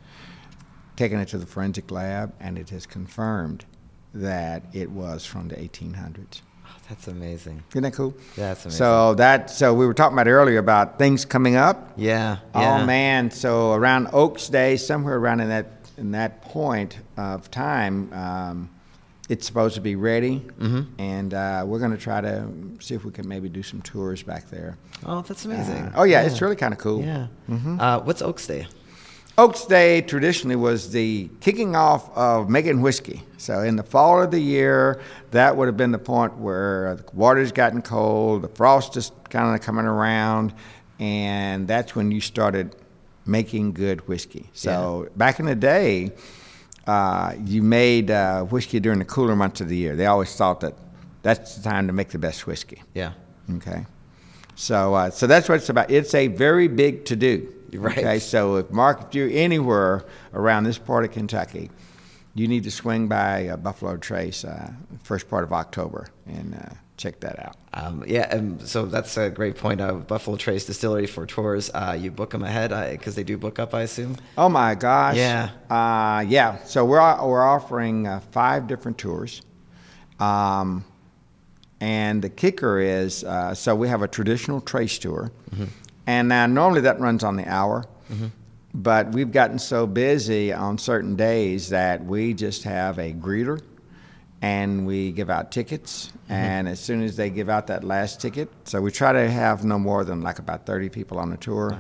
Taken 0.96 1.20
it 1.20 1.28
to 1.30 1.38
the 1.38 1.46
forensic 1.46 1.90
lab, 1.92 2.34
and 2.40 2.58
it 2.58 2.70
has 2.70 2.86
confirmed 2.86 3.66
that 4.14 4.64
it 4.74 4.90
was 4.92 5.26
from 5.26 5.48
the 5.48 5.56
1800s. 5.56 6.42
Oh, 6.66 6.70
that's 6.90 7.08
amazing. 7.08 7.64
Isn't 7.72 7.84
that 7.84 7.94
cool? 7.94 8.14
Yeah, 8.38 8.50
that's 8.50 8.66
amazing. 8.66 8.78
So 8.78 9.14
that 9.16 9.50
so 9.50 9.74
we 9.74 9.86
were 9.86 9.94
talking 9.94 10.16
about 10.18 10.28
earlier 10.28 10.60
about 10.60 10.98
things 11.00 11.26
coming 11.26 11.56
up. 11.56 11.94
Yeah. 11.98 12.38
yeah. 12.56 12.82
Oh 12.82 12.86
man! 12.86 13.32
So 13.32 13.74
around 13.74 14.10
Oaks 14.14 14.48
Day, 14.50 14.78
somewhere 14.78 15.16
around 15.18 15.40
in 15.42 15.50
that 15.50 15.81
in 16.02 16.12
that 16.12 16.42
point 16.42 17.00
of 17.16 17.50
time, 17.52 18.12
um, 18.12 18.70
it's 19.30 19.46
supposed 19.46 19.76
to 19.76 19.82
be 19.82 19.96
ready, 19.96 20.40
Mm-hmm. 20.60 20.82
and 21.00 21.34
uh, 21.34 21.64
we're 21.66 21.80
going 21.80 21.92
to 21.92 21.98
try 21.98 22.20
to 22.20 22.46
see 22.80 22.96
if 22.96 23.06
we 23.06 23.12
can 23.12 23.28
maybe 23.28 23.48
do 23.48 23.64
some 23.64 23.82
tours 23.82 24.24
back 24.24 24.50
there. 24.50 24.78
Oh, 25.06 25.22
that's 25.22 25.46
amazing. 25.46 25.78
Uh, 25.84 25.92
oh 25.96 26.04
yeah, 26.04 26.24
it's 26.24 26.42
really 26.42 26.56
kind 26.58 26.74
of 26.74 26.80
cool. 26.80 27.02
Yeah. 27.02 27.28
Mm-hmm. 27.50 27.80
Uh, 27.80 28.00
what's 28.00 28.22
Oaks 28.22 28.46
Day? 28.48 28.68
Oaks 29.38 29.66
Day 29.66 30.02
traditionally 30.02 30.58
was 30.58 30.92
the 30.92 31.30
kicking 31.40 31.76
off 31.76 32.10
of 32.18 32.50
making 32.50 32.82
whiskey. 32.82 33.24
So 33.38 33.62
in 33.62 33.76
the 33.78 33.84
fall 33.84 34.22
of 34.22 34.32
the 34.32 34.40
year, 34.42 35.02
that 35.32 35.56
would 35.56 35.68
have 35.68 35.78
been 35.78 35.92
the 35.92 35.98
point 36.00 36.38
where 36.38 36.96
the 36.96 37.06
water's 37.14 37.52
gotten 37.54 37.82
cold, 37.82 38.42
the 38.42 38.50
frost 38.50 38.98
is 38.98 39.12
kind 39.30 39.56
of 39.56 39.62
coming 39.62 39.86
around, 39.86 40.54
and 41.00 41.68
that's 41.68 41.96
when 41.96 42.12
you 42.12 42.20
started 42.20 42.76
making 43.26 43.74
good 43.74 44.08
whiskey. 44.08 44.50
So 44.54 45.10
back 45.16 45.40
in 45.40 45.46
the 45.46 45.56
day, 45.56 46.12
uh, 46.88 47.34
you 47.46 47.62
made 47.62 48.12
uh, 48.12 48.44
whiskey 48.44 48.80
during 48.80 49.00
the 49.00 49.06
cooler 49.06 49.36
months 49.36 49.62
of 49.62 49.70
the 49.70 49.78
year. 49.78 49.96
They 49.96 50.08
always 50.08 50.36
thought 50.36 50.62
that 50.62 50.74
that's 51.22 51.56
the 51.56 51.64
time 51.64 51.88
to 51.88 51.94
make 51.94 52.10
the 52.10 52.18
best 52.18 52.48
whiskey. 52.48 52.82
Yeah. 52.94 53.14
Okay. 53.58 53.86
So, 54.56 54.94
uh, 54.94 55.10
so 55.10 55.28
that's 55.28 55.48
what 55.48 55.56
it's 55.56 55.70
about. 55.70 55.92
It's 55.92 56.14
a 56.14 56.28
very 56.28 56.68
big 56.68 57.06
to 57.06 57.16
do. 57.16 57.54
Right. 57.74 57.98
Okay. 57.98 58.20
So, 58.20 58.58
if 58.58 58.70
Mark, 58.72 59.02
if 59.08 59.16
you're 59.16 59.30
anywhere 59.32 60.04
around 60.34 60.66
this 60.66 60.78
part 60.78 61.06
of 61.06 61.12
Kentucky, 61.12 61.70
you 62.36 62.48
need 62.48 62.64
to 62.64 62.72
swing 62.72 63.08
by 63.08 63.48
uh, 63.48 63.58
Buffalo 63.58 63.98
Trace 63.98 64.44
uh, 64.44 64.72
first 65.04 65.30
part 65.30 65.44
of 65.44 65.54
October 65.54 66.08
and 66.28 66.56
uh, 66.56 66.76
check 67.02 67.20
that 67.22 67.40
out. 67.40 67.56
Um, 67.74 68.04
yeah, 68.08 68.34
and 68.36 68.62
so 68.68 68.86
that's 68.86 69.18
a 69.18 69.30
great 69.30 69.56
point. 69.58 69.82
Uh, 69.82 69.94
Buffalo 69.94 70.38
Trace 70.38 70.66
Distillery 70.66 71.08
for 71.08 71.26
tours. 71.26 71.72
Uh, 71.74 71.98
you 72.00 72.12
book 72.12 72.30
them 72.32 72.44
ahead 72.44 72.70
because 72.92 73.16
they 73.16 73.24
do 73.24 73.38
book 73.38 73.60
up, 73.60 73.74
I 73.74 73.82
assume. 73.82 74.18
Oh 74.38 74.50
my 74.50 74.76
gosh. 74.76 75.18
Yeah. 75.18 75.50
Uh, 75.70 76.24
yeah. 76.28 76.64
So 76.66 76.86
we're 76.86 77.00
we're 77.26 77.44
offering 77.44 78.08
uh, 78.08 78.20
five 78.32 78.68
different 78.68 78.98
tours. 78.98 79.42
Um, 80.20 80.86
and 81.80 82.22
the 82.22 82.30
kicker 82.30 82.80
is 82.80 83.24
uh, 83.24 83.56
so 83.56 83.76
we 83.76 83.88
have 83.88 84.04
a 84.04 84.08
traditional 84.08 84.62
trace 84.62 85.00
tour, 85.00 85.32
and 86.06 86.28
now 86.30 86.46
normally 86.46 86.82
that 86.82 87.00
runs 87.00 87.24
on 87.24 87.36
the 87.38 87.48
hour, 87.48 87.86
but 88.74 89.12
we've 89.14 89.32
gotten 89.32 89.58
so 89.58 89.88
busy 89.88 90.54
on 90.54 90.78
certain 90.78 91.16
days 91.16 91.70
that 91.70 92.06
we 92.06 92.36
just 92.36 92.64
have 92.66 93.00
a 93.00 93.12
greeter, 93.14 93.60
and 94.42 94.86
we 94.88 95.12
give 95.12 95.30
out 95.30 95.52
tickets. 95.52 96.12
And 96.30 96.68
as 96.68 96.80
soon 96.80 97.04
as 97.04 97.16
they 97.16 97.30
give 97.30 97.50
out 97.50 97.68
that 97.68 97.84
last 97.84 98.20
ticket, 98.22 98.50
so 98.64 98.82
we 98.82 98.92
try 98.92 99.12
to 99.14 99.30
have 99.30 99.64
no 99.64 99.78
more 99.78 100.04
than 100.04 100.22
like 100.22 100.40
about 100.40 100.66
thirty 100.66 100.90
people 100.90 101.20
on 101.20 101.30
the 101.30 101.38
tour. 101.38 101.74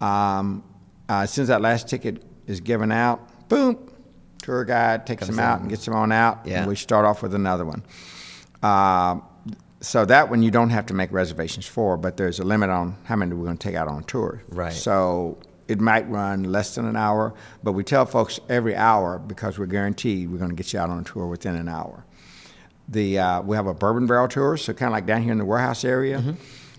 Um, 0.00 0.62
uh, 1.08 1.20
as 1.22 1.30
soon 1.32 1.42
as 1.42 1.48
that 1.48 1.60
last 1.60 1.88
ticket 1.88 2.22
is 2.46 2.60
given 2.60 2.90
out, 2.92 3.48
boom, 3.48 3.90
tour 4.42 4.64
guide 4.64 5.06
takes 5.06 5.20
Comes 5.26 5.36
them 5.36 5.44
out 5.44 5.56
in. 5.56 5.62
and 5.62 5.70
gets 5.70 5.84
them 5.84 5.94
on 5.94 6.12
out, 6.12 6.46
Yeah. 6.46 6.60
and 6.60 6.68
we 6.68 6.76
start 6.76 7.04
off 7.04 7.22
with 7.22 7.34
another 7.34 7.64
one. 7.64 7.82
Uh, 8.62 9.18
so 9.80 10.04
that 10.04 10.30
one 10.30 10.42
you 10.44 10.52
don't 10.52 10.70
have 10.70 10.86
to 10.86 10.94
make 10.94 11.10
reservations 11.12 11.66
for, 11.66 11.96
but 11.96 12.16
there's 12.16 12.38
a 12.38 12.44
limit 12.44 12.70
on 12.70 12.96
how 13.04 13.16
many 13.16 13.34
we're 13.34 13.44
going 13.46 13.56
to 13.58 13.68
take 13.68 13.74
out 13.74 13.88
on 13.88 14.04
tour. 14.04 14.40
Right. 14.48 14.72
So 14.72 15.38
it 15.72 15.80
might 15.80 16.08
run 16.08 16.44
less 16.44 16.74
than 16.76 16.86
an 16.86 16.96
hour, 16.96 17.34
but 17.64 17.72
we 17.72 17.82
tell 17.82 18.06
folks 18.06 18.38
every 18.48 18.76
hour 18.76 19.18
because 19.18 19.58
we're 19.58 19.66
guaranteed 19.66 20.30
we're 20.30 20.38
going 20.38 20.50
to 20.50 20.56
get 20.56 20.72
you 20.72 20.78
out 20.78 20.90
on 20.90 21.00
a 21.00 21.04
tour 21.04 21.26
within 21.26 21.56
an 21.56 21.68
hour. 21.68 22.04
The 22.88 23.18
uh, 23.18 23.42
we 23.42 23.56
have 23.56 23.66
a 23.66 23.74
bourbon 23.74 24.06
barrel 24.06 24.28
tour, 24.28 24.56
so 24.56 24.72
kind 24.72 24.88
of 24.88 24.92
like 24.92 25.06
down 25.06 25.22
here 25.22 25.32
in 25.32 25.38
the 25.38 25.44
warehouse 25.44 25.84
area. 25.84 26.22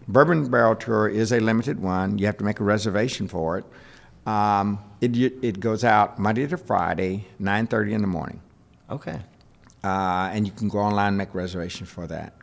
Bourbon 0.08 0.50
barrel 0.50 0.76
tour 0.76 1.08
is 1.10 1.32
a 1.32 1.39
limited 1.39 1.80
one. 1.82 2.18
You 2.18 2.26
have 2.28 2.38
to 2.38 2.44
make 2.44 2.60
a 2.60 2.64
reservation 2.64 3.28
for 3.28 3.58
it. 3.58 3.66
Um, 4.28 4.80
it 5.02 5.16
it 5.44 5.60
goes 5.60 5.84
out 5.84 6.20
Monday 6.20 6.46
to 6.48 6.58
Friday, 6.58 7.26
9:30 7.41 7.91
in 7.94 8.02
the 8.02 8.08
morning 8.08 8.39
Okay. 8.89 9.20
uh, 9.84 10.30
and 10.34 10.46
you 10.46 10.54
can 10.54 10.70
go 10.70 10.80
online 10.80 11.08
and 11.10 11.18
make 11.18 11.34
reservations 11.34 11.89
for 11.89 12.06
that. 12.08 12.34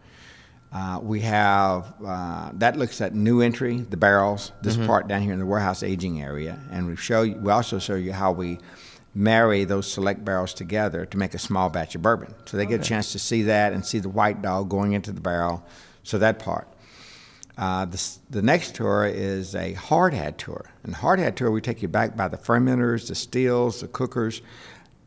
Uh, 0.73 1.01
we 1.03 1.21
have 1.21 1.93
uh, 2.05 2.51
that 2.55 2.77
looks 2.77 3.01
at 3.01 3.13
new 3.13 3.41
entry, 3.41 3.79
the 3.79 3.97
barrels. 3.97 4.53
This 4.63 4.77
part 4.77 5.09
down 5.09 5.23
here 5.23 5.33
in 5.33 5.41
the 5.41 5.47
warehouse 5.47 5.83
aging 5.83 6.23
area, 6.23 6.61
and 6.71 6.87
we 6.87 6.95
show 6.97 7.23
you. 7.23 7.35
We 7.35 7.51
also 7.51 7.79
show 7.79 7.97
you 7.97 8.13
how 8.13 8.31
we 8.33 8.59
marry 9.13 9.65
those 9.65 9.91
select 9.91 10.25
barrels 10.25 10.55
together 10.55 11.05
to 11.07 11.19
make 11.19 11.35
a 11.35 11.39
small 11.39 11.69
batch 11.69 11.97
of 11.97 12.03
bourbon. 12.03 12.33
So 12.47 12.57
they 12.57 12.67
get 12.67 12.81
a 12.81 12.85
chance 12.85 13.11
to 13.13 13.19
see 13.19 13.43
that 13.43 13.73
and 13.73 13.85
see 13.85 13.99
the 13.99 14.09
white 14.09 14.43
dog 14.43 14.69
going 14.69 14.93
into 14.93 15.11
the 15.11 15.21
barrel. 15.21 15.65
So 16.05 16.19
that 16.19 16.39
part. 16.39 16.69
Uh, 17.59 17.85
the, 17.85 18.19
the 18.31 18.41
next 18.41 18.75
tour 18.77 19.05
is 19.05 19.55
a 19.55 19.75
hard 19.75 20.15
hat 20.15 20.39
tour. 20.39 20.71
And 20.83 20.95
hard 20.95 21.19
hat 21.19 21.37
tour, 21.37 21.51
we 21.51 21.61
take 21.61 21.83
you 21.83 21.89
back 21.89 22.17
by 22.17 22.29
the 22.29 22.39
fermenters, 22.39 23.09
the 23.09 23.15
stills, 23.15 23.81
the 23.81 23.89
cookers. 23.89 24.41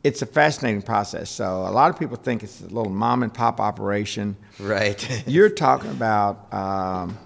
It's 0.03 0.21
a 0.21 0.25
fascinating 0.25 0.81
process. 0.81 1.29
So 1.29 1.45
a 1.45 1.71
lot 1.71 1.89
of 1.89 1.97
people 1.97 2.17
think 2.17 2.43
it's 2.43 2.59
a 2.59 2.65
little 2.65 2.91
mom 2.91 3.23
and 3.23 3.33
pop 3.33 3.61
operation. 3.61 4.35
Right. 4.59 5.23
You're 5.27 5.49
talking 5.49 5.91
about 5.91 6.53
um, 6.53 7.17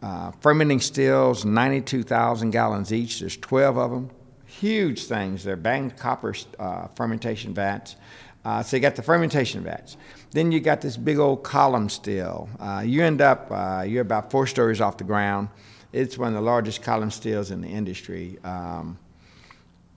uh, 0.00 0.30
fermenting 0.40 0.80
stills, 0.80 1.44
92,000 1.44 2.50
gallons 2.50 2.92
each. 2.92 3.20
There's 3.20 3.36
12 3.36 3.76
of 3.76 3.90
them. 3.90 4.10
Huge 4.46 5.04
things. 5.06 5.42
They're 5.42 5.56
banged 5.56 5.96
copper 5.96 6.34
uh, 6.60 6.86
fermentation 6.94 7.54
vats. 7.54 7.96
Uh, 8.44 8.62
so 8.62 8.76
you 8.76 8.80
got 8.80 8.96
the 8.96 9.02
fermentation 9.02 9.62
vats. 9.62 9.96
Then 10.30 10.52
you 10.52 10.60
got 10.60 10.80
this 10.80 10.96
big 10.96 11.18
old 11.18 11.42
column 11.42 11.88
still. 11.88 12.48
Uh, 12.60 12.82
you 12.84 13.02
end 13.02 13.20
up, 13.20 13.48
uh, 13.50 13.84
you're 13.86 14.02
about 14.02 14.30
four 14.30 14.46
stories 14.46 14.80
off 14.80 14.96
the 14.96 15.04
ground. 15.04 15.48
It's 15.92 16.16
one 16.16 16.28
of 16.28 16.34
the 16.34 16.40
largest 16.40 16.82
column 16.82 17.10
stills 17.10 17.50
in 17.50 17.60
the 17.60 17.68
industry. 17.68 18.38
Um, 18.44 18.98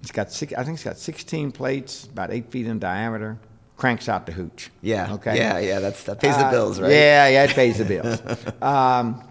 It's 0.01 0.11
got 0.11 0.31
six, 0.31 0.53
I 0.53 0.63
think 0.63 0.75
it's 0.75 0.83
got 0.83 0.97
16 0.97 1.51
plates, 1.51 2.05
about 2.05 2.31
eight 2.31 2.51
feet 2.51 2.67
in 2.67 2.79
diameter. 2.79 3.37
Cranks 3.77 4.07
out 4.07 4.25
the 4.25 4.31
hooch. 4.31 4.71
Yeah. 4.81 5.13
Okay. 5.15 5.35
Yeah, 5.37 5.57
yeah. 5.59 5.79
That's 5.79 6.03
that 6.03 6.19
pays 6.21 6.37
the 6.37 6.45
Uh, 6.45 6.51
bills, 6.51 6.79
right? 6.79 6.91
Yeah, 6.91 7.27
yeah, 7.27 7.43
it 7.43 7.49
pays 7.51 7.77
the 7.77 7.85
bills. 7.85 8.21
um, 8.61 9.21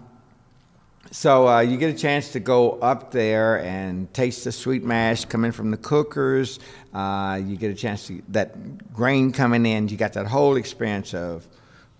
so 1.11 1.47
uh, 1.47 1.61
you 1.61 1.77
get 1.77 1.89
a 1.95 1.97
chance 1.97 2.31
to 2.33 2.39
go 2.39 2.71
up 2.79 3.11
there 3.11 3.61
and 3.63 4.13
taste 4.13 4.43
the 4.43 4.51
sweet 4.51 4.83
mash 4.83 5.25
coming 5.25 5.51
from 5.51 5.71
the 5.71 5.77
cookers. 5.77 6.59
Uh, 6.93 7.39
you 7.43 7.55
get 7.57 7.71
a 7.71 7.75
chance 7.75 8.05
to 8.07 8.21
that 8.29 8.93
grain 8.93 9.31
coming 9.31 9.65
in. 9.65 9.87
You 9.87 9.97
got 9.97 10.13
that 10.13 10.27
whole 10.27 10.57
experience 10.57 11.13
of 11.13 11.47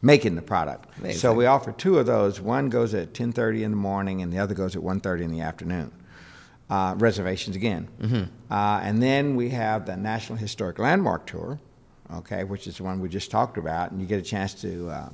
making 0.01 0.35
the 0.35 0.41
product. 0.41 0.89
So 1.13 1.33
we 1.33 1.45
offer 1.45 1.71
two 1.71 1.97
of 1.97 2.05
those. 2.05 2.39
One 2.41 2.69
goes 2.69 2.93
at 2.93 3.13
10:30 3.13 3.63
in 3.63 3.71
the 3.71 3.77
morning, 3.77 4.21
and 4.21 4.31
the 4.31 4.37
other 4.39 4.53
goes 4.53 4.75
at 4.75 4.83
1:30 4.83 5.23
in 5.23 5.31
the 5.31 5.41
afternoon. 5.41 5.91
Uh, 6.67 6.95
reservations 6.97 7.55
again. 7.55 7.87
Uh, 8.49 8.79
and 8.81 8.99
then 8.99 9.35
we 9.35 9.49
have 9.49 9.85
the 9.85 9.95
National 9.95 10.35
Historic 10.35 10.79
Landmark 10.79 11.27
Tour, 11.27 11.59
okay, 12.11 12.43
which 12.43 12.65
is 12.65 12.77
the 12.77 12.83
one 12.83 12.99
we 12.99 13.07
just 13.07 13.29
talked 13.29 13.57
about, 13.59 13.91
and 13.91 14.01
you 14.01 14.07
get 14.07 14.19
a 14.19 14.23
chance 14.23 14.55
to 14.61 14.89
uh, 14.89 15.09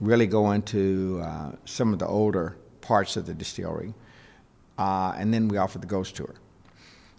really 0.00 0.26
go 0.26 0.52
into 0.52 1.20
uh, 1.22 1.52
some 1.66 1.92
of 1.92 1.98
the 1.98 2.06
older 2.06 2.56
parts 2.80 3.18
of 3.18 3.26
the 3.26 3.34
distillery. 3.34 3.92
Uh, 4.78 5.12
and 5.18 5.34
then 5.34 5.48
we 5.48 5.58
offer 5.58 5.78
the 5.78 5.86
Ghost 5.86 6.16
Tour. 6.16 6.34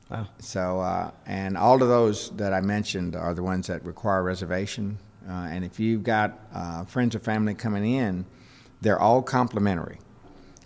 Wow. 0.09 0.27
So, 0.39 0.79
uh, 0.79 1.11
and 1.27 1.55
all 1.55 1.83
of 1.83 1.87
those 1.87 2.31
that 2.37 2.53
I 2.53 2.61
mentioned 2.61 3.15
are 3.15 3.35
the 3.35 3.43
ones 3.43 3.67
that 3.67 3.85
require 3.85 4.23
reservation. 4.23 4.97
Uh, 5.29 5.49
and 5.51 5.63
if 5.63 5.79
you've 5.79 6.03
got 6.03 6.39
uh, 6.51 6.83
friends 6.85 7.13
or 7.15 7.19
family 7.19 7.53
coming 7.53 7.93
in, 7.93 8.25
they're 8.81 8.99
all 8.99 9.21
complimentary. 9.21 9.99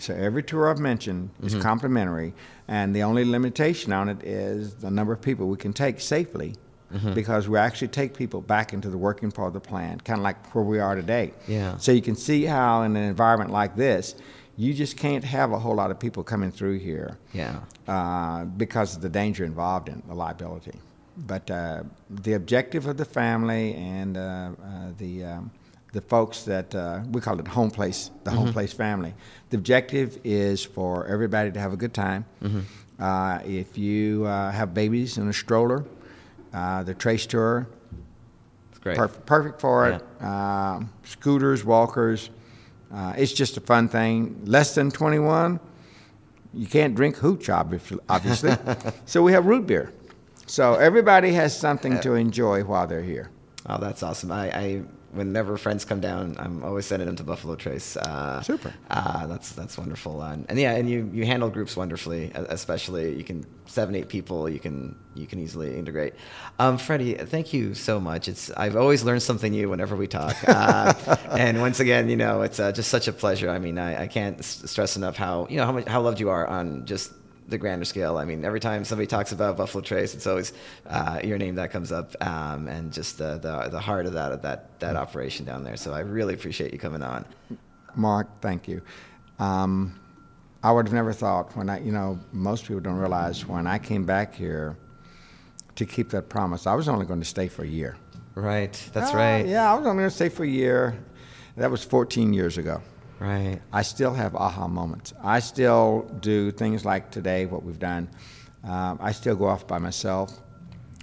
So 0.06 0.14
every 0.14 0.44
tour 0.44 0.70
I've 0.70 0.78
mentioned 0.78 1.32
is 1.42 1.56
complimentary, 1.56 2.34
and 2.68 2.96
the 2.96 3.02
only 3.02 3.26
limitation 3.26 3.92
on 3.92 4.08
it 4.08 4.24
is 4.24 4.76
the 4.76 4.92
number 4.92 5.12
of 5.12 5.20
people 5.20 5.48
we 5.48 5.58
can 5.58 5.74
take 5.74 6.00
safely, 6.00 6.54
because 7.16 7.50
we 7.50 7.58
actually 7.58 7.88
take 7.88 8.16
people 8.16 8.40
back 8.40 8.72
into 8.72 8.90
the 8.92 8.98
working 9.00 9.32
part 9.32 9.48
of 9.48 9.54
the 9.54 9.60
plant, 9.60 10.04
kind 10.06 10.20
of 10.20 10.24
like 10.24 10.54
where 10.54 10.64
we 10.64 10.80
are 10.80 10.94
today. 10.96 11.34
Yeah. 11.48 11.76
So 11.78 11.92
you 11.92 12.04
can 12.04 12.16
see 12.16 12.46
how 12.46 12.84
in 12.84 12.96
an 12.96 13.04
environment 13.04 13.50
like 13.52 13.76
this, 13.76 14.16
you 14.58 14.74
just 14.76 14.96
can't 14.96 15.24
have 15.24 15.52
a 15.52 15.58
whole 15.60 15.76
lot 15.76 15.90
of 15.92 16.00
people 16.00 16.24
coming 16.24 16.52
through 16.52 16.78
here 16.80 17.18
Yeah. 17.34 17.60
uh, 17.88 18.46
because 18.46 18.96
of 18.96 19.02
the 19.02 19.10
danger 19.10 19.44
involved 19.44 19.90
in 19.90 20.02
the 20.08 20.14
liability. 20.14 20.80
But 21.18 21.50
uh, 21.50 21.84
the 22.10 22.34
objective 22.34 22.86
of 22.88 22.96
the 22.98 23.06
family 23.06 23.74
and 23.74 24.16
uh, 24.18 24.22
uh, 24.22 24.92
the 24.98 25.24
um, 25.26 25.52
the 25.96 26.02
folks 26.02 26.44
that 26.44 26.76
uh, 26.76 27.00
we 27.12 27.22
call 27.22 27.40
it 27.40 27.48
home 27.48 27.72
place, 27.72 28.12
the 28.26 28.30
home 28.32 28.52
place 28.52 28.74
family. 28.74 29.14
The 29.50 29.58
objective 29.58 30.20
is 30.26 30.62
for 30.64 31.08
everybody 31.08 31.52
to 31.54 31.60
have 31.60 31.72
a 31.72 31.78
good 31.78 31.94
time. 31.94 32.26
Uh, 33.00 33.40
if 33.46 33.78
you 33.78 34.26
uh, 34.26 34.52
have 34.52 34.74
babies 34.74 35.18
in 35.18 35.28
a 35.30 35.34
stroller, 35.34 35.86
uh, 36.54 36.84
the 36.84 36.94
Trace 36.94 37.26
Tour, 37.26 37.66
It's 38.72 38.80
great. 38.80 38.98
Perfect, 38.98 39.26
perfect 39.26 39.62
for 39.62 39.90
it. 39.90 40.04
Um, 40.22 40.90
scooters, 41.04 41.64
walkers. 41.64 42.30
Uh, 42.94 43.14
it's 43.18 43.32
just 43.34 43.56
a 43.58 43.62
fun 43.62 43.88
thing. 43.88 44.42
Less 44.46 44.76
than 44.76 44.92
21, 44.92 45.60
you 46.54 46.68
can't 46.68 46.94
drink 46.94 47.16
hooch, 47.16 47.50
obviously. 47.50 48.54
so 49.06 49.24
we 49.24 49.32
have 49.32 49.46
root 49.46 49.66
beer. 49.66 49.94
So 50.46 50.76
everybody 50.76 51.32
has 51.34 51.58
something 51.58 52.00
to 52.02 52.14
enjoy 52.16 52.64
while 52.64 52.86
they're 52.86 53.02
here. 53.02 53.30
Oh, 53.68 53.80
that's 53.80 54.04
awesome. 54.04 54.32
I, 54.32 54.52
I 54.52 54.82
whenever 55.16 55.58
friends 55.58 55.86
come 55.86 56.00
down, 56.00 56.36
I'm 56.38 56.64
always 56.64 56.86
sending 56.86 57.08
them 57.08 57.16
to 57.18 57.24
Buffalo 57.24 57.56
Trace. 57.56 57.98
Uh, 57.98 58.42
Super. 58.42 58.74
Uh, 58.90 59.28
that's 59.28 59.52
that's 59.54 59.78
wonderful. 59.78 60.22
And, 60.22 60.46
and 60.50 60.60
yeah, 60.60 60.74
and 60.76 60.90
you, 60.90 61.10
you 61.14 61.26
handle 61.26 61.50
groups 61.50 61.76
wonderfully. 61.76 62.32
Especially 62.36 63.16
you 63.16 63.24
can 63.24 63.46
seven 63.66 63.96
eight 63.96 64.10
people. 64.10 64.50
You 64.50 64.60
can 64.60 64.96
you 65.16 65.26
can 65.28 65.40
easily 65.40 65.78
integrate. 65.78 66.14
Um, 66.60 66.78
Freddie, 66.78 67.16
thank 67.16 67.54
you 67.54 67.74
so 67.74 68.00
much. 68.00 68.28
It's 68.28 68.52
I've 68.52 68.76
always 68.76 69.04
learned 69.04 69.24
something 69.24 69.52
new 69.52 69.70
whenever 69.70 69.96
we 69.96 70.08
talk. 70.08 70.36
Uh, 70.48 70.94
and 71.32 71.60
once 71.62 71.80
again, 71.80 72.10
you 72.10 72.18
know, 72.18 72.42
it's 72.42 72.60
uh, 72.60 72.72
just 72.72 72.90
such 72.90 73.08
a 73.08 73.14
pleasure. 73.14 73.50
I 73.50 73.60
mean, 73.60 73.78
I, 73.80 74.04
I 74.04 74.08
can't 74.08 74.40
s- 74.40 74.64
stress 74.70 74.96
enough 74.98 75.16
how 75.16 75.48
you 75.50 75.58
know 75.58 75.66
how 75.66 75.72
much 75.72 75.88
how 75.88 76.02
loved 76.02 76.20
you 76.20 76.30
are 76.30 76.46
on 76.48 76.86
just 76.86 77.12
the 77.48 77.58
grander 77.58 77.86
scale. 77.86 78.18
I 78.18 78.26
mean, 78.26 78.44
every 78.44 78.60
time 78.60 78.84
somebody 78.86 79.08
talks 79.08 79.32
about 79.32 79.58
Buffalo 79.58 79.84
Trace, 79.84 80.14
it's 80.16 80.28
always 80.28 80.54
uh, 80.88 81.20
your 81.24 81.38
name 81.38 81.56
that 81.56 81.72
comes 81.72 81.92
up, 81.92 82.16
um, 82.26 82.68
and 82.68 82.92
just 82.92 83.18
the, 83.18 83.38
the 83.38 83.70
the 83.70 83.80
heart 83.80 84.06
of 84.06 84.14
that 84.14 84.32
of 84.32 84.42
that 84.42 84.80
that 84.80 84.96
operation 84.96 85.46
down 85.46 85.64
there. 85.64 85.78
So 85.78 85.94
I 85.94 86.00
really 86.00 86.34
appreciate 86.34 86.74
you 86.74 86.80
coming 86.80 87.04
on. 87.04 87.26
Mark, 87.96 88.28
thank 88.42 88.68
you. 88.68 88.82
Um, 89.40 90.00
I 90.64 90.72
would 90.72 90.88
have 90.88 90.94
never 90.94 91.14
thought 91.14 91.56
when 91.56 91.70
I, 91.70 91.80
you 91.80 91.92
know, 91.92 92.20
most 92.32 92.64
people 92.66 92.82
don't 92.82 92.96
realize 92.98 93.46
when 93.46 93.68
I 93.68 93.78
came 93.78 94.06
back 94.06 94.34
here 94.34 94.76
to 95.76 95.86
keep 95.86 96.10
that 96.10 96.28
promise, 96.28 96.66
I 96.66 96.74
was 96.74 96.90
only 96.90 97.06
going 97.06 97.20
to 97.20 97.26
stay 97.26 97.48
for 97.48 97.64
a 97.64 97.68
year. 97.68 97.96
Right. 98.34 98.74
That's 98.94 99.14
Uh, 99.14 99.18
right. 99.18 99.46
Yeah, 99.46 99.72
I 99.72 99.76
was 99.76 99.86
only 99.86 100.00
going 100.00 100.10
to 100.10 100.16
stay 100.16 100.30
for 100.30 100.44
a 100.44 100.48
year. 100.48 100.98
That 101.58 101.70
was 101.70 101.84
14 101.84 102.34
years 102.34 102.58
ago. 102.58 102.82
Right. 103.20 103.62
I 103.72 103.82
still 103.82 104.14
have 104.14 104.36
aha 104.36 104.68
moments. 104.68 105.14
I 105.24 105.40
still 105.40 106.02
do 106.20 106.52
things 106.52 106.84
like 106.84 107.12
today, 107.12 107.46
what 107.46 107.64
we've 107.64 107.80
done. 107.80 108.10
Um, 108.64 109.00
I 109.02 109.12
still 109.12 109.36
go 109.36 109.46
off 109.46 109.68
by 109.68 109.78
myself. 109.80 110.42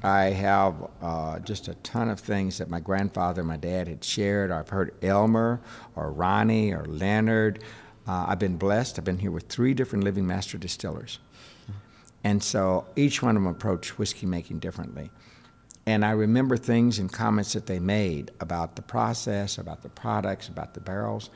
I 0.03 0.25
have 0.25 0.75
uh, 1.01 1.39
just 1.39 1.69
a 1.69 1.75
ton 1.77 2.11
of 2.11 2.19
things 2.19 2.59
that 2.59 2.69
my 2.69 2.81
grandfather 2.81 3.41
and 3.41 3.49
my 3.49 3.57
dad 3.57 3.89
had 3.89 4.03
shared. 4.03 4.51
I've 4.51 4.69
heard 4.69 4.95
Elmer 5.03 5.61
or 5.95 6.13
Ronnie 6.13 6.73
or 6.73 6.85
Leonard. 6.85 7.63
Uh, 8.07 8.27
I've 8.29 8.41
been 8.41 8.57
blessed. 8.57 8.99
I've 8.99 9.05
been 9.05 9.19
here 9.19 9.31
with 9.31 9.45
three 9.45 9.75
different 9.75 10.05
living 10.05 10.27
master 10.27 10.59
distillers. 10.59 11.21
And 12.25 12.43
so 12.43 12.87
each 12.97 13.23
one 13.23 13.37
of 13.37 13.43
them 13.43 13.51
approached 13.51 13.99
whiskey 13.99 14.27
making 14.27 14.59
differently. 14.59 15.11
And 15.87 16.05
I 16.05 16.13
remember 16.13 16.57
things 16.57 16.99
and 16.99 17.13
comments 17.13 17.53
that 17.55 17.67
they 17.67 17.81
made 17.81 18.31
about 18.41 18.77
the 18.77 18.83
process, 18.83 19.59
about 19.59 19.83
the 19.83 19.89
products, 19.89 20.49
about 20.49 20.75
the 20.75 20.81
barrels. 20.81 21.31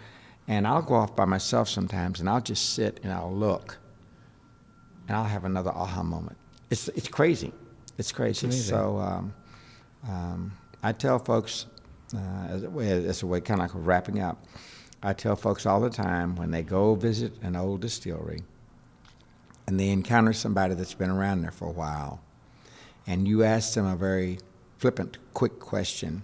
And 0.49 0.67
I'll 0.67 0.83
go 0.83 0.95
off 0.95 1.17
by 1.17 1.25
myself 1.25 1.69
sometimes 1.69 2.21
and 2.21 2.29
I'll 2.29 2.41
just 2.41 2.75
sit 2.75 3.01
and 3.03 3.13
I'll 3.13 3.35
look 3.35 3.79
and 5.09 5.17
I'll 5.17 5.25
have 5.25 5.45
another 5.45 5.71
aha 5.71 6.03
moment. 6.03 6.37
It's, 6.71 6.89
it's 6.89 7.09
crazy. 7.09 7.53
It's 7.99 8.13
crazy. 8.13 8.47
amazing. 8.47 8.75
so 8.75 8.99
um, 8.99 9.35
um, 10.09 10.53
I 10.83 10.93
tell 10.93 11.19
folks, 11.19 11.67
uh, 12.15 12.47
as 12.49 12.63
a 12.63 12.71
way, 12.71 12.91
as 12.91 13.23
a 13.23 13.27
way 13.27 13.41
kind 13.41 13.61
of 13.61 13.75
like 13.75 13.87
wrapping 13.87 14.21
up, 14.21 14.45
I 15.03 15.13
tell 15.13 15.37
folks 15.37 15.67
all 15.67 15.81
the 15.81 15.91
time 15.91 16.37
when 16.37 16.51
they 16.51 16.63
go 16.63 16.95
visit 16.95 17.33
an 17.43 17.57
old 17.57 17.81
distillery 17.81 18.43
and 19.67 19.81
they 19.81 19.89
encounter 19.89 20.33
somebody 20.33 20.75
that's 20.75 20.95
been 20.95 21.11
around 21.11 21.43
there 21.43 21.51
for 21.51 21.67
a 21.67 21.73
while, 21.73 22.21
and 23.07 23.27
you 23.27 23.43
ask 23.43 23.75
them 23.75 23.87
a 23.87 23.97
very 23.97 24.39
flippant, 24.79 25.19
quick 25.35 25.59
question, 25.59 26.23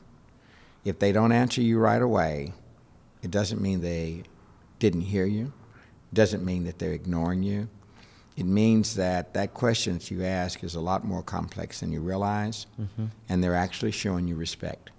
if 0.84 0.98
they 0.98 1.12
don't 1.12 1.32
answer 1.32 1.60
you 1.60 1.78
right 1.78 2.02
away, 2.02 2.52
it 3.22 3.30
doesn't 3.30 3.60
mean 3.60 3.80
they 3.80 4.24
didn't 4.78 5.02
hear 5.02 5.26
you. 5.26 5.52
It 6.12 6.14
doesn't 6.14 6.44
mean 6.44 6.64
that 6.64 6.78
they're 6.78 6.92
ignoring 6.92 7.42
you. 7.42 7.68
It 8.36 8.46
means 8.46 8.96
that 8.96 9.34
that 9.34 9.52
question 9.54 9.94
that 9.94 10.10
you 10.10 10.24
ask 10.24 10.64
is 10.64 10.74
a 10.74 10.80
lot 10.80 11.04
more 11.04 11.22
complex 11.22 11.80
than 11.80 11.92
you 11.92 12.00
realize, 12.00 12.66
and 13.28 13.42
they're 13.44 13.54
actually 13.54 13.92
showing 13.92 14.26
you 14.26 14.34
respect. 14.36 14.90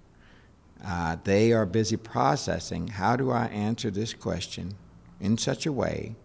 Uh, 0.85 1.17
they 1.23 1.51
are 1.53 1.65
busy 1.65 1.97
processing 1.97 2.87
how 2.89 3.15
do 3.15 3.31
I 3.31 3.45
answer 3.47 3.89
this 3.89 4.13
question 4.13 4.75
in 5.19 5.37
such 5.37 5.65
a 5.65 5.71
way 5.71 6.15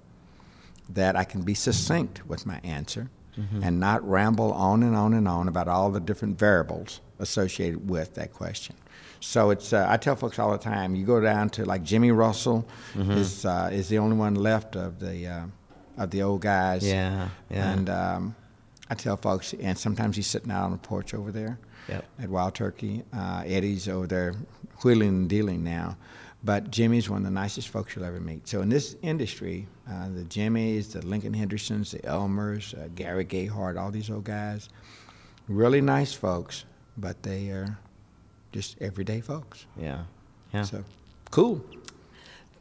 that 0.89 1.17
I 1.17 1.25
can 1.25 1.43
be 1.43 1.55
succinct 1.55 2.27
with 2.27 2.45
my 2.47 2.61
answer 2.65 3.09
and 3.63 3.79
not 3.79 4.07
ramble 4.09 4.53
on 4.53 4.83
and 4.83 4.97
on 4.97 5.15
and 5.15 5.29
on 5.29 5.47
about 5.47 5.69
all 5.69 5.91
the 5.93 6.01
different 6.01 6.37
variables 6.39 7.01
associated 7.21 7.89
with 7.89 8.15
that 8.15 8.33
question. 8.33 8.75
So 9.21 9.51
it's 9.51 9.73
uh, 9.73 9.87
I 9.89 9.97
tell 9.97 10.17
folks 10.17 10.39
all 10.39 10.53
the 10.53 10.59
time. 10.59 10.95
You 10.95 11.05
go 11.05 11.21
down 11.21 11.51
to 11.51 11.65
like 11.65 11.83
Jimmy 11.83 12.11
Russell 12.13 12.67
is 12.97 13.45
uh, 13.45 13.71
is 13.73 13.89
the 13.89 13.99
only 13.99 14.17
one 14.17 14.35
left 14.35 14.77
of 14.77 14.99
the 15.01 15.27
uh, 15.27 15.47
of 15.97 16.11
the 16.11 16.23
old 16.23 16.41
guys. 16.43 16.87
Yeah, 16.87 17.29
yeah. 17.51 17.73
And 17.73 17.91
um, 17.91 18.37
I 18.91 18.95
tell 18.95 19.17
folks, 19.17 19.55
and 19.55 19.77
sometimes 19.77 20.17
he's 20.17 20.27
sitting 20.27 20.51
out 20.51 20.65
on 20.65 20.71
the 20.73 20.79
porch 20.79 21.15
over 21.15 21.33
there 21.33 21.59
Yep. 21.89 22.05
at 22.23 22.29
Wild 22.29 22.55
Turkey. 22.55 23.03
Uh, 23.13 23.43
Eddie's 23.47 23.89
over 23.89 24.07
there 24.07 24.35
wheeling 24.85 25.09
and 25.09 25.29
dealing 25.29 25.65
now. 25.65 25.97
But 26.45 26.71
Jimmy's 26.71 27.11
one 27.11 27.19
of 27.19 27.25
the 27.25 27.31
nicest 27.33 27.69
folks 27.71 27.97
you'll 27.97 28.05
ever 28.05 28.21
meet. 28.21 28.47
So 28.47 28.61
in 28.63 28.69
this 28.69 28.95
industry, 29.03 29.67
uh, 29.91 30.09
the 30.15 30.23
Jimmys, 30.23 30.93
the 30.93 31.05
Lincoln 31.05 31.35
Hendersons, 31.35 31.91
the 31.91 31.99
Elmers, 32.07 32.75
uh, 32.75 32.87
Gary 32.95 33.25
Gayhart, 33.25 33.77
all 33.81 33.91
these 33.91 34.09
old 34.09 34.23
guys, 34.25 34.69
really 35.49 35.81
nice 35.81 36.13
folks, 36.13 36.65
but 36.97 37.21
they 37.25 37.49
are 37.49 37.77
just 38.53 38.77
everyday 38.81 39.21
folks. 39.21 39.67
Yeah. 39.77 40.05
Yeah. 40.53 40.63
So 40.63 40.85
cool. 41.31 41.65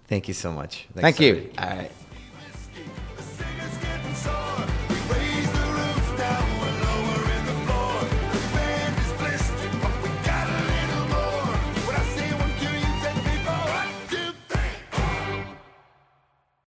Thank 0.07 0.27
you 0.27 0.33
so 0.33 0.51
much. 0.51 0.88
Thanks 0.93 1.01
Thank 1.01 1.15
so 1.17 1.23
you. 1.23 1.49
Much. 1.55 1.59
All 1.59 1.77
right. 1.77 1.91